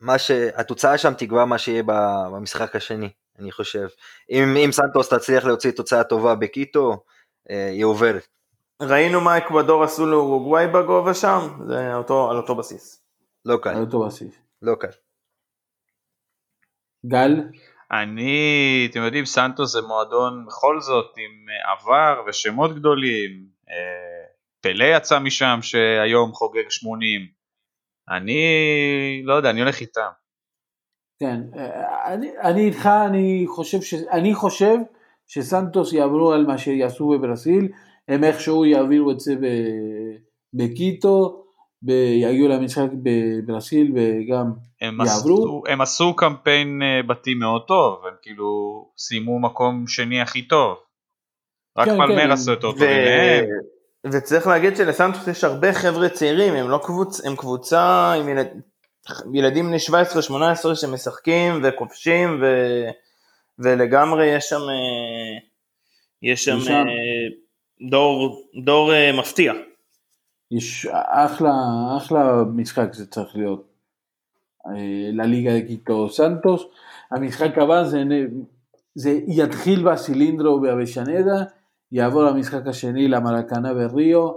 מה 0.00 0.18
ש... 0.18 0.30
התוצאה 0.30 0.98
שם 0.98 1.14
תקבע 1.14 1.44
מה 1.44 1.58
שיהיה 1.58 1.82
ב- 1.82 2.26
במשחק 2.32 2.76
השני, 2.76 3.08
אני 3.38 3.52
חושב. 3.52 3.86
אם, 4.30 4.56
אם 4.64 4.72
סנטוס 4.72 5.08
תצליח 5.08 5.44
להוציא 5.44 5.70
תוצאה 5.70 6.04
טובה 6.04 6.34
בקיטו, 6.34 7.04
אה, 7.50 7.68
היא 7.68 7.84
עוברת. 7.84 8.26
ראינו 8.82 9.20
מה 9.20 9.38
אקוודור 9.38 9.84
עשו 9.84 10.06
לאורוגוואי 10.06 10.66
בגובה 10.66 11.14
שם, 11.14 11.40
זה 11.68 11.94
אותו, 11.94 12.30
על 12.30 12.36
אותו 12.36 12.54
בסיס. 12.54 13.02
לא 13.44 13.52
על 13.54 13.60
קל, 13.60 13.80
אותו 13.80 14.06
בסיס. 14.06 14.38
לא 14.62 14.74
קל. 14.74 14.88
גל, 17.06 17.42
אני, 17.92 18.88
אתם 18.90 19.00
יודעים, 19.00 19.24
סנטוס 19.24 19.72
זה 19.72 19.82
מועדון 19.82 20.46
בכל 20.46 20.80
זאת 20.80 21.14
עם 21.16 21.46
אה, 21.48 21.72
עבר 21.72 22.22
ושמות 22.26 22.74
גדולים. 22.74 23.46
אה, 23.70 24.26
פלא 24.60 24.84
יצא 24.84 25.18
משם 25.18 25.58
שהיום 25.62 26.32
חוגג 26.32 26.70
80. 26.70 27.35
אני 28.10 28.42
לא 29.24 29.34
יודע, 29.34 29.50
אני 29.50 29.60
הולך 29.60 29.80
איתם. 29.80 30.10
כן, 31.20 31.40
אה, 31.56 32.14
אני, 32.14 32.30
אני 32.42 32.66
איתך, 32.66 32.88
אני 33.06 33.44
חושב, 33.48 33.80
ש, 33.82 33.94
אני 33.94 34.34
חושב 34.34 34.76
שסנטוס 35.26 35.92
יעברו 35.92 36.32
על 36.32 36.46
מה 36.46 36.58
שיעשו 36.58 37.08
בברזיל, 37.08 37.68
הם 38.08 38.24
איכשהו 38.24 38.64
יעבירו 38.64 39.10
את 39.10 39.20
זה 39.20 39.34
ב- 39.36 40.16
בקיטו, 40.54 41.42
ויגיעו 41.82 42.48
למשחק 42.48 42.88
בברזיל 43.02 43.92
וגם 43.94 44.52
הם 44.80 44.98
יעברו? 45.00 45.36
עשו, 45.36 45.62
הם 45.68 45.80
עשו 45.80 46.16
קמפיין 46.16 46.82
אה, 46.82 47.02
בתים 47.02 47.38
מאוד 47.38 47.62
טוב, 47.66 48.06
הם 48.06 48.14
כאילו 48.22 48.48
סיימו 48.98 49.40
מקום 49.40 49.84
שני 49.86 50.20
הכי 50.20 50.42
טוב. 50.42 50.76
רק 51.78 51.88
כן, 51.88 51.90
כן, 51.90 52.06
פלמר 52.06 52.22
הם- 52.22 52.30
עשו 52.30 52.50
יותר 52.50 52.72
טוב. 52.72 52.80
וצריך 54.12 54.46
להגיד 54.46 54.76
שלסנטוס 54.76 55.28
יש 55.28 55.44
הרבה 55.44 55.72
חבר'ה 55.72 56.08
צעירים, 56.08 56.54
הם 56.54 56.70
לא 56.70 56.80
קבוצ... 56.82 57.24
הם 57.26 57.36
קבוצה 57.36 58.12
עם 58.12 58.28
ילד... 58.28 58.46
ילדים 59.34 59.66
בני 59.66 59.76
17-18 60.70 60.74
שמשחקים 60.74 61.60
וכובשים 61.62 62.42
ו... 62.42 62.46
ולגמרי 63.58 64.26
יש 64.26 64.44
שם, 64.44 64.60
אה, 64.60 65.38
יש 66.22 66.44
שם 66.44 66.60
שם- 66.60 66.72
אה, 66.72 67.88
דור, 67.90 68.42
דור 68.64 68.92
אה, 68.94 69.12
מפתיע. 69.18 69.52
יש 70.50 70.86
אחלה, 70.92 71.52
אחלה 71.96 72.42
משחק 72.54 72.92
זה 72.92 73.06
צריך 73.06 73.36
להיות 73.36 73.66
לליגה 75.12 75.58
de 75.58 75.66
קיטו 75.66 76.10
סנטוס. 76.10 76.62
המשחק 77.10 77.58
הבא 77.58 77.84
זה, 77.84 78.02
זה 78.94 79.18
יתחיל 79.28 79.84
בסילינדרו 79.90 80.60
באבשנדה, 80.60 81.44
יעבור 81.92 82.22
למשחק 82.24 82.66
השני 82.66 83.08
למרקנה 83.08 83.74
בריו, 83.74 84.28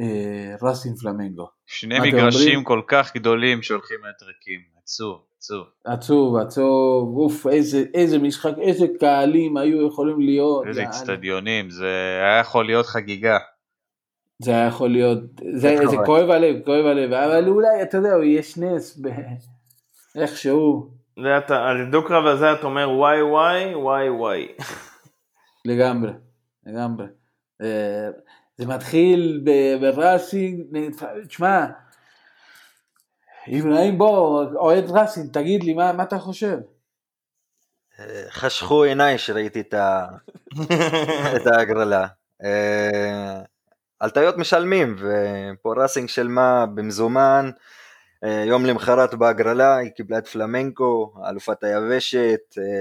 אה, 0.00 0.54
רסין 0.62 0.94
פלמנגו. 0.94 1.48
שני 1.66 2.00
מגרשים 2.00 2.40
אומרים? 2.40 2.64
כל 2.64 2.80
כך 2.86 3.16
גדולים 3.16 3.62
שהולכים 3.62 3.96
להיות 4.04 4.22
ריקים. 4.22 4.60
עצוב, 4.82 5.20
עצוב. 5.38 5.66
עצוב, 5.84 6.36
עצוב, 6.36 7.16
אוף, 7.18 7.46
איזה, 7.46 7.84
איזה 7.94 8.18
משחק, 8.18 8.52
איזה 8.60 8.86
קהלים 9.00 9.56
היו 9.56 9.86
יכולים 9.86 10.20
להיות. 10.20 10.66
איזה. 10.66 10.84
אצטדיונים, 10.84 11.70
זה 11.70 12.18
היה 12.22 12.40
יכול 12.40 12.66
להיות 12.66 12.86
חגיגה. 12.86 13.38
זה 14.42 14.50
היה 14.50 14.66
יכול 14.66 14.90
להיות, 14.90 15.18
זה, 15.52 15.76
זה 15.76 15.96
אבל- 15.96 16.06
כואב 16.06 16.30
הלב, 16.30 16.56
כואב 16.64 16.86
הלב, 16.86 17.12
אבל 17.12 17.48
אולי, 17.48 17.82
אתה 17.82 17.96
יודע, 17.96 18.10
יש 18.24 18.58
נס, 18.58 18.98
ב... 19.02 19.08
איכשהו, 20.20 20.90
זה 21.22 21.38
אתה, 21.38 21.64
על 21.68 21.80
הדו-קרב 21.80 22.26
הזה 22.26 22.52
אתה 22.52 22.66
אומר 22.66 22.90
וואי 22.90 23.22
וואי 23.22 23.74
וואי 23.74 24.10
וואי. 24.10 24.46
לגמרי, 25.64 26.10
לגמרי. 26.66 27.06
אה, 27.62 28.08
זה 28.56 28.66
מתחיל 28.66 29.44
בראסינג, 29.80 30.78
תשמע, 31.28 31.66
אברהים 33.48 33.98
בוא, 33.98 34.44
אוהד 34.54 34.90
ראסינג, 34.90 35.32
תגיד 35.32 35.64
לי, 35.64 35.74
מה, 35.74 35.92
מה 35.92 36.02
אתה 36.02 36.18
חושב? 36.18 36.58
אה, 38.00 38.24
חשכו 38.30 38.82
עיניי 38.82 39.18
שראיתי 39.18 39.60
את, 39.60 39.74
ה... 39.74 40.06
את 41.36 41.46
ההגרלה. 41.46 42.06
אה, 42.44 43.40
על 44.00 44.10
טעויות 44.10 44.36
משלמים, 44.38 44.96
ופה 44.98 45.74
ראסינג 45.76 46.08
שילמה 46.08 46.66
במזומן. 46.66 47.50
אה, 48.24 48.44
יום 48.46 48.66
למחרת 48.66 49.14
בהגרלה 49.14 49.76
היא 49.76 49.90
קיבלה 49.90 50.18
את 50.18 50.26
פלמנקו, 50.26 51.14
אלופת 51.28 51.64
היבשת, 51.64 52.40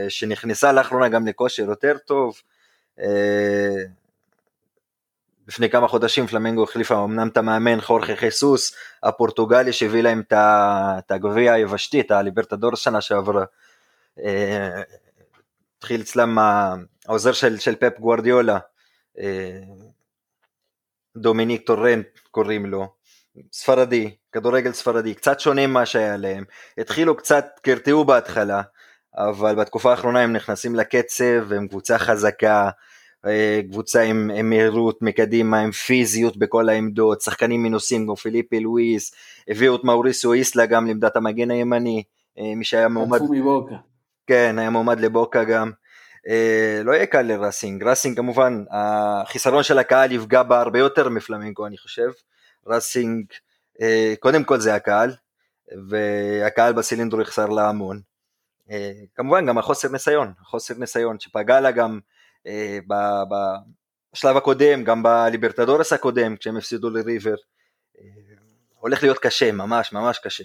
שנכנסה 0.10 0.72
לאחרונה 0.72 1.10
גם 1.10 1.28
לכושר 1.28 1.64
יותר 1.64 1.98
טוב. 1.98 2.42
אה, 3.00 3.84
לפני 5.48 5.70
כמה 5.70 5.88
חודשים 5.88 6.28
פלמנגו 6.28 6.64
החליפה 6.64 7.04
אמנם 7.04 7.28
את 7.28 7.38
המאמן 7.38 7.82
חורכה 7.82 8.16
חיסוס, 8.16 8.76
הפורטוגלי 9.04 9.74
שהביא 9.74 10.02
להם 10.02 10.22
את 10.30 11.12
הגביע 11.12 11.54
היבשתי, 11.54 12.02
את 12.02 12.12
הליברטדור 12.12 12.76
שנה 12.76 13.02
שעברה. 13.02 13.46
אה, 14.20 14.82
התחיל 15.78 16.02
אצלם 16.02 16.38
העוזר 17.06 17.32
של, 17.32 17.60
של 17.60 17.76
פפ 17.76 18.00
גוורדיולה, 18.00 18.60
אה, 19.20 19.60
דומיניק 21.18 21.68
טורנט 21.68 22.08
קוראים 22.32 22.66
לו, 22.66 22.88
ספרדי, 23.54 24.16
כדורגל 24.32 24.72
ספרדי, 24.72 25.14
קצת 25.14 25.40
שונה 25.40 25.68
ממה 25.68 25.86
שהיה 25.86 26.18
להם, 26.18 26.44
התחילו 26.78 27.18
קצת, 27.18 27.46
קרטעו 27.62 28.06
בהתחלה, 28.06 28.62
אבל 29.18 29.56
בתקופה 29.56 29.92
האחרונה 29.92 30.20
הם 30.20 30.34
נכנסים 30.34 30.76
לקצב, 30.76 31.46
והם 31.48 31.68
קבוצה 31.68 31.98
חזקה, 31.98 32.70
אה, 33.26 33.62
קבוצה 33.70 34.02
עם, 34.02 34.32
עם 34.36 34.50
מהירות 34.50 35.02
מקדימה, 35.02 35.60
עם 35.60 35.72
פיזיות 35.72 36.38
בכל 36.38 36.70
העמדות, 36.70 37.22
שחקנים 37.22 37.64
מנוסים 37.64 38.06
כמו 38.06 38.16
פיליפי 38.16 38.60
לואיס, 38.60 39.14
הביאו 39.48 39.76
את 39.76 39.84
מאוריסו 39.84 40.34
איסלה 40.34 40.66
גם 40.66 40.88
לעמדת 40.88 41.16
המגן 41.16 41.52
הימני, 41.52 42.04
אה, 42.40 42.56
מי 42.56 42.66
שהיה 42.66 42.88
מועמד 42.88 43.20
חטפו 43.20 43.34
מבוקה. 43.34 43.76
כן, 44.28 44.56
היה 44.60 44.70
מועמד 44.70 45.00
לבוקה 45.00 45.44
גם. 45.44 45.72
אה, 46.28 46.82
לא 46.84 46.92
יהיה 46.92 47.06
קל 47.06 47.22
לראסינג, 47.22 47.84
ראסינג 47.84 48.18
כמובן, 48.18 48.64
החיסרון 48.72 49.64
של 49.64 49.80
הקהל 49.80 50.12
יפגע 50.12 50.44
בה 50.44 50.62
הרבה 50.62 50.80
יותר 50.80 51.10
מפלמנקו 51.10 51.68
אני 51.68 51.78
חושב. 51.78 52.10
ראסינג, 52.68 53.26
קודם 54.20 54.44
כל 54.44 54.60
זה 54.60 54.76
הקהל, 54.76 55.12
והקהל 55.90 56.74
בסילינדרו 56.74 57.22
יחסר 57.22 57.46
לה 57.46 57.70
המון. 57.70 58.11
אה, 58.72 58.92
כמובן 59.16 59.46
גם 59.46 59.58
החוסר 59.58 59.88
ניסיון, 59.88 60.34
החוסר 60.42 60.74
ניסיון 60.78 61.20
שפגע 61.20 61.60
לה 61.60 61.72
גם 61.72 62.00
אה, 62.48 62.80
ב- 62.88 63.34
ב- 63.34 63.58
בשלב 64.14 64.38
הקודם, 64.38 64.84
גם 64.84 65.04
בליברטדורס 65.04 65.94
הקודם, 65.94 66.36
כשהם 66.36 66.58
הפסידו 66.58 66.90
לריבר. 66.90 67.36
אה, 68.00 68.04
הולך 68.80 69.04
להיות 69.04 69.20
קשה, 69.20 69.52
ממש 69.52 69.94
ממש 69.94 70.20
קשה. 70.20 70.44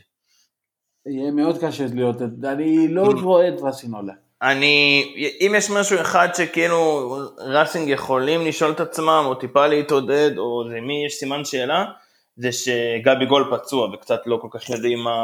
יהיה 1.07 1.31
מאוד 1.31 1.59
קשה 1.61 1.87
להיות, 1.95 2.16
אני 2.45 2.89
לא 2.89 3.12
רואה 3.22 3.49
את 3.49 3.61
רסינולה. 3.62 4.12
אני, 4.43 5.05
אם 5.41 5.53
יש 5.57 5.70
משהו 5.70 6.01
אחד 6.01 6.29
שכאילו 6.35 7.11
ראסינג 7.39 7.89
יכולים 7.89 8.47
לשאול 8.47 8.70
את 8.70 8.81
עצמם, 8.81 9.22
או 9.27 9.35
טיפה 9.35 9.66
להתעודד, 9.66 10.39
או 10.39 10.64
למי 10.68 11.07
יש 11.07 11.14
סימן 11.14 11.45
שאלה, 11.45 11.85
זה 12.37 12.53
שגבי 12.53 13.27
גול 13.27 13.57
פצוע 13.57 13.95
וקצת 13.95 14.20
לא 14.27 14.39
כל 14.43 14.49
כך 14.51 14.70
יודעים 14.70 14.99
מה... 14.99 15.16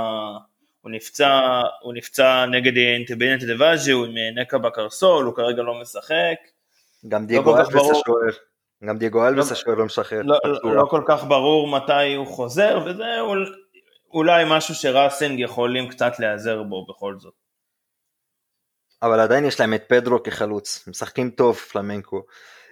הוא 0.83 0.91
נפצע, 0.93 1.41
הוא 1.83 1.95
נפצע 1.95 2.47
נגד 2.47 2.77
אינטרבינט 2.77 3.43
דוואז'י, 3.43 3.93
הוא 3.93 4.07
עם 4.07 4.15
נקע 4.39 4.59
בקרסול, 4.59 5.25
הוא 5.27 5.35
כרגע 5.35 5.63
לא 5.63 5.81
משחק. 5.81 6.37
גם 7.09 7.23
לא 7.23 7.27
דייגו 7.29 7.53
כך 7.55 7.59
אלבס. 7.61 7.91
השוער. 7.91 8.31
גם 8.85 8.99
דייגו 8.99 9.29
אלבס 9.29 9.51
לא- 9.51 9.57
השוער 9.57 9.77
לא 9.77 9.85
משחרר. 9.85 10.21
לא. 10.25 10.39
לא, 10.45 10.75
לא 10.77 10.85
כל 10.91 11.03
כך 11.07 11.25
ברור 11.25 11.69
מתי 11.69 12.15
הוא 12.15 12.27
חוזר, 12.27 12.79
וזה 12.87 13.21
אול, 13.21 13.55
אולי 14.15 14.45
משהו 14.47 14.75
שראסינג 14.75 15.41
יכולים 15.41 15.89
קצת 15.89 16.13
להיעזר 16.19 16.63
בו 16.63 16.87
בכל 16.87 17.15
זאת. 17.19 17.35
אבל 19.03 19.21
עדיין 19.21 19.45
יש 19.45 19.61
להם 19.61 19.75
את 19.75 19.83
פדרו 19.89 20.23
כחלוץ. 20.23 20.89
משחקים 20.89 21.31
טוב 21.31 21.57
פלמנקו. 21.57 22.23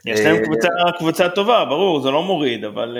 יש 0.06 0.20
להם 0.20 0.36
אה, 0.36 0.44
קבוצה, 0.44 0.68
קבוצה 0.98 1.28
טובה, 1.28 1.64
ברור, 1.64 2.00
זה 2.02 2.10
לא 2.10 2.22
מוריד, 2.22 2.64
אבל 2.64 2.98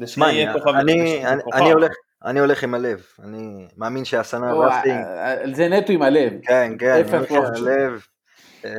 אה, 0.00 0.06
שמע, 0.06 0.30
אני-. 0.30 0.46
אני- 0.48 1.26
אני-. 1.26 1.42
אני 1.54 1.70
הולך- 1.72 1.92
אני 2.24 2.40
הולך 2.40 2.62
עם 2.64 2.74
הלב. 2.74 3.02
אני 3.24 3.68
מאמין 3.76 4.04
שהשנה 4.04 4.52
או, 4.52 4.58
ראסינג. 4.60 5.04
אה, 5.04 5.40
אה, 5.40 5.54
זה 5.54 5.68
נטו 5.68 5.92
עם 5.92 6.02
הלב. 6.02 6.32
כן, 6.42 6.72
כן, 6.78 6.90
אני 6.90 7.02
הולך 7.10 7.30
עם. 7.58 7.66
הלב. 7.66 8.06
אה, 8.64 8.70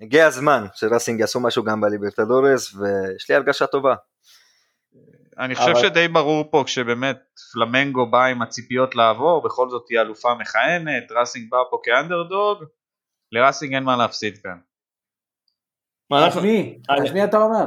הגיע 0.00 0.26
הזמן 0.26 0.64
שראסינג 0.74 1.20
יעשו 1.20 1.40
משהו 1.40 1.64
גם 1.64 1.80
בליברטדורס, 1.80 2.74
ויש 2.74 3.28
לי 3.30 3.34
הרגשה 3.36 3.66
טובה. 3.66 3.94
אני 5.38 5.54
חושב 5.54 5.70
אבל- 5.70 5.80
שדי 5.82 6.08
ברור 6.08 6.50
פה 6.50 6.62
כשבאמת 6.66 7.18
פלמנגו 7.52 8.10
בא 8.10 8.24
עם 8.24 8.42
הציפיות 8.42 8.94
לעבור, 8.94 9.42
בכל 9.44 9.70
זאת 9.70 9.84
היא 9.90 10.00
אלופה 10.00 10.34
מכהנת, 10.34 11.12
ראסינג 11.12 11.50
בא 11.50 11.58
פה 11.70 11.80
כאנדרדוג, 11.84 12.64
לראסינג 13.32 13.74
אין 13.74 13.82
מה 13.84 13.96
להפסיד 13.96 14.38
כאן. 14.42 14.58
מה 16.10 16.18
אז 16.18 16.24
אנחנו- 16.24 16.42
מי? 16.42 16.78
אז 16.88 17.12
מי 17.12 17.24
אתה 17.24 17.36
אומר? 17.38 17.64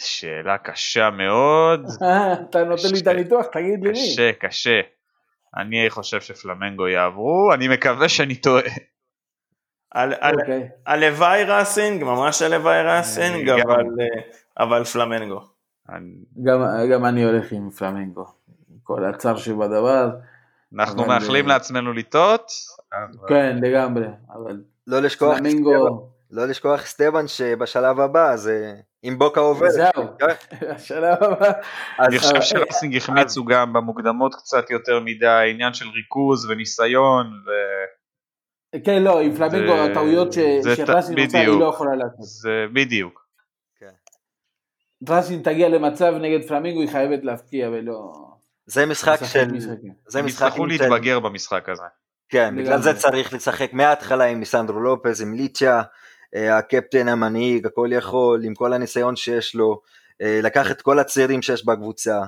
שאלה 0.00 0.58
קשה 0.58 1.10
מאוד, 1.10 1.86
אה, 2.02 2.32
אתה 2.50 2.64
נותן 2.64 2.88
לי 2.92 3.00
את. 3.00 3.06
הניתוח, 3.06 3.46
תגיד 3.46 3.82
לי 3.82 3.90
מי. 3.90 4.12
קשה, 4.12 4.30
קשה. 4.40 4.80
אני 5.56 5.90
חושב 5.90 6.20
שפלמנגו 6.20 6.88
יעברו, 6.88 7.52
אני 7.54 7.68
מקווה 7.68 8.08
שאני 8.08 8.34
טועה. 8.34 8.62
על- 9.90 10.14
על- 10.20 10.34
אוקיי. 10.40 10.68
הלוואי 10.86 11.44
ראסינג, 11.44 12.04
ממש 12.04 12.42
הלוואי 12.42 12.82
ראסינג. 12.82 13.48
אבל, 13.48 13.84
אה, 14.00 14.20
אבל 14.64 14.84
פלמנגו. 14.84 15.40
גם, 16.44 16.60
גם 16.92 17.04
אני 17.04 17.24
הולך 17.24 17.52
עם 17.52 17.70
פלמנגו. 17.70 18.26
כל 18.82 19.04
הצער 19.04 19.36
שבדבר. 19.36 20.10
אנחנו 20.74 21.04
מאחלים 21.06 21.44
אה, 21.44 21.48
לעצמנו 21.54 21.92
לטעות. 21.92 22.52
כן, 23.28 23.56
לגמרי. 23.62 24.06
אבל 24.34 24.60
לא 24.86 25.00
לשכוח, 25.00 25.36
פלמנגו, 25.38 26.09
לא 26.30 26.46
לשכוח 26.46 26.86
סטבן 26.86 27.28
שבשלב 27.28 28.00
הבא, 28.00 28.36
זה 28.36 28.74
אם 29.04 29.18
בוקה 29.18 29.40
עובר. 29.40 29.70
זהו. 29.70 29.90
כן, 30.18 30.26
השלב 30.74 31.22
הבא. 31.24 31.52
אני 32.00 32.18
חושב 32.18 32.34
אה, 32.34 32.42
שרסינג 32.42 32.96
החמיצו 32.96 33.44
גם 33.44 33.72
במוקדמות 33.72 34.34
קצת 34.34 34.70
יותר 34.70 35.00
מדי, 35.00 35.50
עניין 35.54 35.74
של 35.74 35.86
ריכוז 35.88 36.50
וניסיון, 36.50 37.26
כן, 38.84 39.02
לא, 39.02 39.20
עם 39.20 39.34
פלמנגו 39.34 39.72
זה- 39.76 39.84
הטעויות 39.84 40.32
ש- 40.32 40.38
זה 40.60 40.72
ט- 40.72 40.76
שרסין 40.76 41.18
עושה, 41.18 41.38
היא. 41.38 41.48
לא 41.48 41.64
יכולה 41.74 41.96
לעשות. 41.96 42.20
וזה 42.20 42.66
בדיוק. 42.72 43.26
רסין 45.08 45.42
תגיע 45.42 45.68
למצב 45.68 46.14
נגד 46.20 46.48
פלמנגו, 46.48 46.80
היא 46.80 46.88
חייבת 46.88 47.24
להפקיע 47.24 47.68
ולא... 47.68 48.12
זה 48.66 48.86
משחק 48.86 49.18
של... 49.24 49.60
זה 50.06 50.18
הם 50.18 50.26
משחק 50.26 50.46
יצטרכו 50.46 50.66
להתבגר 50.66 51.20
במשחק 51.20 51.68
הזה. 51.68 51.82
כן, 52.28 52.54
בגלל 52.56 52.82
זה. 52.82 52.94
צריך 52.94 53.32
לשחק 53.32 53.72
מההתחלה 53.72 54.24
עם 54.24 54.38
ניסנדרו 54.38 54.80
לופז, 54.80 55.20
עם 55.22 55.34
ליצ'ה, 55.34 55.76
אה, 55.76 55.82
הקפטן 56.34 57.08
המנהיג, 57.08 57.66
הכל 57.66 57.88
יכול, 57.92 58.44
עם 58.44 58.54
כל 58.54 58.72
הניסיון 58.72 59.16
שיש 59.16 59.54
לו, 59.54 59.80
אה, 60.20 60.40
לקח 60.42 60.70
את 60.70 60.82
כל 60.82 60.98
הצעירים 60.98 61.42
שיש 61.42 61.66
בקבוצה, 61.66 62.20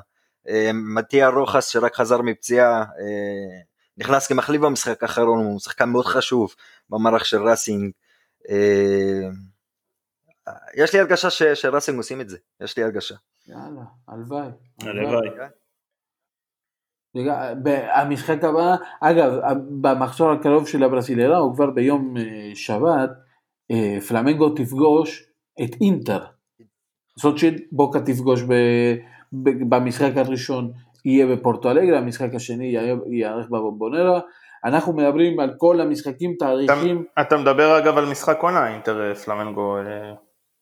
אה, 0.49 0.71
מתיה 0.95 1.29
רוחס 1.29 1.69
שרק 1.69 1.95
חזר 1.95 2.23
מפציעה, 2.23 2.79
אה, 2.81 3.61
נכנס 3.97 4.27
כמחליף 4.27 4.61
במשחק 4.61 5.03
האחרון, 5.03 5.45
הוא 5.45 5.61
שחקן 5.61 5.89
מאוד 5.89 6.07
חשוב 6.07 6.55
במערך 6.91 7.25
של 7.25 7.43
ראסינג. 7.43 7.91
אה, 8.51 9.29
יש 10.75 10.93
לי 10.93 11.01
הרגשה 11.01 11.31
ש- 11.31 11.43
שראסינג 11.43 11.99
עושים 11.99 12.21
את 12.21 12.29
זה, 12.29 12.39
יש 12.61 12.77
לי 12.77 12.83
הרגשה. 12.85 13.15
יאללה, 13.47 13.83
הלוואי. 14.09 14.49
הלוואי. 14.83 15.29
המשחק 17.95 18.45
הבא, 18.45 18.77
אגב, 19.01 19.33
במחזור 19.81 20.33
הקרוב 20.33 20.69
של 20.69 20.83
הברסילרה, 20.83 21.39
הוא 21.39 21.55
כבר 21.55 21.71
ביום 21.71 22.17
אה, 22.17 22.51
שבת, 22.55 23.11
אה, 23.11 23.22
פלמנגו 24.09 24.51
תפגוש 24.51 25.25
את 25.65 25.71
אינטר. 25.81 26.25
זאת 27.17 27.39
שבוקה 27.39 28.01
תפגוש 28.01 28.43
ב, 28.43 28.53
ב, 29.33 29.51
במשחק 29.69 30.17
הראשון 30.17 30.73
יהיה 31.05 31.27
בפורטו 31.27 31.71
אלגרה, 31.71 31.99
המשחק 31.99 32.35
השני 32.35 32.75
ייערך 33.11 33.47
בבומבונרה. 33.47 34.21
אנחנו 34.65 34.93
מדברים 34.93 35.41
על 35.41 35.55
כל 35.59 35.81
המשחקים, 35.81 36.35
אתה, 36.37 36.45
תאריכים, 36.45 37.05
אתה 37.21 37.37
מדבר 37.37 37.79
אגב 37.79 37.99
על 37.99 38.07
משחק 38.07 38.39
עונה, 38.41 38.75
אינטר 38.75 39.09
אה, 39.09 39.15
פלמנגו, 39.15 39.77
אה, 39.77 39.83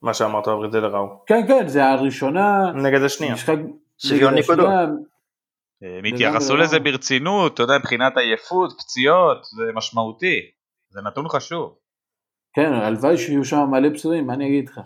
מה 0.02 0.14
שאמרת 0.14 0.48
בברזילר 0.48 0.96
ההוא. 0.96 1.08
כן 1.26 1.46
כן, 1.48 1.68
זה 1.68 1.84
הראשונה, 1.84 2.72
נגד 2.74 3.02
השנייה. 3.02 3.34
משחק... 3.34 3.56
שוויון 3.98 4.34
נקודות. 4.34 4.68
הם 5.82 6.04
התייחסו. 6.14 6.56
לזה 6.56 6.78
ברצינות, 6.80 7.54
אתה 7.54 7.62
יודע, 7.62 7.78
מבחינת 7.78 8.16
עייפות, 8.16 8.72
פציעות, 8.78 9.44
זה 9.44 9.62
משמעותי. 9.74 10.40
זה 10.90 11.00
נתון 11.06 11.28
חשוב. 11.28 11.74
כן, 12.52 12.72
הלוואי 12.72 13.18
שיהיו 13.18 13.44
שם 13.44 13.66
מלא 13.70 13.88
פצועים, 13.94 14.26
מה 14.26 14.34
אני 14.34 14.46
אגיד 14.46 14.68
לך? 14.68 14.80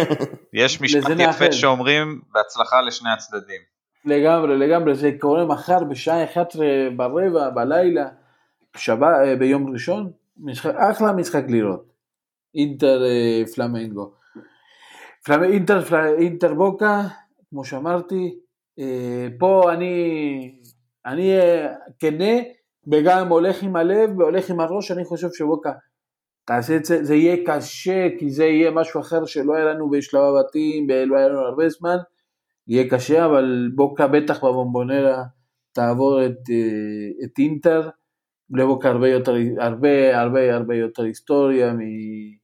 יש 0.52 0.80
משפט. 0.80 1.10
יפה 1.18 1.52
שאומרים, 1.52 2.20
בהצלחה 2.34 2.80
לשני 2.80 3.10
הצדדים. 3.10 3.60
לגמרי, 4.04 4.58
לגמרי, 4.58 4.94
זה 4.94 5.10
קורה 5.18 5.44
מחר 5.44 5.84
בשעה 5.84 6.24
11 6.24 6.66
ברבע, 6.96 7.50
בלילה, 7.50 8.08
שבת, 8.76 9.14
אה, 9.24 9.36
ביום 9.36 9.72
ראשון, 9.72 10.10
משחק, 10.36 10.74
אחלה 10.74 11.12
משחק 11.12 11.44
לראות. 11.48 11.92
אינטר 12.54 13.02
אה, 13.04 13.42
פלמנגו. 13.54 14.12
פלמ... 15.24 15.42
אינטר, 15.42 15.84
פל... 15.84 16.14
אינטר 16.18 16.54
בוקה, 16.54 17.02
כמו 17.50 17.64
שאמרתי, 17.64 18.34
אה, 18.78 19.28
פה 19.38 19.72
אני, 19.72 20.54
אני 21.06 21.32
כנה, 22.00 22.34
וגם 22.92 23.28
הולך 23.28 23.62
עם 23.62 23.76
הלב 23.76 24.18
והולך 24.18 24.50
עם 24.50 24.60
הראש, 24.60 24.90
אני 24.90 25.04
חושב 25.04 25.28
שבוקה 25.32 25.72
תעשה 26.44 26.76
את 26.76 26.84
זה, 26.84 27.04
זה 27.04 27.14
יהיה 27.14 27.36
קשה, 27.46 28.08
כי 28.18 28.30
זה 28.30 28.44
יהיה 28.44 28.70
משהו 28.70 29.00
אחר 29.00 29.24
שלא 29.26 29.54
היה 29.54 29.64
לנו 29.64 29.90
בשלב 29.90 30.22
הבתים, 30.22 30.86
ולא 30.88 31.16
היה 31.16 31.28
לנו 31.28 31.40
הרבה 31.40 31.68
זמן. 31.68 31.96
יהיה 32.68 32.90
קשה, 32.90 33.26
אבל 33.26 33.70
בוקה 33.74 34.06
בטח 34.06 34.44
בבומבונרה 34.44 35.22
תעבור 35.72 36.26
את, 36.26 36.50
אה, 36.50 37.24
את 37.24 37.38
אינטר, 37.38 37.88
לבוקה 38.50 38.88
הרבה 38.88 39.08
יותר, 39.08 39.34
הרבה 39.58 40.20
הרבה 40.20 40.54
הרבה 40.54 40.74
יותר 40.74 41.02
היסטוריה 41.02 41.72
מ- 41.72 42.42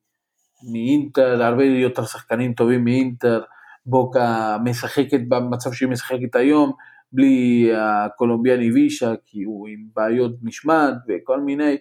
מאינטר, 0.72 1.42
הרבה 1.42 1.64
יותר 1.64 2.04
שחקנים 2.04 2.52
טובים 2.52 2.84
מאינטר, 2.84 3.42
בוקה 3.86 4.56
משחקת 4.64 5.20
במצב 5.28 5.72
שהיא 5.72 5.88
משחקת 5.88 6.34
היום, 6.34 6.72
בלי 7.12 7.70
הקולומביאני 7.76 8.72
וישה, 8.72 9.12
כי 9.26 9.42
הוא 9.42 9.68
עם 9.68 9.86
בעיות 9.96 10.32
משמעת 10.42 10.94
וכל 11.08 11.40
מיני, 11.40 11.76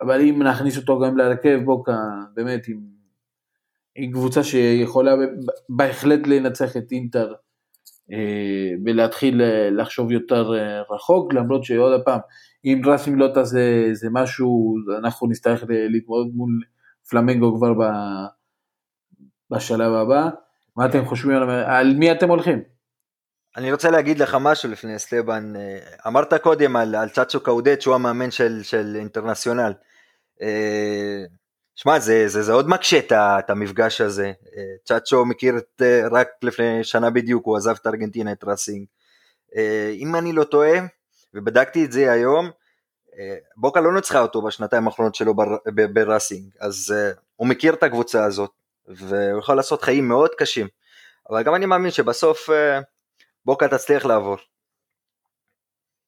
אבל 0.00 0.20
אם 0.20 0.42
נכניס 0.42 0.76
אותו 0.76 1.00
גם 1.00 1.16
להרכב, 1.16 1.60
בוקה 1.64 1.96
באמת 2.34 2.68
עם, 2.68 2.80
עם 3.94 4.12
קבוצה 4.12 4.44
שיכולה 4.44 5.14
בהחלט 5.68 6.26
לנצח 6.26 6.76
את 6.76 6.92
אינטר 6.92 7.34
אה, 8.12 8.76
ולהתחיל 8.84 9.42
אה, 9.42 9.70
לחשוב 9.70 10.12
יותר 10.12 10.54
אה, 10.54 10.82
רחוק, 10.94 11.32
למרות 11.34 11.64
שעוד 11.64 12.00
פעם, 12.04 12.20
אם 12.64 12.82
רסים 12.86 13.18
לא 13.18 13.28
תעשה 13.34 13.88
זה 13.92 14.08
משהו, 14.10 14.74
אנחנו 14.98 15.28
נצטרך 15.28 15.64
להתמודד 15.68 16.34
מול 16.34 16.50
פלמנגו 17.10 17.56
כבר 17.56 17.74
ב, 17.74 17.84
בשלב 19.50 19.92
הבא. 19.92 20.28
מה 20.76 20.86
אתם 20.86 21.04
חושבים 21.04 21.36
על, 21.36 21.50
על 21.50 21.94
מי 21.94 22.12
אתם 22.12 22.28
הולכים? 22.28 22.62
אני 23.56 23.72
רוצה 23.72 23.90
להגיד 23.90 24.18
לך 24.18 24.36
משהו 24.40 24.70
לפני 24.70 24.98
סטבן, 24.98 25.52
אמרת 26.06 26.34
קודם 26.34 26.76
על, 26.76 26.94
על 26.94 27.08
צ'אצ'ו 27.08 27.40
קאודט 27.40 27.80
שהוא 27.80 27.94
המאמן 27.94 28.30
של, 28.30 28.62
של 28.62 28.96
אינטרנציונל. 28.96 29.72
אה, 30.42 31.24
שמע, 31.74 31.98
זה, 31.98 32.28
זה, 32.28 32.42
זה 32.42 32.52
עוד 32.52 32.68
מקשה 32.68 32.98
את 32.98 33.12
את 33.12 33.50
המפגש 33.50 34.00
הזה. 34.00 34.32
אה, 34.56 34.62
צ'אצ'ו 34.84 35.24
מכיר 35.24 35.58
את, 35.58 35.82
אה, 35.82 36.02
רק 36.10 36.28
לפני 36.42 36.84
שנה 36.84 37.10
בדיוק, 37.10 37.46
הוא 37.46 37.56
עזב 37.56 37.74
את 37.80 37.86
ארגנטינה, 37.86 38.32
את 38.32 38.44
ראסינג. 38.44 38.86
אם 39.92 40.16
אני 40.16 40.32
לא 40.32 40.44
טועה, 40.44 40.78
ובדקתי 41.34 41.84
את 41.84 41.92
זה 41.92 42.12
היום, 42.12 42.50
בוקה 43.56 43.80
לא 43.80 43.94
ניצחה 43.94 44.20
אותו 44.20 44.42
בשנתיים 44.42 44.86
האחרונות 44.86 45.14
שלו 45.14 45.34
בראסינג, 45.94 46.50
אז 46.60 46.94
הוא 47.36 47.48
מכיר 47.48 47.74
את 47.74 47.82
הקבוצה 47.82 48.24
הזאת, 48.24 48.50
והוא 48.88 49.38
יכול 49.38 49.54
לעשות 49.54 49.82
חיים 49.82 50.08
מאוד 50.08 50.30
קשים. 50.38 50.68
אבל 51.30 51.42
גם 51.42 51.54
אני 51.54 51.66
מאמין 51.66 51.90
שבסוף 51.90 52.48
בוקה 53.44 53.68
תצליח 53.68 54.04
לעבור. 54.04 54.36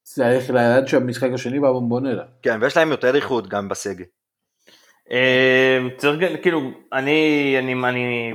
צריך 0.02 0.50
לדעת 0.50 0.88
שהמשחק 0.88 1.30
השני 1.34 1.60
בבומבונרה. 1.60 2.24
כן, 2.42 2.58
ויש 2.62 2.76
להם 2.76 2.90
יותר 2.90 3.16
איכות 3.16 3.48
גם 3.48 3.68
בסגל. 3.68 4.04
אה, 5.10 5.78
צריך, 5.96 6.42
כאילו, 6.42 6.60
אני, 6.92 7.54
אני, 7.58 7.74
אני 7.88 8.34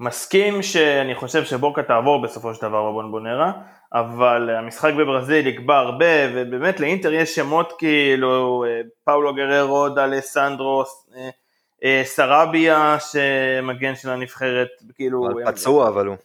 מסכים 0.00 0.62
שאני 0.62 1.14
חושב 1.14 1.44
שבוקה 1.44 1.82
תעבור 1.82 2.22
בסופו 2.22 2.54
של 2.54 2.62
דבר 2.62 2.90
בבונבונרה, 2.90 3.52
אבל 3.92 4.50
המשחק 4.50 4.92
בברזיל 4.94 5.46
יקבע 5.46 5.76
הרבה, 5.76 6.06
ובאמת 6.34 6.80
לאינטר 6.80 7.12
יש 7.12 7.34
שמות 7.34 7.72
כאילו, 7.78 8.64
אה, 8.68 8.80
פאולו 9.04 9.34
גררו, 9.34 9.88
דלסנדרוס, 9.88 11.06
אה, 11.16 11.30
אה, 11.84 12.02
סרביה 12.04 12.96
שמגן 13.00 13.94
של 13.94 14.10
הנבחרת, 14.10 14.68
כאילו... 14.94 15.28
פצוע 15.46 15.88
אבל 15.88 16.06
הוא. 16.06 16.16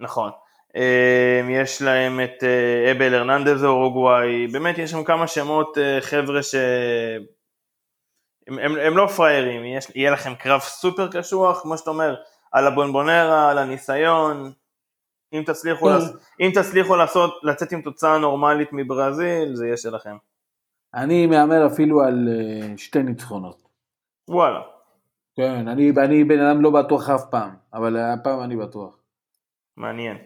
נכון. 0.00 0.30
אה, 0.76 1.40
יש 1.50 1.82
להם 1.82 2.20
את 2.20 2.44
אבל 2.90 3.14
הרננדז 3.14 3.64
אורוגוואי, 3.64 4.46
באמת 4.46 4.78
יש 4.78 4.90
שם 4.90 5.04
כמה 5.04 5.26
שמות 5.26 5.78
חבר'ה 6.00 6.42
ש... 6.42 6.54
הם, 8.48 8.58
הם, 8.58 8.76
הם 8.76 8.96
לא 8.96 9.06
פראיירים, 9.06 9.64
יש, 9.64 9.86
יהיה 9.94 10.10
לכם 10.10 10.34
קרב 10.34 10.60
סופר 10.60 11.08
קשוח, 11.12 11.62
כמו 11.62 11.78
שאתה 11.78 11.90
אומר, 11.90 12.14
על 12.52 12.66
הבונבונרה, 12.66 13.50
על 13.50 13.58
הניסיון, 13.58 14.52
אם 15.32 15.42
תצליחו. 15.46 15.88
לעש, 15.88 16.02
אם 16.40 16.50
תצליחו 16.54 16.96
לעשות, 16.96 17.40
לצאת 17.42 17.72
עם 17.72 17.82
תוצאה 17.82 18.18
נורמלית 18.18 18.68
מברזיל, 18.72 19.54
זה 19.54 19.66
יהיה 19.66 19.76
שלכם. 19.76 20.16
אני 20.94 21.26
מהמר 21.26 21.66
אפילו 21.66 22.02
על 22.02 22.28
אה, 22.28 22.78
שתי 22.78 23.02
ניצחונות. 23.02 23.68
וואלה. 24.28 24.60
כן, 25.36 25.68
אני, 25.68 25.92
אני 26.04 26.24
בן 26.24 26.40
אדם 26.40 26.62
לא 26.62 26.70
בטוח 26.70 27.10
אף 27.10 27.22
פעם, 27.30 27.56
אבל 27.72 27.96
הפעם 27.96 28.42
אני 28.42 28.56
בטוח. 28.56 28.98
מעניין. 29.76 30.18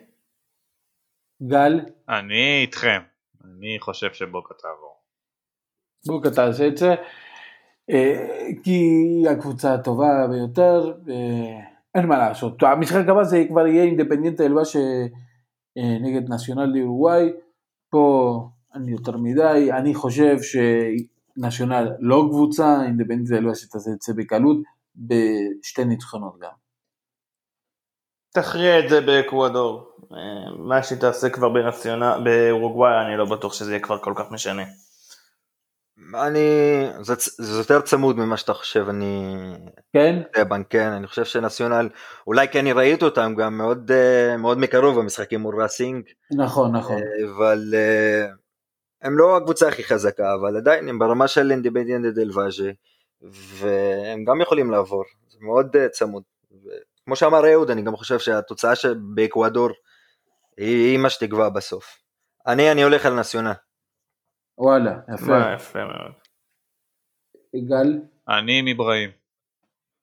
גל, 1.42 1.80
אני 2.08 2.60
איתכם, 2.62 3.02
אני 3.44 3.76
חושב 3.80 4.12
שבוקה 4.12 4.54
תעבור. 4.54 4.96
בוקה 6.06 6.30
תעשה 6.30 6.68
את 6.68 6.76
זה, 6.76 6.94
כי 8.62 8.70
היא 8.70 9.28
הקבוצה 9.28 9.74
הטובה 9.74 10.26
ביותר, 10.30 10.92
אה, 11.08 11.60
אין 11.94 12.06
מה 12.06 12.18
לעשות. 12.18 12.62
המשחק 12.62 13.08
הבא 13.08 13.24
זה 13.24 13.44
כבר 13.48 13.66
יהיה 13.66 13.84
אינדפנדינטה 13.84 14.46
אלבש 14.46 14.76
אה, 14.76 15.98
נגד 16.00 16.32
נציונל 16.32 16.72
דיורוגוואי, 16.72 17.32
פה 17.90 18.48
אני 18.74 18.92
יותר 18.92 19.16
מדי, 19.16 19.72
אני 19.72 19.94
חושב 19.94 20.36
שנציונל 20.42 21.88
לא 22.00 22.26
קבוצה, 22.30 22.82
אינדפנדינטה 22.84 23.36
אלבש 23.36 23.64
תעשה 23.64 23.90
את 23.90 24.02
זה 24.02 24.14
בקלות, 24.16 24.56
בשתי 24.96 25.84
ניצחונות 25.84 26.38
גם. 26.40 26.50
תכריע 28.34 28.78
את 28.78 28.88
זה 28.88 29.00
באקוודור. 29.00 29.92
אה, 30.12 30.56
מה 30.58 30.82
שהיא 30.82 30.98
תעשה 30.98 31.28
כבר 31.30 31.48
באורוגוואי, 32.24 33.06
אני 33.06 33.16
לא 33.16 33.24
בטוח 33.24 33.52
שזה 33.52 33.70
יהיה 33.70 33.80
כבר 33.80 33.98
כל 33.98 34.12
כך 34.16 34.30
משנה. 34.30 34.62
אני, 36.14 36.40
זה, 37.00 37.14
זה 37.38 37.60
יותר 37.60 37.80
צמוד 37.80 38.16
ממה 38.16 38.36
שאתה 38.36 38.54
חושב, 38.54 38.86
אני 38.88 39.34
כן? 39.92 40.22
דבן, 40.36 40.62
כן, 40.70 40.92
אני 40.92 41.06
חושב 41.06 41.24
שנציונל, 41.24 41.88
אולי 42.26 42.48
כי 42.48 42.60
אני 42.60 42.72
ראיתי 42.72 43.04
אותם 43.04 43.34
גם 43.38 43.58
מאוד, 43.58 43.90
אה, 43.90 44.36
מאוד 44.36 44.58
מקרוב 44.58 45.00
במשחקים 45.00 45.40
מול 45.40 45.62
ראסינג, 45.62 46.04
נכון, 46.30 46.76
נכון. 46.76 46.96
אה, 46.96 47.30
אבל 47.30 47.74
אה, 47.74 48.26
הם 49.02 49.18
לא 49.18 49.36
הקבוצה 49.36 49.68
הכי 49.68 49.84
חזקה, 49.84 50.34
אבל 50.34 50.56
עדיין 50.56 50.88
הם 50.88 50.98
ברמה 50.98 51.28
של 51.28 51.50
אינדיפנדיאנט 51.50 52.14
דל 52.14 52.38
ואז'ה, 52.38 52.70
והם 53.22 54.24
גם 54.24 54.40
יכולים 54.40 54.70
לעבור, 54.70 55.04
זה 55.28 55.38
מאוד 55.40 55.76
צמוד. 55.90 56.22
כמו 57.04 57.16
שאמר 57.16 57.52
אהוד, 57.52 57.70
אני 57.70 57.82
גם 57.82 57.96
חושב 57.96 58.18
שהתוצאה 58.18 58.74
שבאקוודור 58.74 59.68
היא, 60.56 60.90
היא 60.90 60.98
מה 60.98 61.10
שתקבע 61.10 61.48
בסוף. 61.48 61.98
אני, 62.46 62.72
אני 62.72 62.82
הולך 62.82 63.06
על 63.06 63.14
נציונל. 63.14 63.52
וואלה, 64.58 64.98
יפה. 65.14 65.26
מה, 65.26 65.52
יפה 65.54 65.78
מאוד. 65.84 66.12
גל, 67.68 68.00
אני 68.28 68.58
עם 68.58 68.68
אברהים. 68.68 69.10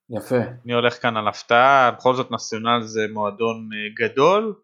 יפה. 0.09 0.39
אני 0.65 0.73
הולך 0.73 1.01
כאן 1.01 1.17
על 1.17 1.27
הפתעה, 1.27 1.91
בכל 1.91 2.15
זאת 2.15 2.31
נציונל 2.31 2.81
זה 2.81 3.05
מועדון 3.13 3.69
אה, 3.73 4.07
גדול. 4.07 4.55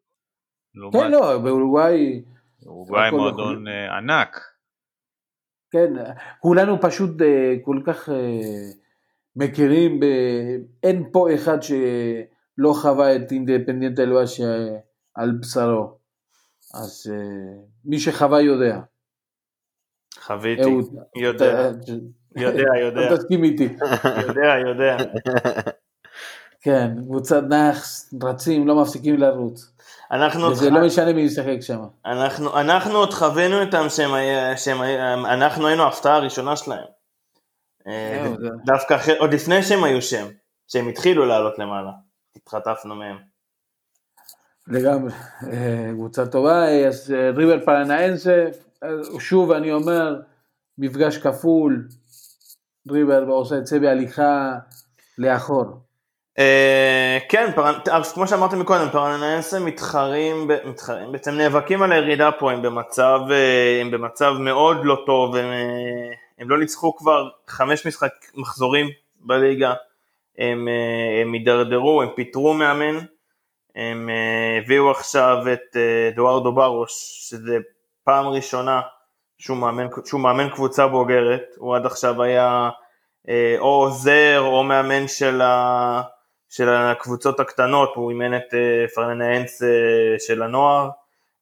כן, 0.91 1.11
לא, 1.11 1.37
באורוגוואי, 1.37 2.23
אורוגוואי 2.65 3.11
מועדון 3.11 3.67
אה, 3.67 3.97
ענק. 3.97 4.39
כן, 5.71 5.93
כולנו 6.39 6.81
פשוט 6.81 7.21
אה, 7.21 7.55
כל 7.63 7.81
כך 7.85 8.09
מכירים, 9.35 9.99
ב... 9.99 10.05
אין 10.83 11.09
פה 11.11 11.35
אחד 11.35 11.57
שלא 11.63 12.73
חווה 12.73 13.15
את 13.15 13.31
אינדפנדיאנט 13.31 13.99
אלבש 13.99 14.41
אה, 14.41 14.77
על 15.15 15.31
בשרו. 15.31 15.97
אז 16.73 17.13
מי 17.85 17.99
שחווה 17.99 18.41
יודע. 18.41 18.79
חוויתי. 20.21 20.69
יודע, 21.15 21.69
יודע, 22.35 22.63
יודע, 22.85 23.07
אתה 23.07 23.17
תסכים 23.17 23.43
איתי. 23.43 23.69
יודע, 24.27 24.55
יודע. 24.67 24.97
כן, 26.63 26.91
קבוצת 27.05 27.43
נאחס, 27.49 28.13
רצים, 28.23 28.67
לא 28.67 28.81
מפסיקים 28.81 29.17
לרוץ. 29.17 29.71
אנחנו 30.11 30.47
וזה 30.51 30.69
לא 30.69 30.85
משנה 30.85 31.13
מי 31.13 31.21
ישחק 31.21 31.57
שם. 31.61 31.79
אנחנו, 32.05 32.59
אנחנו 32.59 32.97
עוד 32.97 33.13
חווינו 33.13 33.61
איתם 33.61 33.85
שהם, 33.89 34.11
שהם, 34.57 34.81
אנחנו 35.25 35.67
היינו 35.67 35.83
ההפתעה 35.83 36.15
הראשונה 36.15 36.55
שלהם. 36.55 36.83
אה, 37.87 38.25
זה- 38.39 38.47
דווקא 38.65 38.93
אחרי, 38.95 39.17
עוד 39.17 39.33
לפני 39.33 39.63
שהם 39.63 39.83
היו 39.83 40.01
שם, 40.01 40.27
שהם 40.67 40.87
התחילו 40.87 41.25
לעלות 41.25 41.59
למעלה. 41.59 41.91
התחטפנו 42.35 42.95
מהם. 42.95 43.17
לגמרי, 44.67 45.11
אה, 45.51 45.89
קבוצה 45.93 46.25
טובה, 46.25 46.67
אה, 46.67 46.87
אז 46.87 47.11
ריבר 47.35 47.65
פרנאנסה, 47.65 48.45
שוב 49.19 49.51
אני 49.51 49.71
אומר, 49.71 50.15
מפגש 50.77 51.17
כפול, 51.17 51.87
ריבר 52.89 53.23
עושה 53.27 53.57
את 53.57 53.67
זה 53.67 53.79
בהליכה 53.79 54.51
לאחור. 55.17 55.65
אה, 56.39 57.17
כן, 57.29 57.51
כמו 58.13 58.27
שאמרתם 58.27 58.59
מקודם, 58.59 58.89
פרננסה 58.91 59.59
מתחרים, 59.59 60.47
מתחרים, 60.65 61.11
בעצם 61.11 61.31
נאבקים 61.31 61.81
על 61.81 61.91
הירידה 61.91 62.31
פה, 62.31 62.51
הם 62.51 62.61
במצב, 62.61 63.19
אה, 63.31 63.81
הם 63.81 63.91
במצב 63.91 64.33
מאוד 64.39 64.77
לא 64.83 65.03
טוב, 65.05 65.35
הם, 65.35 65.45
אה, 65.45 66.13
הם 66.39 66.49
לא 66.49 66.59
ניצחו 66.59 66.95
כבר 66.95 67.29
חמש 67.47 67.87
משחק 67.87 68.11
מחזורים 68.35 68.89
בליגה, 69.19 69.73
הם, 70.37 70.67
הם 71.21 71.33
הידרדרו, 71.33 72.01
הם 72.01 72.09
פיטרו 72.15 72.53
מאמן, 72.53 72.99
הם 73.75 74.09
הביאו 74.63 74.91
עכשיו 74.91 75.37
את 75.53 75.77
אדוארדו 76.13 76.51
ברוש, 76.51 76.91
שזה 77.29 77.57
פעם 78.03 78.27
ראשונה 78.27 78.81
שהוא 79.37 79.57
מאמן, 79.57 79.87
שהוא 80.05 80.21
מאמן 80.21 80.49
קבוצה 80.49 80.87
בוגרת, 80.87 81.43
הוא 81.57 81.75
עד 81.75 81.85
עכשיו 81.85 82.23
היה 82.23 82.69
אה, 83.29 83.55
או 83.59 83.65
עוזר 83.67 84.39
או 84.45 84.63
מאמן 84.63 85.07
של, 85.07 85.41
ה, 85.41 86.01
של 86.49 86.69
הקבוצות 86.69 87.39
הקטנות, 87.39 87.91
הוא 87.95 88.09
אימן 88.09 88.35
את 88.37 88.53
אה, 88.53 88.85
פרננאנס 88.95 89.63
אה, 89.63 89.67
של 90.19 90.41
הנוער. 90.43 90.89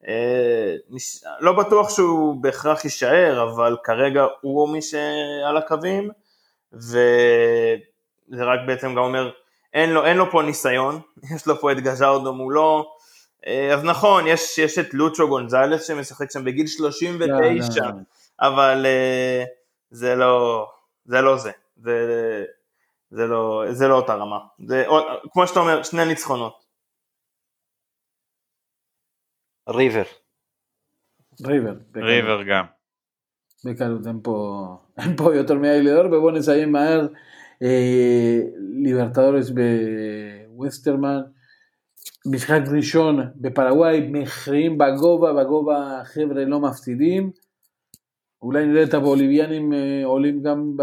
אה, 0.07 0.76
נש- 0.89 1.24
לא 1.39 1.51
בטוח 1.53 1.89
שהוא 1.89 2.43
בהכרח 2.43 2.84
יישאר, 2.84 3.43
אבל 3.43 3.78
כרגע 3.84 4.26
הוא 4.41 4.70
מי 4.70 4.82
שעל 4.82 5.57
הקווים, 5.57 6.10
וזה 6.74 7.78
רק 8.45 8.60
בעצם 8.68 8.91
גם 8.91 8.97
אומר, 9.03 9.32
אין 9.74 9.89
לו, 9.93 10.05
אין 10.05 10.18
לו 10.18 10.32
פה 10.32 10.41
ניסיון, 10.41 10.99
יש 11.36 11.47
לו 11.47 11.55
פה 11.60 11.72
את 11.72 11.80
גז'רדו 11.80 12.34
מולו, 12.34 12.91
אז 13.74 13.84
נכון, 13.84 14.28
יש, 14.28 14.58
יש 14.58 14.80
את 14.80 14.94
לוצ'ו 14.94 15.28
גונזלס 15.28 15.88
שמשחק 15.88 16.32
שם 16.32 16.46
בגיל 16.46 16.68
39, 16.68 17.26
לא, 17.28 17.88
לא, 17.88 17.96
לא. 17.96 18.02
אבל 18.40 18.86
אה, 18.86 19.44
זה 19.92 20.16
לא 20.16 20.68
זה. 21.06 21.22
לא 21.22 21.38
זה. 21.38 21.52
זה, 21.78 22.46
זה, 23.10 23.28
לא, 23.28 23.64
זה 23.72 23.88
לא 23.88 23.96
אותה 23.96 24.16
רמה. 24.16 24.40
זה, 24.68 24.86
כמו 25.32 25.48
שאתה 25.48 25.60
אומר, 25.60 25.84
שני 25.84 26.06
ניצחונות. 26.06 26.66
ריבר. 29.70 30.04
ריבר. 31.46 31.74
ריבר 31.96 32.44
גם. 32.44 32.66
בקלות, 33.66 34.08
אין 34.08 34.20
פה, 34.24 34.66
אין 34.98 35.18
פה 35.18 35.36
יותר 35.36 35.54
מדי 35.54 35.82
לדבר, 35.82 36.06
ובואו 36.06 36.32
נסיים 36.32 36.72
מהר. 36.72 37.08
אה, 37.64 38.40
ליברטדורס 38.84 39.50
בווסטרמן, 39.50 41.22
משחק 42.26 42.61
ראשון 42.76 43.20
בפרגוואי, 43.36 44.07
מכריעים 44.11 44.78
בגובה, 44.78 45.34
בגובה 45.34 46.01
חבר'ה 46.03 46.45
לא 46.45 46.59
מפסידים. 46.59 47.32
אולי 48.41 48.65
נראה 48.65 48.84
את 48.84 48.93
הבוליביאנים 48.93 49.74
אה, 49.74 50.05
עולים 50.05 50.43
גם, 50.43 50.78
ב... 50.78 50.82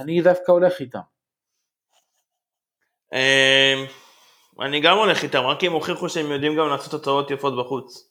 אני 0.00 0.22
דווקא 0.22 0.52
הולך 0.52 0.80
איתם. 0.80 0.98
אה, 3.12 3.74
אני 4.60 4.80
גם 4.80 4.96
הולך 4.96 5.22
איתם, 5.22 5.38
רק 5.38 5.64
הם 5.64 5.72
הוכיחו 5.72 6.08
שהם 6.08 6.32
יודעים 6.32 6.56
גם 6.56 6.68
לעשות 6.68 6.90
תוצאות 6.90 7.30
יפות 7.30 7.58
בחוץ. 7.58 8.10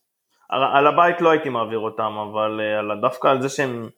על, 0.49 0.61
על 0.73 0.87
הבית 0.87 1.21
לא 1.21 1.29
הייתי 1.29 1.49
מעביר 1.49 1.79
אותם, 1.79 2.13
אבל 2.17 2.61
אה, 2.61 2.79
על, 2.79 3.01
דווקא 3.01 3.27
על 3.27 3.41
זה 3.41 3.49
שהם 3.49 3.89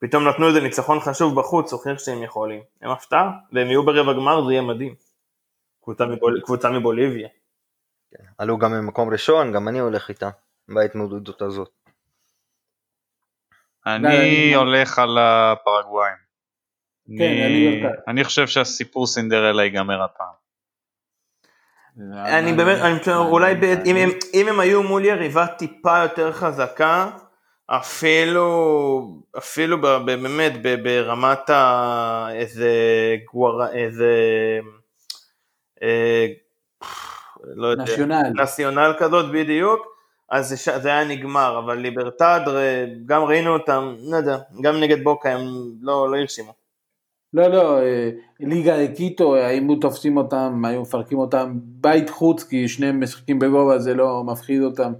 פתאום 0.00 0.28
נתנו 0.28 0.48
איזה 0.48 0.60
ניצחון 0.60 1.00
חשוב 1.00 1.40
בחוץ, 1.40 1.72
הוכיח 1.72 1.98
שהם 1.98 2.22
יכולים. 2.22 2.60
הם 2.82 2.90
הפתעה, 2.90 3.30
והם 3.52 3.66
יהיו 3.66 3.84
ברבע 3.84 4.12
גמר, 4.12 4.44
זה 4.46 4.52
יהיה 4.52 4.62
מדהים. 4.62 4.94
קבוצה, 5.82 6.06
מבול, 6.06 6.40
קבוצה 6.44 6.70
מבוליביה. 6.70 7.28
עלו 8.38 8.58
גם 8.58 8.72
ממקום 8.72 9.10
ראשון, 9.10 9.52
גם 9.52 9.68
אני 9.68 9.78
הולך 9.78 10.08
איתם, 10.08 10.30
בהתמודדות 10.68 11.42
הזאת. 11.42 11.70
אני 13.86 14.54
הולך 14.54 14.98
על 14.98 15.18
הפרגוואים. 15.18 16.30
כן, 17.18 17.32
אני- 18.08 18.24
חושב 18.24 18.46
שהסיפור 18.46 19.06
סינדרלה 19.06 19.64
ייגמר 19.64 20.02
הפעם. 20.02 20.40
אני 22.14 22.52
באמת, 22.52 22.78
אני 22.82 22.98
חושב, 22.98 23.12
אולי 23.12 23.54
אם 24.34 24.48
הם, 24.48 24.60
היו 24.60 24.82
מול 24.82 25.04
יריבה 25.04 25.46
טיפה 25.46 25.98
יותר 26.02 26.32
חזקה, 26.32 27.10
אפילו, 27.66 29.22
אפילו 29.38 29.80
ב- 29.80 29.86
ב- 29.86 30.22
באמת 30.22 30.52
ב- 30.62 30.82
ברמת 30.82 31.50
ה... 31.50 32.28
איזה 32.32 32.70
גואר... 33.32 33.72
איזה... 33.72 34.10
אה, 37.44 37.50
לא 37.56 37.66
יודע, 37.66 37.82
נשיונל. 37.82 38.32
נציונל 38.42 38.92
כזאת 38.98 39.32
בדיוק, 39.32 39.80
אז 40.30 40.48
זה, 40.48 40.78
זה 40.78 40.88
היה 40.88 41.08
נגמר, 41.08 41.58
אבל 41.64 41.78
ליברטד, 41.78 42.40
ר- 42.46 42.84
גם 43.06 43.22
ראינו 43.22 43.52
אותם, 43.52 43.94
לא 44.10 44.16
יודע, 44.16 44.38
גם 44.62 44.80
נגד 44.80 45.04
בוקה 45.04 45.30
הם 45.30 45.40
לא, 45.80 46.10
לא 46.10 46.16
הרשימו. 46.16 46.52
לא, 47.34 47.46
לא, 47.48 47.78
אה, 47.82 48.10
ליגה 48.40 48.94
קיטו, 48.96 49.34
היו 49.34 49.76
תופסים 49.76 50.16
אותם, 50.16 50.64
היו 50.64 50.80
מפרקים 50.82 51.18
אותם, 51.18 51.52
בית 51.62 52.10
חוץ, 52.10 52.44
כי 52.44 52.68
שניהם 52.68 53.02
משחקים 53.02 53.38
בגובה, 53.38 53.78
זה 53.78 53.94
לא 53.94 54.24
מפחיד 54.24 54.62
אותם. 54.62 54.92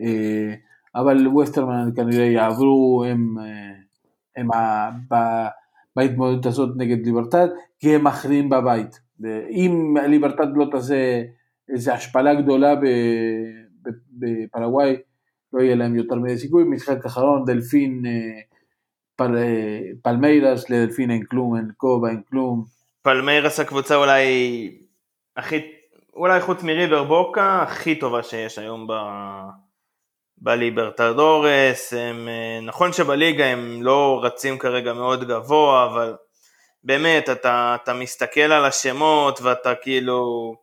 אה, 0.00 0.54
אבל 0.94 1.28
ווסטרמן 1.28 1.90
כנראה 1.96 2.24
יעברו 2.24 3.04
הם, 3.08 3.36
אה, 3.38 3.44
הם 4.36 4.52
ה- 4.52 4.90
ב- 5.10 5.48
בהתמודדות 5.96 6.46
הזאת 6.46 6.68
נגד 6.76 7.06
ליברטד, 7.06 7.48
כי 7.78 7.94
הם 7.94 8.04
מכריעים 8.04 8.48
בבית. 8.50 9.00
אם 9.50 9.96
ליברטד 10.08 10.46
לא 10.56 10.66
תעשה 10.70 11.22
איזו 11.72 11.92
השפלה 11.92 12.34
גדולה 12.34 12.74
בפרגוואי, 14.12 14.96
לא 15.52 15.62
יהיה 15.62 15.74
להם 15.74 15.96
יותר 15.96 16.14
מדי 16.14 16.38
סיכוי. 16.38 16.64
משחק 16.64 17.04
אחרון, 17.04 17.44
דלפין, 17.44 18.02
אה, 18.06 18.40
פל, 19.16 19.36
אה, 19.36 19.80
פלמיירס, 20.02 20.70
לדלפין 20.70 21.10
אין 21.10 21.24
כלום, 21.24 21.56
אין 21.56 21.70
כובע, 21.76 22.08
אין 22.08 22.22
כלום. 22.30 22.64
פלמיירס 23.02 23.60
הקבוצה 23.60 23.96
אולי 23.96 24.24
הכי, 25.36 25.60
אולי 26.14 26.40
חוץ 26.40 26.62
מריבר 26.62 27.04
בוקה, 27.04 27.62
הכי 27.62 27.98
טובה 27.98 28.22
שיש 28.22 28.58
היום 28.58 28.86
ב... 28.86 28.92
בליברטדורס, 30.38 31.92
הם, 31.92 32.28
אה, 32.28 32.60
נכון 32.62 32.92
שבליגה 32.92 33.44
הם 33.44 33.82
לא 33.82 34.20
רצים 34.22 34.58
כרגע 34.58 34.92
מאוד 34.92 35.28
גבוה, 35.28 35.84
אבל 35.84 36.14
באמת, 36.84 37.30
אתה, 37.30 37.76
אתה 37.82 37.94
מסתכל 37.94 38.40
על 38.40 38.64
השמות 38.64 39.40
ואתה 39.42 39.74
כאילו 39.74 40.54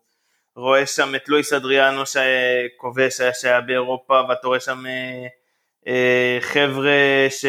רואה 0.56 0.86
שם 0.86 1.16
את 1.16 1.30
לואיס 1.30 1.54
אדריאנו 1.54 2.04
שכובש 2.06 3.20
היה 3.22 3.34
שהיה 3.34 3.62
באירופה, 3.62 4.22
ואתה 4.30 4.48
רואה 4.48 4.60
שם 4.60 4.86
אה, 4.86 5.28
אה, 5.88 6.38
חבר'ה 6.42 7.28
ש... 7.30 7.46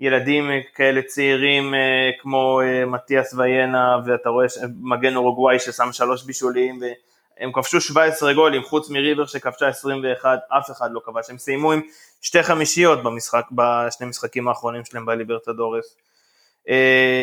ילדים 0.00 0.50
כאלה 0.74 1.02
צעירים 1.02 1.74
אה, 1.74 2.10
כמו 2.20 2.60
אה, 2.60 2.86
מתיאס 2.86 3.34
ויינה 3.34 3.96
ואתה 4.06 4.28
רואה 4.28 4.48
ש- 4.48 4.58
מגן 4.80 5.16
אורוגוואי 5.16 5.58
ששם 5.58 5.92
שלוש 5.92 6.22
בישולים 6.22 6.80
והם 6.80 7.52
כבשו 7.52 7.80
17 7.80 8.32
גולים 8.32 8.62
חוץ 8.62 8.90
מריבר 8.90 9.26
שכבשה 9.26 9.68
21 9.68 10.38
אף 10.48 10.70
אחד 10.70 10.88
לא 10.92 11.00
כבש. 11.04 11.30
הם 11.30 11.38
סיימו 11.38 11.72
עם 11.72 11.80
שתי 12.20 12.42
חמישיות 12.42 13.02
במשחק 13.02 13.44
בשני 13.52 14.06
משחקים 14.06 14.48
האחרונים 14.48 14.84
שלהם 14.84 15.06
בליברטדורס. 15.06 15.96
אה, 15.96 16.13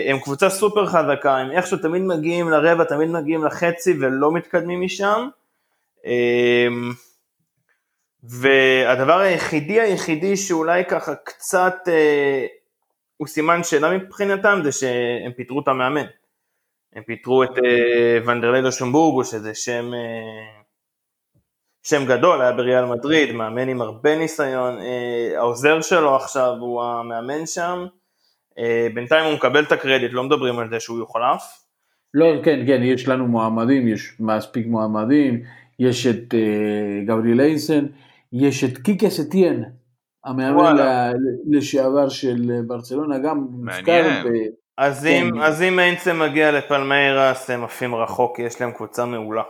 הם 0.09 0.19
קבוצה 0.19 0.49
סופר 0.49 0.85
חזקה 0.85 1.37
הם 1.37 1.51
איכשהו 1.51 1.77
תמיד 1.77 2.01
מגיעים 2.01 2.49
לרבע 2.49 2.83
תמיד 2.83 3.09
מגיעים 3.09 3.45
לחצי 3.45 3.93
ולא 4.01 4.31
מתקדמים 4.31 4.81
משם. 4.81 5.27
אה, 6.05 6.67
והדבר 8.23 9.19
היחידי 9.19 9.81
היחידי 9.81 10.37
שאולי 10.37 10.85
ככה 10.85 11.15
קצת 11.15 11.75
אה, 11.87 12.45
הוא 13.17 13.27
סימן 13.27 13.63
שאלה 13.63 13.97
מבחינתם 13.97 14.59
זה 14.63 14.71
שהם 14.71 15.31
פיטרו 15.37 15.59
את 15.61 15.67
המאמן. 15.67 16.05
הם 16.93 17.03
פיטרו 17.03 17.43
את 17.43 17.49
אה, 17.49 18.17
ונדרלדו 18.25 18.71
שומבורגו 18.71 19.25
שזה 19.25 19.55
שם, 19.55 19.93
אה, 19.93 20.61
שם 21.83 22.05
גדול, 22.05 22.41
היה 22.41 22.51
בריאל 22.51 22.85
מדריד, 22.85 23.31
מאמן 23.31 23.69
עם 23.69 23.81
הרבה 23.81 24.17
ניסיון, 24.17 24.77
אה, 24.79 25.37
העוזר 25.37 25.81
שלו 25.81 26.15
עכשיו 26.15 26.53
הוא 26.59 26.83
המאמן 26.83 27.45
שם, 27.45 27.85
אה, 27.85 28.00
בינתיים 28.93 29.25
הוא 29.25 29.33
מקבל 29.33 29.63
את 29.63 29.71
הקרדיט, 29.71 30.13
לא 30.13 30.23
מדברים 30.23 30.59
על 30.59 30.69
זה 30.69 30.79
שהוא 30.79 30.97
יוחלף. 30.97 31.61
לא, 32.13 32.25
כן, 32.43 32.59
כן, 32.67 32.81
יש 32.83 33.07
לנו 33.07 33.27
מועמדים, 33.27 33.87
יש 33.87 34.15
מספיק 34.19 34.67
מועמדים, 34.67 35.43
יש 35.79 36.07
את 36.07 36.33
אה, 36.33 37.05
גבריאל 37.05 37.41
אייסן, 37.41 37.85
יש 38.33 38.63
את 38.63 38.77
קיקס 38.77 39.19
אתיאן, 39.19 39.61
המאמן 40.25 40.75
לשעבר 41.49 42.09
של 42.09 42.51
אה, 42.51 42.61
ברצלונה, 42.67 43.19
גם 43.19 43.47
מוזכר, 43.51 44.01
מעניין. 44.03 44.23
ב- 44.23 44.61
אז 44.77 45.03
כן. 45.03 45.27
אם, 45.27 45.41
אז 45.41 45.61
אם 45.61 45.79
איינצה 45.79 46.13
מגיע 46.13 46.51
לפלמיירס 46.51 47.49
הם 47.49 47.63
עפים 47.63 47.95
רחוק, 47.95 48.39
יש 48.39 48.61
להם 48.61 48.71
קבוצה 48.71 49.05
מעולה. 49.05 49.43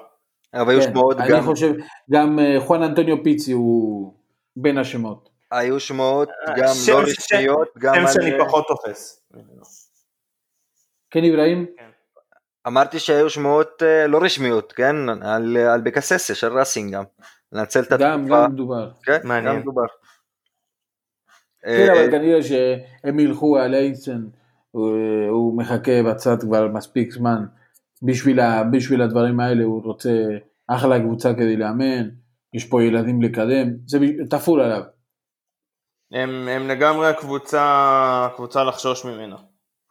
אבל 0.53 0.81
כן, 0.81 0.91
שמועות 0.91 1.19
אני 1.19 1.29
גם, 1.29 1.41
חושב, 1.41 1.73
גם 2.11 2.39
אה, 2.39 2.59
חואן 2.59 2.83
אנטוניו 2.83 3.23
פיצי 3.23 3.51
הוא 3.51 4.13
בין 4.55 4.77
השמות. 4.77 5.29
היו 5.51 5.79
שמועות 5.79 6.29
גם 6.57 6.67
שם- 6.73 6.93
לא 6.93 7.05
שם- 7.05 7.11
רשמיות, 7.19 7.67
גם 7.77 7.93
שם 7.95 8.01
על... 8.01 8.13
שאני 8.13 8.31
פחות 8.39 8.65
תופס. 8.67 9.23
כן, 11.11 11.23
אברהים? 11.23 11.65
אמרתי 12.67 12.99
שהיו 12.99 13.29
שמועות 13.29 13.83
אה, 13.83 14.07
לא 14.07 14.19
רשמיות, 14.23 14.71
כן? 14.73 14.95
על 15.69 15.81
בקססה 15.83 16.35
של 16.35 16.57
ראסינג 16.57 16.93
גם. 16.93 17.03
לנצל 17.51 17.79
את 17.79 17.89
גם, 17.99 18.21
התקופה. 18.21 18.43
גם 18.43 18.51
מדובר. 18.51 18.91
כן, 19.03 19.17
מעניין. 19.23 19.55
גם 19.55 19.61
מדובר. 19.61 19.85
כן, 21.61 21.69
אה, 21.69 21.91
אבל 21.93 22.11
כנראה 22.11 22.43
שהם 22.43 23.19
ילכו 23.19 23.57
על 23.57 23.73
אייסן, 23.75 24.21
הוא, 24.71 25.57
מחכה 25.57 26.03
בצד 26.03 26.41
כבר 26.41 26.67
מספיק 26.67 27.11
זמן 27.11 27.45
בשביל, 28.01 28.39
הדברים 29.01 29.39
האלה, 29.39 29.63
הוא 29.63 29.83
רוצה 29.83 30.09
אחלה 30.67 30.99
קבוצה 30.99 31.33
כדי 31.33 31.57
לאמן, 31.57 32.09
יש 32.53 32.65
פה 32.65 32.83
ילדים 32.83 33.21
לקדם, 33.21 33.67
זה 33.87 33.97
תפור 34.29 34.61
עליו. 34.61 34.81
הם, 36.11 36.47
הם 36.51 36.67
לגמרי 36.67 37.07
הקבוצה, 37.07 38.27
קבוצה 38.35 38.63
לחשוש 38.63 39.05
ממנה, 39.05 39.35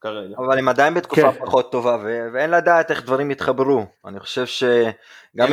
כרגע. 0.01 0.35
אבל 0.39 0.59
הם 0.59 0.69
עדיין 0.69 0.95
בתקופה 0.95 1.33
כן. 1.33 1.39
פחות 1.47 1.73
טובה, 1.73 1.97
ו- 2.05 2.27
ואין 2.33 2.51
לדעת 2.51 2.91
איך 2.91 3.03
דברים 3.05 3.31
יתחברו. 3.31 3.85
אני 4.07 4.21
חושב 4.21 4.47
שגם 4.47 4.73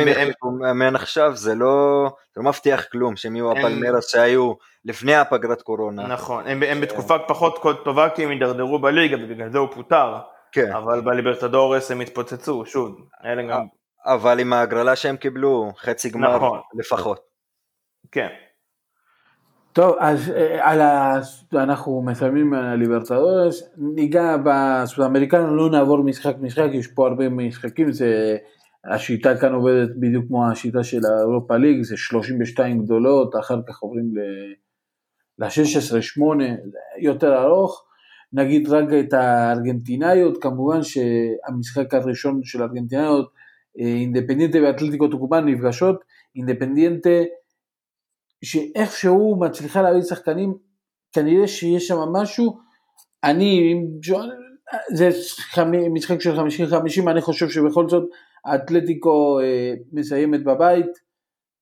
אם 0.08 0.14
הם- 0.42 0.58
מאמן 0.60 0.96
עכשיו, 0.96 1.36
זה 1.36 1.54
לא 1.54 2.06
זה 2.34 2.42
לא 2.42 2.48
מבטיח 2.48 2.84
כלום, 2.92 3.16
שהם 3.16 3.36
יהיו 3.36 3.50
הם- 3.50 3.56
הפלמרס 3.56 4.10
שהיו 4.12 4.52
לפני 4.84 5.14
הפגרת 5.16 5.62
קורונה. 5.62 6.06
נכון, 6.06 6.46
הם, 6.46 6.62
הם 6.62 6.80
בתקופה 6.80 7.18
פחות 7.28 7.58
טובה 7.84 8.10
כי 8.10 8.24
הם 8.24 8.30
הידרדרו 8.30 8.78
בליגה 8.78 9.16
ובגלל 9.16 9.50
זה 9.52 9.58
הוא 9.58 9.68
פוטר, 9.74 10.16
כן, 10.52 10.72
אבל 10.72 11.00
בליברטדורס 11.00 11.90
הם 11.90 12.00
התפוצצו, 12.00 12.66
שוב, 12.66 12.96
אלה 13.24 13.42
גם, 13.42 13.66
אבל 14.06 14.40
עם 14.40 14.52
ההגרלה 14.52 14.96
שהם 14.96 15.16
קיבלו, 15.16 15.72
חצי 15.78 16.10
גמר 16.10 16.36
נכון. 16.36 16.60
לפחות. 16.78 17.20
כן. 18.12 18.28
טוב, 19.78 19.96
אז 19.98 20.30
אה, 20.30 20.70
על 20.70 20.80
ה... 20.80 21.20
אנחנו 21.54 22.02
מסיימים 22.02 22.54
על 22.54 22.64
הליברטדורס, 22.64 23.62
ניגע 23.76 24.36
בסודאמריקנו, 24.44 25.56
לא 25.56 25.70
נעבור 25.70 26.02
משחק 26.02 26.34
משחק, 26.40 26.68
יש 26.72 26.86
פה 26.86 27.06
הרבה 27.08 27.28
משחקים, 27.28 27.92
זה... 27.92 28.36
השיטה 28.84 29.36
כאן 29.36 29.54
עובדת 29.54 29.88
בדיוק 29.96 30.24
כמו 30.28 30.50
השיטה 30.50 30.84
של 30.84 31.00
האירופה 31.06 31.56
ליג, 31.56 31.82
זה 31.82 31.96
32 31.96 32.84
גדולות, 32.84 33.36
אחר 33.40 33.60
כך 33.68 33.78
עוברים 33.78 34.12
ל-16, 35.38 36.00
8, 36.00 36.44
יותר 37.00 37.42
ארוך. 37.42 37.84
נגיד 38.32 38.68
רק 38.68 38.84
את 39.00 39.12
הארגנטינאיות, 39.12 40.42
כמובן 40.42 40.80
שהמשחק 40.82 41.94
הראשון 41.94 42.40
של 42.44 42.62
הארגנטינאיות, 42.62 43.30
אה, 43.80 43.86
אינדפנדינטה 43.86 44.58
ואתלטיקו 44.62 45.08
טוקובן 45.08 45.44
נפגשות, 45.44 46.04
אינדפנדינטה 46.36 47.10
שאיכשהו 48.44 49.40
מצליחה 49.40 49.82
להביא 49.82 50.02
שחקנים, 50.02 50.54
כנראה 51.12 51.48
שיש 51.48 51.88
שם 51.88 51.98
משהו, 51.98 52.58
אני, 53.24 53.74
זה 54.94 55.10
משחק 55.90 56.20
של 56.20 56.38
50-50, 56.38 57.10
אני 57.10 57.20
חושב 57.20 57.48
שבכל 57.48 57.88
זאת 57.88 58.08
האתלטיקו 58.44 59.40
אה, 59.40 59.74
מסיימת 59.92 60.44
בבית, 60.44 61.08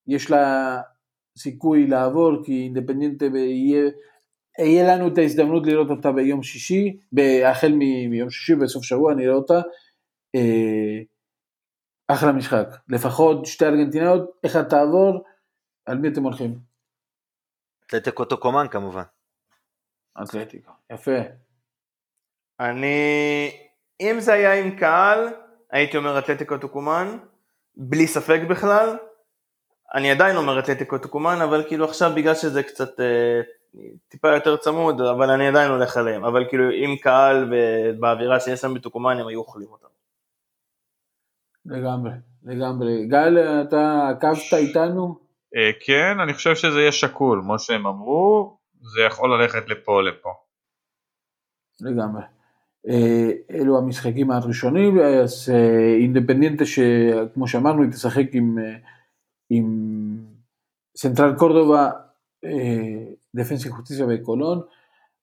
יש 0.08 0.30
לה 0.30 0.76
סיכוי 1.38 1.86
לעבור, 1.86 2.44
כי 2.44 2.62
אינדפנדנטה 2.62 3.24
יהיה, 3.24 3.90
יהיה 4.58 4.96
לנו 4.96 5.08
את 5.08 5.18
ההזדמנות 5.18 5.66
לראות 5.66 5.90
אותה 5.90 6.12
ביום 6.12 6.42
שישי, 6.42 6.96
החל 7.44 7.72
מיום 8.08 8.30
שישי 8.30 8.54
בסוף 8.54 8.84
שבוע 8.84 9.14
נראה 9.14 9.34
אותה, 9.34 9.60
אה, 10.34 11.02
אחלה 12.08 12.32
משחק, 12.32 12.68
לפחות 12.88 13.46
שתי 13.46 13.66
ארגנטינאיות, 13.66 14.30
אחד 14.46 14.62
תעבור, 14.62 15.22
על 15.86 15.98
מי 15.98 16.08
אתם 16.08 16.22
הולכים? 16.22 16.58
אתלטיקו 17.86 18.24
טוקומן 18.24 18.66
כמובן. 18.70 19.02
אתלטיקו, 20.22 20.72
יפה. 20.92 21.20
אני, 22.60 23.50
אם 24.00 24.16
זה 24.18 24.32
היה 24.32 24.54
עם 24.54 24.78
קהל, 24.78 25.28
הייתי 25.70 25.96
אומר 25.96 26.18
אתלטיקו 26.18 26.58
טוקומן, 26.58 27.18
בלי 27.76 28.06
ספק 28.06 28.40
בכלל. 28.50 28.96
אני 29.94 30.10
עדיין 30.10 30.36
אומר 30.36 30.58
אתלטיקו 30.58 30.98
טוקומן, 30.98 31.38
אבל 31.44 31.64
כאילו 31.68 31.84
עכשיו 31.84 32.10
בגלל 32.16 32.34
שזה 32.34 32.62
קצת 32.62 33.00
אה, 33.00 33.40
טיפה 34.08 34.28
יותר 34.28 34.56
צמוד, 34.56 35.00
אבל 35.00 35.30
אני 35.30 35.48
עדיין 35.48 35.70
הולך 35.70 35.96
עליהם. 35.96 36.24
אבל 36.24 36.48
כאילו 36.48 36.64
עם 36.64 36.96
קהל 36.96 37.52
ובאווירה 37.52 38.40
שיש 38.40 38.60
שם 38.60 38.74
בטוקומן, 38.74 39.16
הם 39.18 39.26
היו 39.26 39.40
אוכלים 39.40 39.68
אותם. 39.68 39.86
לגמרי, 41.66 42.12
לגמרי. 42.42 43.06
גל, 43.06 43.38
אתה 43.38 44.08
עקבת 44.08 44.52
איתנו? 44.52 45.25
אה, 45.56 45.70
כן, 45.80 46.20
אני 46.20 46.34
חושב 46.34 46.54
שזה 46.54 46.80
יהיה 46.80 46.92
שקול, 46.92 47.40
כמו 47.42 47.58
שהם 47.58 47.86
אמרו, 47.86 48.56
זה 48.80 49.02
יכול 49.06 49.34
ללכת 49.34 49.68
לפה 49.68 50.02
לפה. 50.02 50.30
לגמרי. 51.80 52.22
אה, 52.88 53.30
אלו 53.50 53.78
המשחקים 53.78 54.30
הראשונים, 54.30 54.98
אז 54.98 55.52
אה, 55.54 55.94
אינדפנדנטה 56.00 56.64
שכמו 56.66 57.48
שאמרנו 57.48 57.82
היא 57.82 57.90
תשחק 57.90 58.26
עם, 58.32 58.56
עם 59.50 59.66
סנטרל 60.96 61.34
קורדובה, 61.38 61.90
דפנסה 63.36 63.70
אי 63.70 63.77
חוסטיסיה 63.77 64.06
וקולון. 64.08 64.60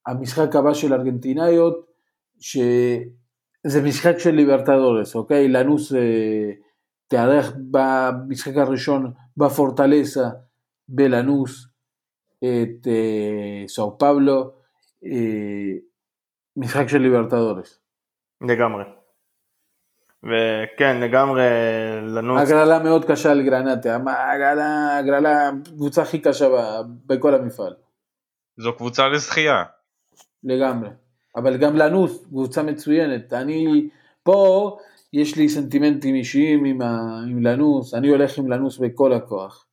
המשחק 0.08 0.56
הבא 0.56 0.74
של 0.74 0.94
ארגנטינאיות, 0.94 1.88
שזה 2.40 3.82
משחק 3.84 4.18
של 4.18 4.32
ליברטדורס, 4.32 5.16
אוקיי? 5.16 5.48
לנוס 5.48 5.94
תארח 7.08 7.52
במשחק 7.72 8.58
הראשון 8.58 9.14
בפורטלסה 9.38 10.30
בלנוס 10.88 11.68
את 12.40 12.88
סאו 13.68 13.98
פאבלו. 13.98 14.52
משחק 16.58 16.88
של 16.88 16.98
ליברטדורס. 16.98 17.80
לגמרי. 18.42 18.84
וכן, 20.24 21.02
לגמרי 21.02 21.44
לנוס. 22.02 22.42
הגרלה 22.42 22.80
מאוד 22.80 23.06
קשה 23.06 23.34
לגרנטה, 23.34 23.96
הגרלה, 23.96 24.98
הגרלה, 24.98 25.50
הקבוצה 25.50 26.02
הכי 26.02 26.20
קשה 26.20 26.48
בכל 27.06 27.36
המפעל. 27.36 27.74
זו 28.58 28.74
קבוצה 28.78 29.08
לזכייה. 29.08 29.64
לגמרי. 30.44 30.90
אבל 31.36 31.58
גם 31.58 31.76
לנוס, 31.76 32.26
קבוצה 32.26 32.64
מצוינת. 32.64 33.34
אני, 33.34 33.90
פה 34.24 34.78
יש 35.14 35.36
לי 35.36 35.50
סנטימנטים 35.50 36.16
אישיים 36.16 36.66
עם, 36.66 36.82
ה, 36.82 36.98
עם 37.30 37.44
לנוס, 37.44 37.94
אני 37.94 38.08
הולך 38.08 38.38
עם 38.38 38.52
לנוס 38.52 38.78
בכל 38.78 39.14
הכוח. 39.14 39.66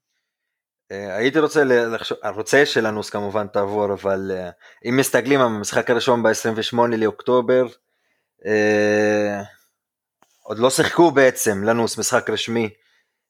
אה, 0.93 1.17
הייתי 1.17 1.39
רוצה 1.39 1.65
לחשוב, 1.65 2.19
רוצה 2.37 2.67
שלנוס 2.67 3.11
כמובן 3.11 3.47
תעבור, 3.47 3.93
אבל 3.93 4.31
אה, 4.35 4.51
אם 4.89 4.97
מסתכלים 4.97 5.41
על 5.41 5.47
המשחק 5.47 5.91
הראשון 5.91 6.23
ב-28 6.23 6.77
לאוקטובר, 6.99 7.67
אה, 8.47 9.43
עוד 10.43 10.59
לא 10.59 10.71
שיחקו 10.71 11.11
בעצם 11.11 11.65
לנוס 11.65 11.99
משחק 11.99 12.31
רשמי, 12.31 12.71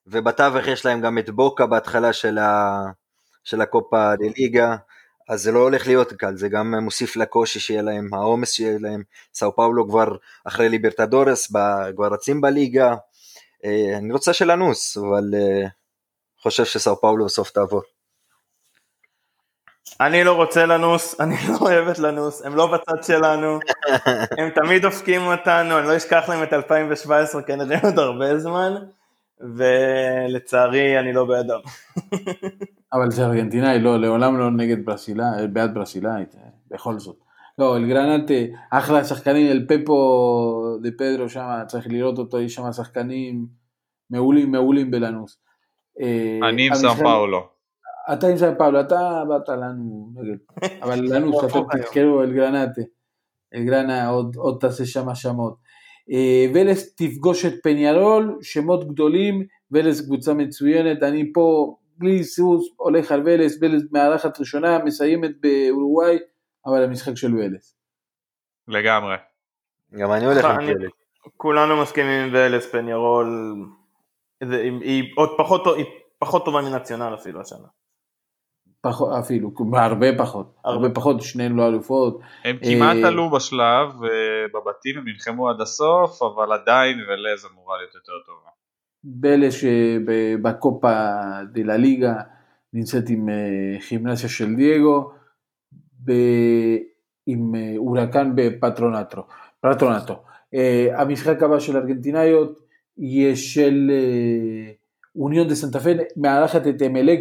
ובתווך 0.06 0.66
יש 0.66 0.86
להם 0.86 1.00
גם 1.00 1.18
את 1.18 1.30
בוקה 1.30 1.66
בהתחלה 1.66 2.12
של, 2.12 2.38
ה, 2.38 2.82
של 3.44 3.60
הקופה 3.60 4.16
דה 4.16 4.26
ליגה, 4.36 4.76
אז 5.30 5.42
זה 5.42 5.52
לא 5.52 5.58
הולך 5.58 5.86
להיות 5.86 6.12
קל, 6.12 6.36
זה 6.36 6.48
גם 6.48 6.74
מוסיף 6.74 7.16
לקושי 7.16 7.60
שיהיה 7.60 7.82
להם, 7.82 8.14
העומס 8.14 8.52
שיהיה 8.52 8.78
להם, 8.80 9.02
סאו 9.34 9.56
פאולו 9.56 9.88
כבר 9.88 10.16
אחרי 10.44 10.68
ליברטדורס, 10.68 11.52
כבר 11.94 12.08
רצים 12.12 12.40
בליגה, 12.40 12.94
אני 13.96 14.12
רוצה 14.12 14.32
שלנוס, 14.32 14.96
אבל 14.96 15.34
חושב 16.42 16.64
שסאו 16.64 17.00
פאולו 17.00 17.24
בסוף 17.24 17.50
תעבור. 17.50 17.82
אני 20.00 20.24
לא 20.24 20.32
רוצה 20.32 20.66
לנוס, 20.66 21.14
אני 21.20 21.36
לא 21.48 21.56
אוהבת 21.60 21.98
לנוס, 21.98 22.42
הם 22.42 22.56
לא 22.56 22.66
בצד 22.66 23.04
שלנו, 23.04 23.58
הם 24.38 24.50
תמיד 24.54 24.82
דופקים 24.82 25.22
אותנו, 25.22 25.78
אני 25.78 25.86
לא 25.86 25.96
אשכח 25.96 26.28
להם 26.28 26.42
את 26.42 26.52
2017 26.52 27.42
כנראה 27.42 27.78
עוד 27.82 27.98
הרבה 27.98 28.38
זמן, 28.38 28.74
ולצערי 29.40 30.98
אני 30.98 31.12
לא 31.12 31.26
בידם. 31.26 31.60
אבל 32.92 33.10
זה 33.10 33.26
ארגנטינאי, 33.26 33.78
לא, 33.78 34.00
לעולם 34.00 34.38
לא 34.38 34.50
נגד 34.50 34.84
ברסילאי, 34.84 35.48
בעד 35.52 35.74
ברסילאית, 35.74 36.34
בכל 36.70 36.98
זאת. 36.98 37.16
לא, 37.58 37.76
אלגרנט, 37.76 38.30
אחלה 38.70 39.04
שחקנים, 39.04 39.50
אל 39.50 39.66
פפו 39.68 40.78
דה 40.82 40.88
פדרו 40.98 41.28
שם, 41.28 41.48
צריך 41.66 41.86
לראות 41.88 42.18
אותו, 42.18 42.40
יש 42.40 42.54
שם 42.54 42.72
שחקנים 42.72 43.46
מעולים 44.10 44.52
מעולים 44.52 44.90
בלנוס. 44.90 45.38
אה, 46.00 46.48
אני 46.48 46.66
עם 46.66 46.74
סאו 46.74 46.94
פאולו. 46.94 47.48
אתה 48.12 48.26
עם 48.26 48.36
סאו 48.36 48.58
פאולו, 48.58 48.80
אתה 48.80 49.22
באת 49.28 49.48
לנו 49.48 50.12
נגד, 50.14 50.36
אבל 50.82 51.16
לנו 51.16 51.32
שאתם 51.40 51.60
תזכרו 51.72 52.22
אל 52.22 52.32
גרנטה, 52.32 52.80
אל 53.54 53.64
גרנה 53.64 54.08
עוד 54.36 54.56
תעשה 54.60 54.84
שם 54.84 55.14
שמות. 55.14 55.56
אה, 56.12 56.46
ולס 56.54 56.94
תפגוש 56.94 57.44
את 57.44 57.52
פניארול, 57.62 58.38
שמות 58.42 58.88
גדולים, 58.88 59.46
ולס 59.70 60.06
קבוצה 60.06 60.34
מצוינת, 60.34 61.02
אני 61.02 61.32
פה 61.32 61.76
בלי 61.96 62.24
סוס 62.24 62.68
הולך 62.76 63.12
על 63.12 63.22
ולס, 63.24 63.58
ולס 63.60 63.82
מארחת 63.92 64.40
ראשונה, 64.40 64.78
מסיימת 64.84 65.30
באורוגוואי, 65.40 66.18
אבל 66.66 66.84
המשחק 66.84 67.14
של 67.14 67.34
ולס. 67.34 67.76
לגמרי. 68.68 69.16
גם 69.92 70.12
אני 70.12 70.26
הולך 70.26 70.44
עם 70.44 70.68
ולס. 70.68 70.90
כולנו 71.36 71.82
מסכימים 71.82 72.24
עם 72.24 72.30
ולס, 72.32 72.66
פניארול 72.66 73.54
היא, 74.40 74.72
היא 74.80 75.12
עוד 75.16 75.30
פחות, 75.38 75.66
היא 75.76 75.84
פחות 76.18 76.44
טובה 76.44 76.60
מנציונל 76.60 77.14
אפילו 77.14 77.40
השנה. 77.40 77.66
פחות, 78.82 79.12
אפילו, 79.18 79.52
הרבה 79.72 80.06
פחות, 80.18 80.54
הרבה 80.64 80.90
פחות, 80.90 81.20
שניהם 81.20 81.56
לא 81.56 81.68
אלופות. 81.68 82.20
הם 82.44 82.56
כמעט 82.56 82.96
אה, 82.96 83.08
עלו 83.08 83.30
בשלב, 83.30 83.88
בבתים 84.54 84.98
הם 84.98 85.04
נלחמו 85.08 85.48
עד 85.50 85.60
הסוף, 85.60 86.22
אבל 86.22 86.52
עדיין 86.52 86.98
ולז 87.00 87.46
אמורה 87.52 87.76
להיות 87.76 87.94
יותר 87.94 88.12
טובה. 88.26 88.50
בלה 89.04 89.50
שבקופה 89.50 90.92
דה 91.52 91.62
לה 91.64 91.76
ליגה 91.76 92.14
נמצאת 92.72 93.08
עם 93.08 93.28
אה, 93.28 93.80
כימנסיה 93.80 94.28
של 94.28 94.54
דייגו, 94.54 95.10
ב... 96.04 96.12
עם 97.26 97.54
אה, 97.54 97.74
אורקן 97.76 98.32
בפטרונטו. 98.34 99.26
פטרונטו. 99.60 100.22
המשחק 100.92 101.42
הבא 101.42 101.58
של 101.58 101.76
ארגנטינאיות 101.76 102.60
של 103.34 103.90
אוניון 105.16 105.48
דה 105.48 105.54
סנטה 105.54 105.78
מארחת 106.16 106.66
את 106.66 106.82
אמלק 106.82 107.18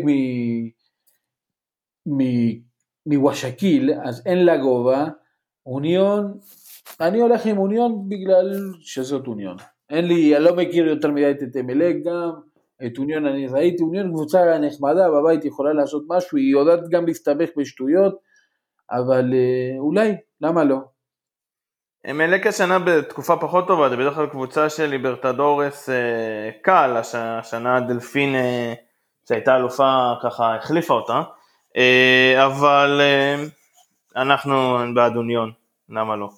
מוושקיל, 3.05 3.91
אז 4.03 4.21
אין 4.25 4.45
לה 4.45 4.57
גובה, 4.57 5.07
אוניון, 5.65 6.33
אני 7.01 7.21
הולך 7.21 7.45
עם 7.45 7.57
אוניון 7.57 8.09
בגלל 8.09 8.59
שזאת 8.81 9.27
אוניון. 9.27 9.57
אין 9.89 10.07
לי, 10.07 10.35
אני 10.35 10.43
לא 10.43 10.55
מכיר 10.55 10.87
יותר 10.87 11.11
מדי 11.11 11.31
את 11.31 11.55
אמלק 11.59 11.95
גם, 12.05 12.31
את 12.85 12.97
אוניון 12.97 13.25
אני 13.25 13.47
ראיתי, 13.47 13.83
אוניון 13.83 14.09
קבוצה 14.09 14.59
נחמדה, 14.59 15.09
בבית 15.09 15.45
יכולה 15.45 15.73
לעשות 15.73 16.03
משהו, 16.07 16.37
היא 16.37 16.51
יודעת 16.51 16.89
גם 16.89 17.05
להסתבך 17.05 17.49
בשטויות, 17.57 18.15
אבל 18.91 19.33
אה, 19.33 19.79
אולי, 19.79 20.15
למה 20.41 20.63
לא? 20.63 20.77
מלק 22.07 22.47
השנה 22.47 22.79
בתקופה 22.79 23.37
פחות 23.37 23.67
טובה, 23.67 23.89
זה 23.89 23.97
בדרך 23.97 24.15
כלל 24.15 24.27
קבוצה 24.27 24.69
של 24.69 24.85
ליברטדורס 24.85 25.89
אה, 25.89 26.49
קל, 26.61 26.97
השנה 27.13 27.79
דלפין 27.79 28.35
אה, 28.35 28.73
שהייתה 29.27 29.55
אלופה 29.55 30.13
ככה 30.23 30.55
החליפה 30.55 30.93
אותה, 30.93 31.21
אבל 32.45 33.01
אה, 33.01 33.43
אנחנו 34.15 34.77
בעד 34.95 35.15
אוניון, 35.15 35.51
למה 35.89 36.15
לא? 36.15 36.29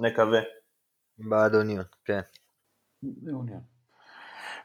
נקווה. 0.00 0.40
בעד 1.18 1.54
אוניון, 1.54 1.84
כן. 2.04 2.20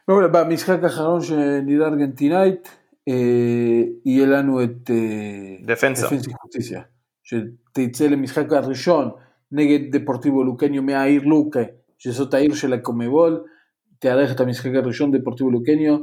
מעולה, 0.08 0.28
במשחק 0.28 0.82
האחרון 0.82 1.20
שנראה 1.22 1.88
ארגנטינאית, 1.88 2.68
אה, 3.08 3.82
יהיה 4.04 4.26
לנו 4.26 4.64
את 4.64 4.90
אה, 4.90 5.56
דפנסה. 5.66 6.06
דפנסה 6.06 6.80
שתצא 7.22 8.06
למשחק 8.06 8.52
הראשון 8.52 9.10
נגד 9.52 9.96
דפורטיבו 9.96 10.44
לוקניו 10.44 10.82
מהעיר 10.82 11.22
לוקה, 11.22 11.62
שזאת 11.98 12.34
העיר 12.34 12.54
של 12.54 12.72
הקומבול, 12.72 13.44
תארך 13.98 14.32
את 14.32 14.40
המשחק 14.40 14.70
הראשון 14.74 15.18
דפורטיבו 15.18 15.50
לוקניו, 15.50 15.96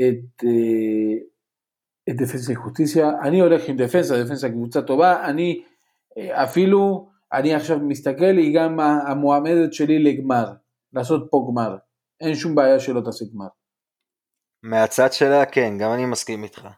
את, 0.00 0.44
אה, 0.44 1.18
את 2.10 2.16
דפנסה 2.16 2.54
חוטיסיה, 2.54 3.10
אני 3.22 3.40
הולך 3.40 3.68
עם 3.68 3.76
דפנסה, 3.76 4.24
דפנסה 4.24 4.48
קבוצה 4.48 4.82
טובה, 4.82 5.24
אני 5.24 5.62
אה, 6.18 6.44
אפילו, 6.44 7.10
אני 7.32 7.54
עכשיו 7.54 7.78
מסתכל, 7.78 8.36
היא 8.36 8.56
גם 8.56 8.80
המועמדת 8.80 9.72
שלי 9.72 9.98
לגמר, 9.98 10.44
לעשות 10.92 11.28
פה 11.30 11.46
גמר, 11.50 11.76
אין 12.20 12.34
שום 12.34 12.54
בעיה 12.54 12.80
שלא 12.80 13.00
תעשה 13.00 13.24
גמר. 13.34 13.46
מהצד 14.62 15.12
שלה 15.12 15.46
כן, 15.46 15.78
גם 15.78 15.92
אני 15.92 16.06
מסכים 16.06 16.44
איתך. 16.44 16.68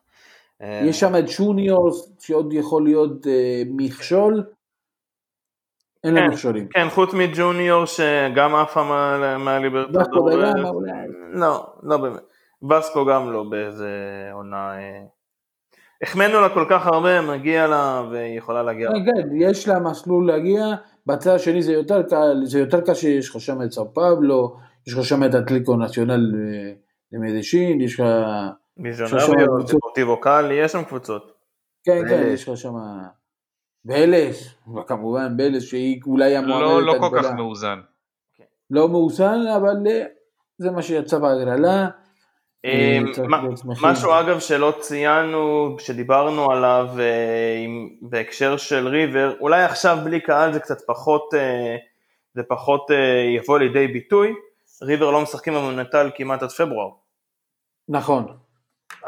אה, 0.62 0.80
יש 0.84 1.00
שם 1.00 1.16
את 1.18 1.28
שוניורס 1.28 2.12
שעוד 2.18 2.52
יכול 2.52 2.84
להיות 2.84 3.26
אה, 3.26 3.62
מכשול, 3.66 4.44
אין 6.04 6.14
להם 6.14 6.24
כן, 6.24 6.32
מכשולים. 6.32 6.68
כן, 6.68 6.88
חוץ 6.90 7.14
מג'וניור 7.14 7.84
שגם 7.84 8.54
עפה 8.54 8.82
מהליברטדור. 9.38 10.30
לא, 11.32 11.66
לא 11.82 11.96
באמת. 11.96 12.22
וסקו 12.70 13.06
גם 13.06 13.32
לא 13.32 13.44
באיזה 13.50 13.90
עונה. 14.32 14.72
אה, 16.02 16.08
החמאנו 16.08 16.40
לה 16.40 16.48
כל 16.48 16.66
כך 16.70 16.86
הרבה, 16.86 17.20
מגיע 17.20 17.66
לה 17.66 18.02
והיא 18.10 18.38
יכולה 18.38 18.62
להגיע. 18.62 18.88
כן, 18.88 19.28
יש 19.36 19.68
לה 19.68 19.80
מסלול 19.80 20.26
להגיע, 20.26 20.64
בצד 21.06 21.34
השני 21.34 21.62
זה 21.62 21.72
יותר 21.72 22.02
קל, 22.02 22.40
זה 22.44 22.58
יותר 22.58 22.80
קשה, 22.80 23.08
יש 23.08 23.30
לך 23.30 23.40
שם 23.40 23.62
את 23.62 23.72
סאו 23.72 23.94
פבלו, 23.94 24.56
יש 24.86 24.94
לך 24.94 25.04
שם 25.04 25.24
את 25.24 25.34
אטליקו 25.34 25.76
נציונל 25.76 26.32
למדישין, 27.12 27.80
יש 27.80 28.00
לך... 28.00 28.06
מיז'ונריו, 28.76 29.58
דפורטיבו 29.66 30.20
קאלי, 30.20 30.54
יש 30.54 30.72
שם 30.72 30.84
קבוצות. 30.84 31.32
כן, 31.84 32.08
כן, 32.08 32.22
יש 32.26 32.48
לך 32.48 32.56
שם... 32.56 32.74
ואלש, 33.84 34.56
כמובן 34.86 35.36
באלש 35.36 35.70
שהיא 35.70 36.00
אולי 36.06 36.36
המועמדת 36.36 36.62
לא, 36.62 36.82
לא 36.82 36.94
כל 37.00 37.18
כך 37.18 37.30
מאוזן. 37.32 37.78
לא 38.70 38.88
מאוזן, 38.88 39.40
אבל 39.56 39.76
אה, 39.86 40.04
זה 40.58 40.70
מה 40.70 40.82
שיצא 40.82 41.18
בהגרלה. 41.18 41.88
משהו 43.82 44.12
אגב 44.20 44.38
שלא 44.40 44.74
ציינו, 44.80 45.76
שדיברנו 45.78 46.50
עליו 46.50 46.88
אה, 46.98 47.56
עם- 47.64 47.88
בהקשר 48.02 48.56
של 48.56 48.88
ריבר, 48.88 49.34
אולי 49.40 49.62
עכשיו 49.62 49.98
בלי 50.04 50.20
קהל 50.20 50.52
זה 50.52 50.60
קצת 50.60 50.78
פחות, 50.86 51.34
אה, 51.34 51.76
זה 52.34 52.42
פחות 52.48 52.90
אה, 52.90 52.96
יבוא 53.36 53.58
לידי 53.58 53.88
ביטוי, 53.88 54.34
ריבר 54.82 55.10
לא 55.10 55.20
משחקים 55.22 55.54
במונטל 55.54 56.10
כמעט 56.14 56.42
עד 56.42 56.50
פברואר. 56.50 56.88
נכון, 57.88 58.26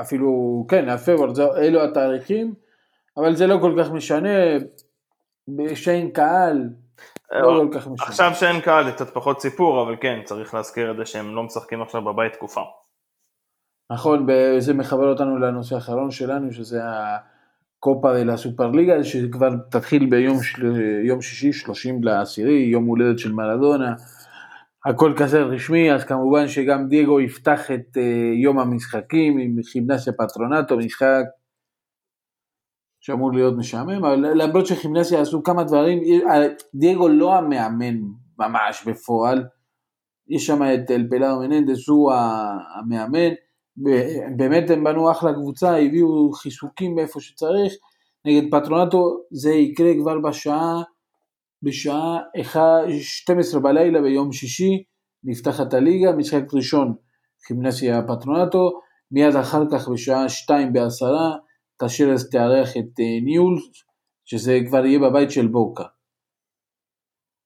אפילו, 0.01 0.31
כן, 0.69 0.89
הפברואר, 0.89 1.35
זה- 1.35 1.57
אלו 1.57 1.85
התאריכים, 1.85 2.55
אבל 3.17 3.35
זה 3.35 3.47
לא 3.47 3.59
כל 3.61 3.75
כך 3.83 3.91
משנה, 3.91 4.29
שאין 5.75 6.11
קהל, 6.11 6.69
לא 7.33 7.63
כל 7.71 7.79
כך 7.79 7.87
משנה. 7.89 8.07
עכשיו 8.07 8.33
שאין 8.35 8.61
קהל 8.61 8.85
זה 8.85 8.93
קצת 8.93 9.15
פחות 9.15 9.41
סיפור, 9.41 9.83
אבל 9.83 9.97
כן, 10.01 10.21
צריך 10.25 10.55
להזכיר 10.55 10.91
את 10.91 10.97
זה 10.97 11.07
שהם 11.07 11.37
לא 11.37 11.43
משחקים 11.43 11.83
עכשיו 11.83 12.03
בבית 12.05 12.33
תקופה. 12.33 12.61
נכון, 13.93 14.27
וזה 14.29 14.75
מחבר 14.75 15.11
אותנו 15.11 15.39
לנושא 15.39 15.75
האחרון 15.75 16.11
שלנו, 16.11 16.53
שזה 16.53 16.81
הקופה 16.85 18.13
דה 18.13 18.25
לה 18.25 18.37
סופרליגה, 18.37 19.05
שכבר 19.05 19.51
תתחיל 19.71 20.11
ביום 20.11 20.43
של... 20.43 20.81
יום 21.05 21.23
שישי, 21.23 21.53
30 21.53 22.03
לעשירי, 22.03 22.69
יום 22.73 22.85
הולדת 22.85 23.19
של 23.19 23.33
מרדונה. 23.33 23.95
הכל 24.85 25.15
כזה 25.17 25.43
רשמי, 25.43 25.93
אז 25.93 26.05
כמובן 26.05 26.49
שגם 26.49 26.89
דייגו 26.89 27.21
יפתח 27.21 27.71
את 27.71 27.97
אה, 27.97 28.33
יום 28.43 28.59
המשחקים 28.59 29.39
עם 29.39 29.57
כימנסיה 29.73 30.13
פטרונטו, 30.13 30.77
משחק 30.77 31.25
שאמור 33.01 33.33
להיות 33.33 33.55
משעמם, 33.57 34.05
אבל 34.05 34.43
למרות 34.43 34.67
שכימנסיה 34.67 35.21
עשו 35.21 35.43
כמה 35.43 35.65
דברים, 35.65 35.99
אה, 36.31 36.47
דייגו 36.75 37.09
לא 37.09 37.35
המאמן 37.35 37.95
ממש 38.39 38.85
בפועל, 38.87 39.45
יש 40.29 40.47
שם 40.47 40.63
את 40.63 40.91
אלפלאו 40.91 41.41
מננדס, 41.41 41.89
הוא 41.89 42.13
המאמן, 42.13 43.35
באמת 44.37 44.71
הם 44.71 44.85
בנו 44.85 45.11
אחלה 45.11 45.33
קבוצה, 45.33 45.79
הביאו 45.79 46.33
חיזוקים 46.33 46.95
מאיפה 46.95 47.21
שצריך, 47.21 47.73
נגד 48.25 48.43
פטרונטו 48.51 49.17
זה 49.31 49.51
יקרה 49.51 49.95
כבר 50.01 50.19
בשעה, 50.19 50.83
בשעה 51.63 52.19
1, 52.41 52.61
12 53.01 53.61
בלילה 53.61 54.03
ביום 54.03 54.33
שישי, 54.33 54.83
נפתחת 55.25 55.75
הליגה, 55.75 56.13
משחק 56.13 56.55
ראשון 56.55 56.95
כימנסיה 57.47 58.03
פטרונטו, 58.03 58.81
מיד 59.11 59.37
אחר 59.37 59.63
כך 59.71 59.89
בשעה 59.89 60.29
2 60.29 60.73
בעשרה, 60.73 61.37
תשרס 61.83 62.31
תארח 62.31 62.71
את 62.77 63.01
אה, 63.01 63.21
ניולס, 63.25 63.63
שזה 64.25 64.59
כבר 64.67 64.87
יהיה 64.87 64.99
בבית 64.99 65.31
של 65.31 65.47
בוקה. 65.47 65.85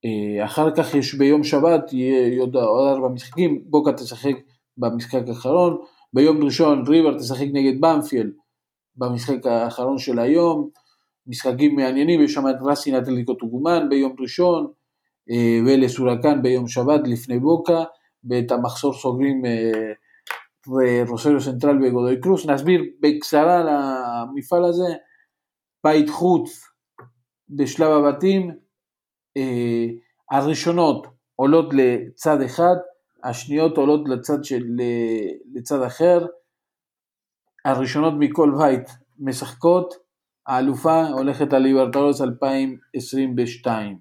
אה, 0.05 0.45
אחר 0.45 0.71
כך 0.77 0.95
יש 0.95 1.15
ביום 1.15 1.45
שבת, 1.45 1.93
יהיה 1.93 2.41
עוד 2.41 2.57
ארבע 2.57 3.09
משחקים, 3.09 3.65
בוקה 3.67 3.93
תשחק 3.93 4.35
במשחק 4.79 5.29
האחרון, 5.29 5.79
ביום 6.13 6.45
ראשון 6.45 6.85
ריבר 6.87 7.19
תשחק 7.19 7.47
נגד 7.53 7.81
במפייל 7.81 8.33
במשחק 8.97 9.47
האחרון 9.47 9.99
של 9.99 10.19
היום, 10.19 10.71
משחקים 11.27 11.77
מעניינים, 11.77 12.23
יש 12.23 12.33
שם 12.33 12.49
את 12.49 12.57
רסין 12.63 12.95
אטלטיקו 12.95 13.35
טוקומן 13.35 13.89
ביום 13.89 14.17
ראשון, 14.21 14.73
אה, 15.31 15.59
ולס 15.67 15.95
הורקן 15.95 16.43
ביום 16.43 16.69
שבת 16.69 17.01
לפני 17.05 17.39
בוקה, 17.39 17.85
ואת 18.25 18.53
המחזור 18.53 18.95
סוגרים 18.95 19.45
אה, 19.47 21.03
רוסריו 21.09 21.41
סנטרל 21.41 21.85
וגודוי 21.85 22.21
קרוס. 22.21 22.47
נסביר 22.47 22.83
בקצרה 23.01 23.61
על 23.61 23.69
המפעל 23.69 24.65
הזה, 24.65 24.95
בית 25.85 26.11
חוץ 26.11 26.65
בשלב 27.49 27.91
הבתים, 27.91 28.51
אה, 29.37 29.87
הראשונות 30.31 31.07
עולות 31.37 31.67
לצד 31.73 32.41
אחד, 32.41 32.77
השניות 33.25 33.77
עולות 33.77 34.09
לצד, 34.09 34.45
של, 34.45 34.65
לצד 35.55 35.83
אחר, 35.83 36.27
הראשונות 37.65 38.15
מכל 38.19 38.53
בית 38.59 38.89
משחקות, 39.19 39.95
האלופה 40.47 41.07
הולכת 41.07 41.53
על 41.53 41.63
ליברטרוס 41.63 42.21
2022. 42.21 43.99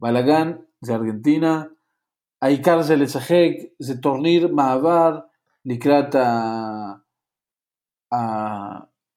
בלאגן 0.00 0.52
זה 0.80 0.94
ארגנטינה, 0.94 1.62
העיקר 2.42 2.82
זה 2.82 2.96
לשחק, 2.96 3.50
זה 3.78 4.00
טורניר 4.02 4.54
מעבר 4.54 5.18
לקראת 5.64 6.14
ה... 6.14 6.28
ה... 8.12 8.16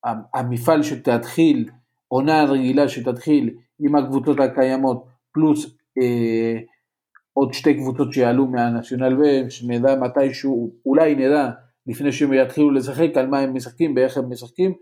ה... 0.07 0.37
המפעל 0.39 0.83
שתתחיל, 0.83 1.69
עונה 2.07 2.43
רגילה 2.43 2.89
שתתחיל 2.89 3.57
עם 3.79 3.95
הקבוצות 3.95 4.39
הקיימות, 4.39 5.05
פלוס 5.31 5.65
אה, 6.01 6.59
עוד 7.33 7.53
שתי 7.53 7.73
קבוצות 7.73 8.13
שיעלו 8.13 8.47
מהנציונל 8.47 9.21
ו... 9.21 9.51
שנדע 9.51 9.95
מתישהו, 9.95 10.71
אולי 10.85 11.15
נדע 11.15 11.49
לפני 11.87 12.11
שהם 12.11 12.33
יתחילו 12.33 12.71
לשחק 12.71 13.09
על 13.15 13.27
מה 13.27 13.39
הם 13.39 13.55
משחקים, 13.55 13.95
באיך 13.95 14.17
הם 14.17 14.29
משחקים, 14.29 14.73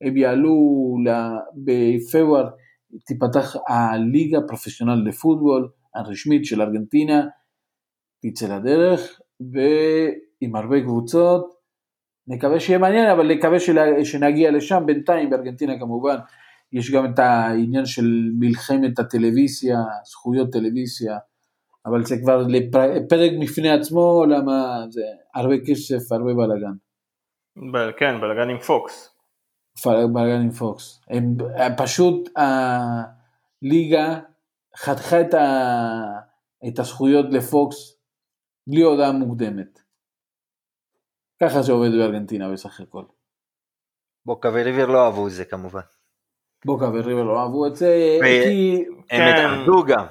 הם 0.00 0.16
יעלו 0.16 0.96
בפברואר, 1.64 2.48
תיפתח 3.06 3.56
הליגה 3.68 4.38
הפרופסיונל 4.38 5.08
לפוטבול 5.08 5.68
הרשמית 5.94 6.44
של 6.44 6.62
ארגנטינה, 6.62 7.26
תצא 8.22 8.56
לדרך, 8.56 9.20
ועם 9.40 10.56
הרבה 10.56 10.80
קבוצות, 10.80 11.56
נקווה 12.28 12.60
שיהיה 12.60 12.78
מעניין, 12.78 13.10
אבל 13.10 13.34
נקווה 13.34 13.60
של... 13.60 13.78
שנגיע 14.04 14.50
לשם, 14.50 14.82
בינתיים 14.86 15.30
בארגנטינה 15.30 15.78
כמובן, 15.78 16.16
יש 16.72 16.90
גם 16.90 17.04
את 17.04 17.18
העניין 17.18 17.86
של 17.86 18.30
מלחמת 18.38 18.98
הטלוויזיה, 18.98 19.78
זכויות 20.04 20.52
טלוויזיה, 20.52 21.18
אבל 21.86 22.04
זה 22.04 22.16
כבר 22.22 22.42
לפרק 22.46 23.30
בפני 23.42 23.70
עצמו, 23.70 24.24
למה 24.28 24.84
זה 24.90 25.02
הרבה 25.34 25.54
כסף, 25.66 26.12
הרבה 26.12 26.34
בלאגן. 26.34 26.72
ב- 27.72 27.92
כן, 27.98 28.20
בלאגן 28.20 28.50
עם 28.50 28.58
פוקס. 28.58 29.16
בלאגן 29.86 30.40
עם 30.42 30.50
פוקס. 30.50 31.00
הם, 31.10 31.36
פשוט 31.76 32.28
הליגה 33.62 34.20
חתכה 34.76 35.20
את, 35.20 35.34
ה, 35.34 35.46
את 36.68 36.78
הזכויות 36.78 37.26
לפוקס 37.30 37.96
בלי 38.66 38.82
הודעה 38.82 39.12
מוקדמת. 39.12 39.80
ככה 41.42 41.62
זה 41.62 41.72
עובד 41.72 41.90
בארגנטינה 41.90 42.52
בסך 42.52 42.80
הכל. 42.80 43.02
בוקה 44.26 44.48
וריבר 44.48 44.86
לא 44.86 45.04
אהבו 45.06 45.26
את 45.26 45.32
זה 45.32 45.44
כמובן. 45.44 45.80
בוקה 46.64 46.84
וריבר 46.88 47.22
לא 47.22 47.42
אהבו 47.42 47.66
את 47.66 47.76
זה, 47.76 48.18
ו- 48.20 48.44
כי 48.44 48.84
הם 49.10 49.20
כן. 49.20 49.34
התאחדו 49.36 49.84
גם. 49.86 50.06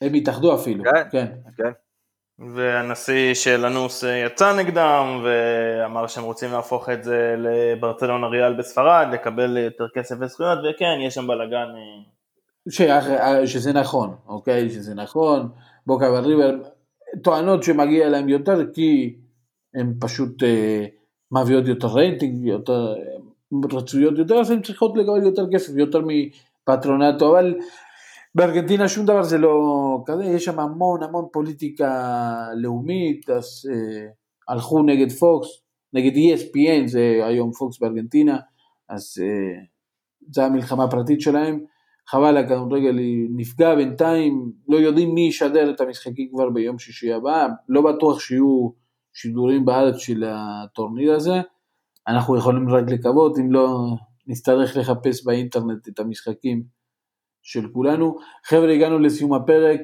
הם 0.00 0.14
התאחדו 0.14 0.54
אפילו, 0.54 0.84
כן. 0.84 1.02
כן. 1.10 1.26
כן. 1.56 1.70
והנשיא 2.54 3.34
של 3.34 3.64
אנוס 3.64 4.04
אה, 4.04 4.16
יצא 4.16 4.56
נגדם 4.56 5.24
ואמר 5.24 6.06
שהם 6.06 6.24
רוצים 6.24 6.52
להפוך 6.52 6.88
את 6.88 7.04
זה 7.04 7.34
לברצלונה 7.38 8.26
ריאל 8.26 8.54
בספרד, 8.54 9.06
לקבל 9.12 9.56
יותר 9.56 9.86
כסף 9.94 10.16
וזכויות, 10.20 10.58
וכן, 10.58 10.98
יש 11.06 11.14
שם 11.14 11.26
בלאגן. 11.26 11.66
אה, 11.76 12.02
ש- 12.70 13.52
שזה 13.52 13.72
נכון, 13.72 14.14
אוקיי? 14.28 14.70
שזה 14.70 14.94
נכון, 14.94 15.48
בוקה 15.86 16.12
וריבר 16.12 16.54
טוענות 17.22 17.62
שמגיע 17.62 18.08
להם 18.08 18.28
יותר 18.28 18.72
כי 18.74 19.16
הן 19.74 19.94
פשוט 20.00 20.42
אה, 20.42 20.86
מביאות 21.32 21.66
יותר 21.66 21.88
רייטינג, 21.88 22.46
יותר 22.46 22.94
אה, 22.94 23.78
רצויות 23.78 24.18
יותר, 24.18 24.34
אז 24.34 24.50
הן 24.50 24.62
צריכות 24.62 24.96
לקבל 24.96 25.22
יותר 25.22 25.46
כסף, 25.52 25.72
יותר 25.76 26.00
מפטרונטו, 26.06 27.30
אבל 27.30 27.54
בארגנטינה 28.38 28.88
שום 28.88 29.06
דבר 29.06 29.22
זה 29.22 29.38
לא 29.38 29.58
כזה, 30.06 30.24
יש 30.24 30.44
שם 30.44 30.60
המון 30.60 31.02
המון 31.02 31.24
פוליטיקה 31.32 31.92
לאומית, 32.56 33.30
אז 33.30 33.68
אה, 33.70 34.08
הלכו 34.48 34.82
נגד 34.82 35.12
פוקס, 35.12 35.48
נגד 35.92 36.12
ESPN, 36.14 36.86
זה 36.86 37.20
היום 37.24 37.52
פוקס 37.52 37.78
בארגנטינה, 37.78 38.38
אז 38.88 39.14
אה, 39.22 39.62
זו 40.30 40.42
המלחמה 40.42 40.84
הפרטית 40.84 41.20
שלהם. 41.20 41.64
חבל 42.08 42.36
הכדורגל 42.36 42.98
נפגע 43.36 43.74
בינתיים, 43.74 44.52
לא 44.68 44.76
יודעים 44.76 45.14
מי 45.14 45.20
ישדר 45.20 45.70
את 45.70 45.80
המשחקים 45.80 46.28
כבר 46.32 46.50
ביום 46.50 46.78
שישי 46.78 47.12
הבא, 47.12 47.46
לא 47.68 47.82
בטוח 47.82 48.20
שיהיו 48.20 48.70
שידורים 49.12 49.64
בארץ 49.64 49.96
של 49.96 50.24
הטורניר 50.26 51.14
הזה, 51.14 51.40
אנחנו 52.08 52.36
יכולים 52.36 52.68
רק 52.68 52.84
לקוות, 52.90 53.38
אם 53.38 53.52
לא 53.52 53.96
נצטרך 54.26 54.76
לחפש 54.76 55.24
באינטרנט 55.24 55.88
את 55.88 55.98
המשחקים 55.98 56.77
של 57.42 57.72
כולנו. 57.72 58.18
חבר'ה, 58.44 58.72
הגענו 58.72 58.98
לסיום 58.98 59.34
הפרק, 59.34 59.80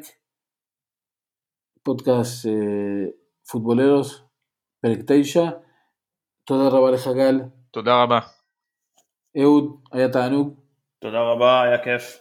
פודקאסט 1.83 2.47
אה, 2.47 3.11
פוטבולרוס, 3.51 4.23
פרק 4.83 4.99
9, 5.07 5.43
תודה 6.45 6.69
רבה 6.69 6.91
לך 6.91 7.09
גל, 7.17 7.41
תודה 7.71 8.03
רבה. 8.03 8.19
אהוד, 9.43 9.81
היה 9.93 10.09
תענוג. 10.09 10.55
תודה 11.01 11.21
רבה, 11.21 11.63
היה 11.63 11.85
כיף. 11.85 12.19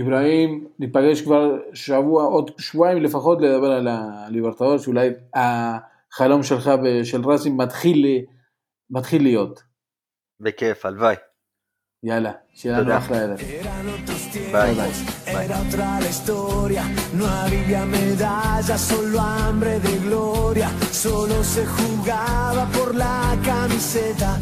אברהים, 0.00 0.68
ניפגש 0.78 1.20
כבר 1.20 1.50
שבוע, 1.74 2.24
עוד 2.24 2.50
שבועיים 2.58 3.02
לפחות 3.02 3.38
לדבר 3.40 3.70
על 3.70 3.88
הליברטדור, 3.88 4.78
שאולי 4.78 5.10
החלום 5.34 6.42
שלך 6.42 6.70
ושל 6.84 7.20
רסים 7.28 7.56
מתחיל, 7.56 8.06
מתחיל 8.90 9.22
להיות. 9.22 9.62
בכיף, 10.40 10.86
הלוואי. 10.86 11.16
יאללה, 12.02 12.32
שיהיה 12.54 12.80
לנו. 12.80 12.98
אחלה 12.98 13.16
ערב. 13.16 13.38
Era 15.26 15.60
otra 15.60 16.00
la 16.00 16.08
historia, 16.08 16.84
no 17.12 17.26
había 17.26 17.84
medallas, 17.84 18.80
solo 18.80 19.20
hambre 19.20 19.80
de 19.80 19.98
gloria. 19.98 20.70
Solo 20.92 21.42
se 21.42 21.64
jugaba 21.66 22.66
por 22.66 22.94
la 22.94 23.36
camiseta, 23.44 24.38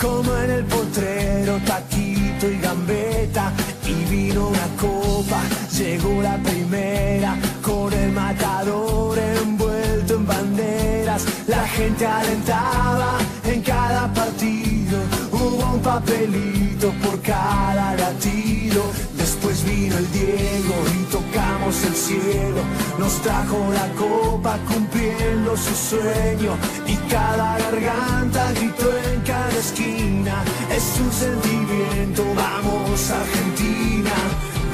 como 0.00 0.36
en 0.36 0.50
el 0.50 0.64
potrero, 0.64 1.58
taquito 1.64 2.48
y 2.48 2.58
gambeta. 2.58 3.52
Y 3.86 3.94
vino 4.10 4.48
una 4.48 4.68
copa, 4.80 5.40
llegó 5.76 6.22
la 6.22 6.36
primera, 6.38 7.36
con 7.62 7.92
el 7.92 8.12
matador 8.12 9.18
envuelto 9.18 10.14
en 10.14 10.26
banderas. 10.26 11.24
La 11.46 11.66
gente 11.68 12.06
alentaba 12.06 13.18
en 13.44 13.62
cada 13.62 14.12
partido, 14.12 14.98
hubo 15.32 15.74
un 15.74 15.80
papelito 15.80 16.65
por 16.84 17.20
cada 17.22 17.94
latido. 17.96 18.82
Después 19.16 19.64
vino 19.64 19.96
el 19.96 20.12
Diego 20.12 20.74
y 20.94 21.04
tocamos 21.10 21.84
el 21.84 21.94
cielo. 21.94 22.60
Nos 22.98 23.14
trajo 23.22 23.58
la 23.72 23.88
copa 23.94 24.58
cumpliendo 24.68 25.56
su 25.56 25.74
sueño. 25.74 26.52
Y 26.86 26.96
cada 27.10 27.58
garganta 27.58 28.52
gritó 28.52 28.90
en 29.12 29.20
cada 29.22 29.58
esquina. 29.58 30.44
Es 30.70 31.00
un 31.00 31.12
sentimiento, 31.12 32.24
vamos 32.34 33.10
Argentina. 33.10 34.12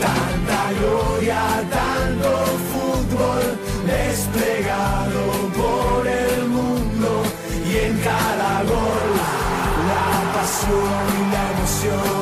Tanta 0.00 0.72
gloria, 0.80 1.40
tanto 1.70 2.30
fútbol 2.72 3.58
desplegado 3.86 5.22
por 5.56 6.06
el 6.06 6.48
mundo. 6.48 7.22
Y 7.70 7.76
en 7.86 7.98
cada 7.98 8.62
gol 8.64 9.10
la 9.88 10.32
pasión 10.34 11.31
canción. 11.82 12.21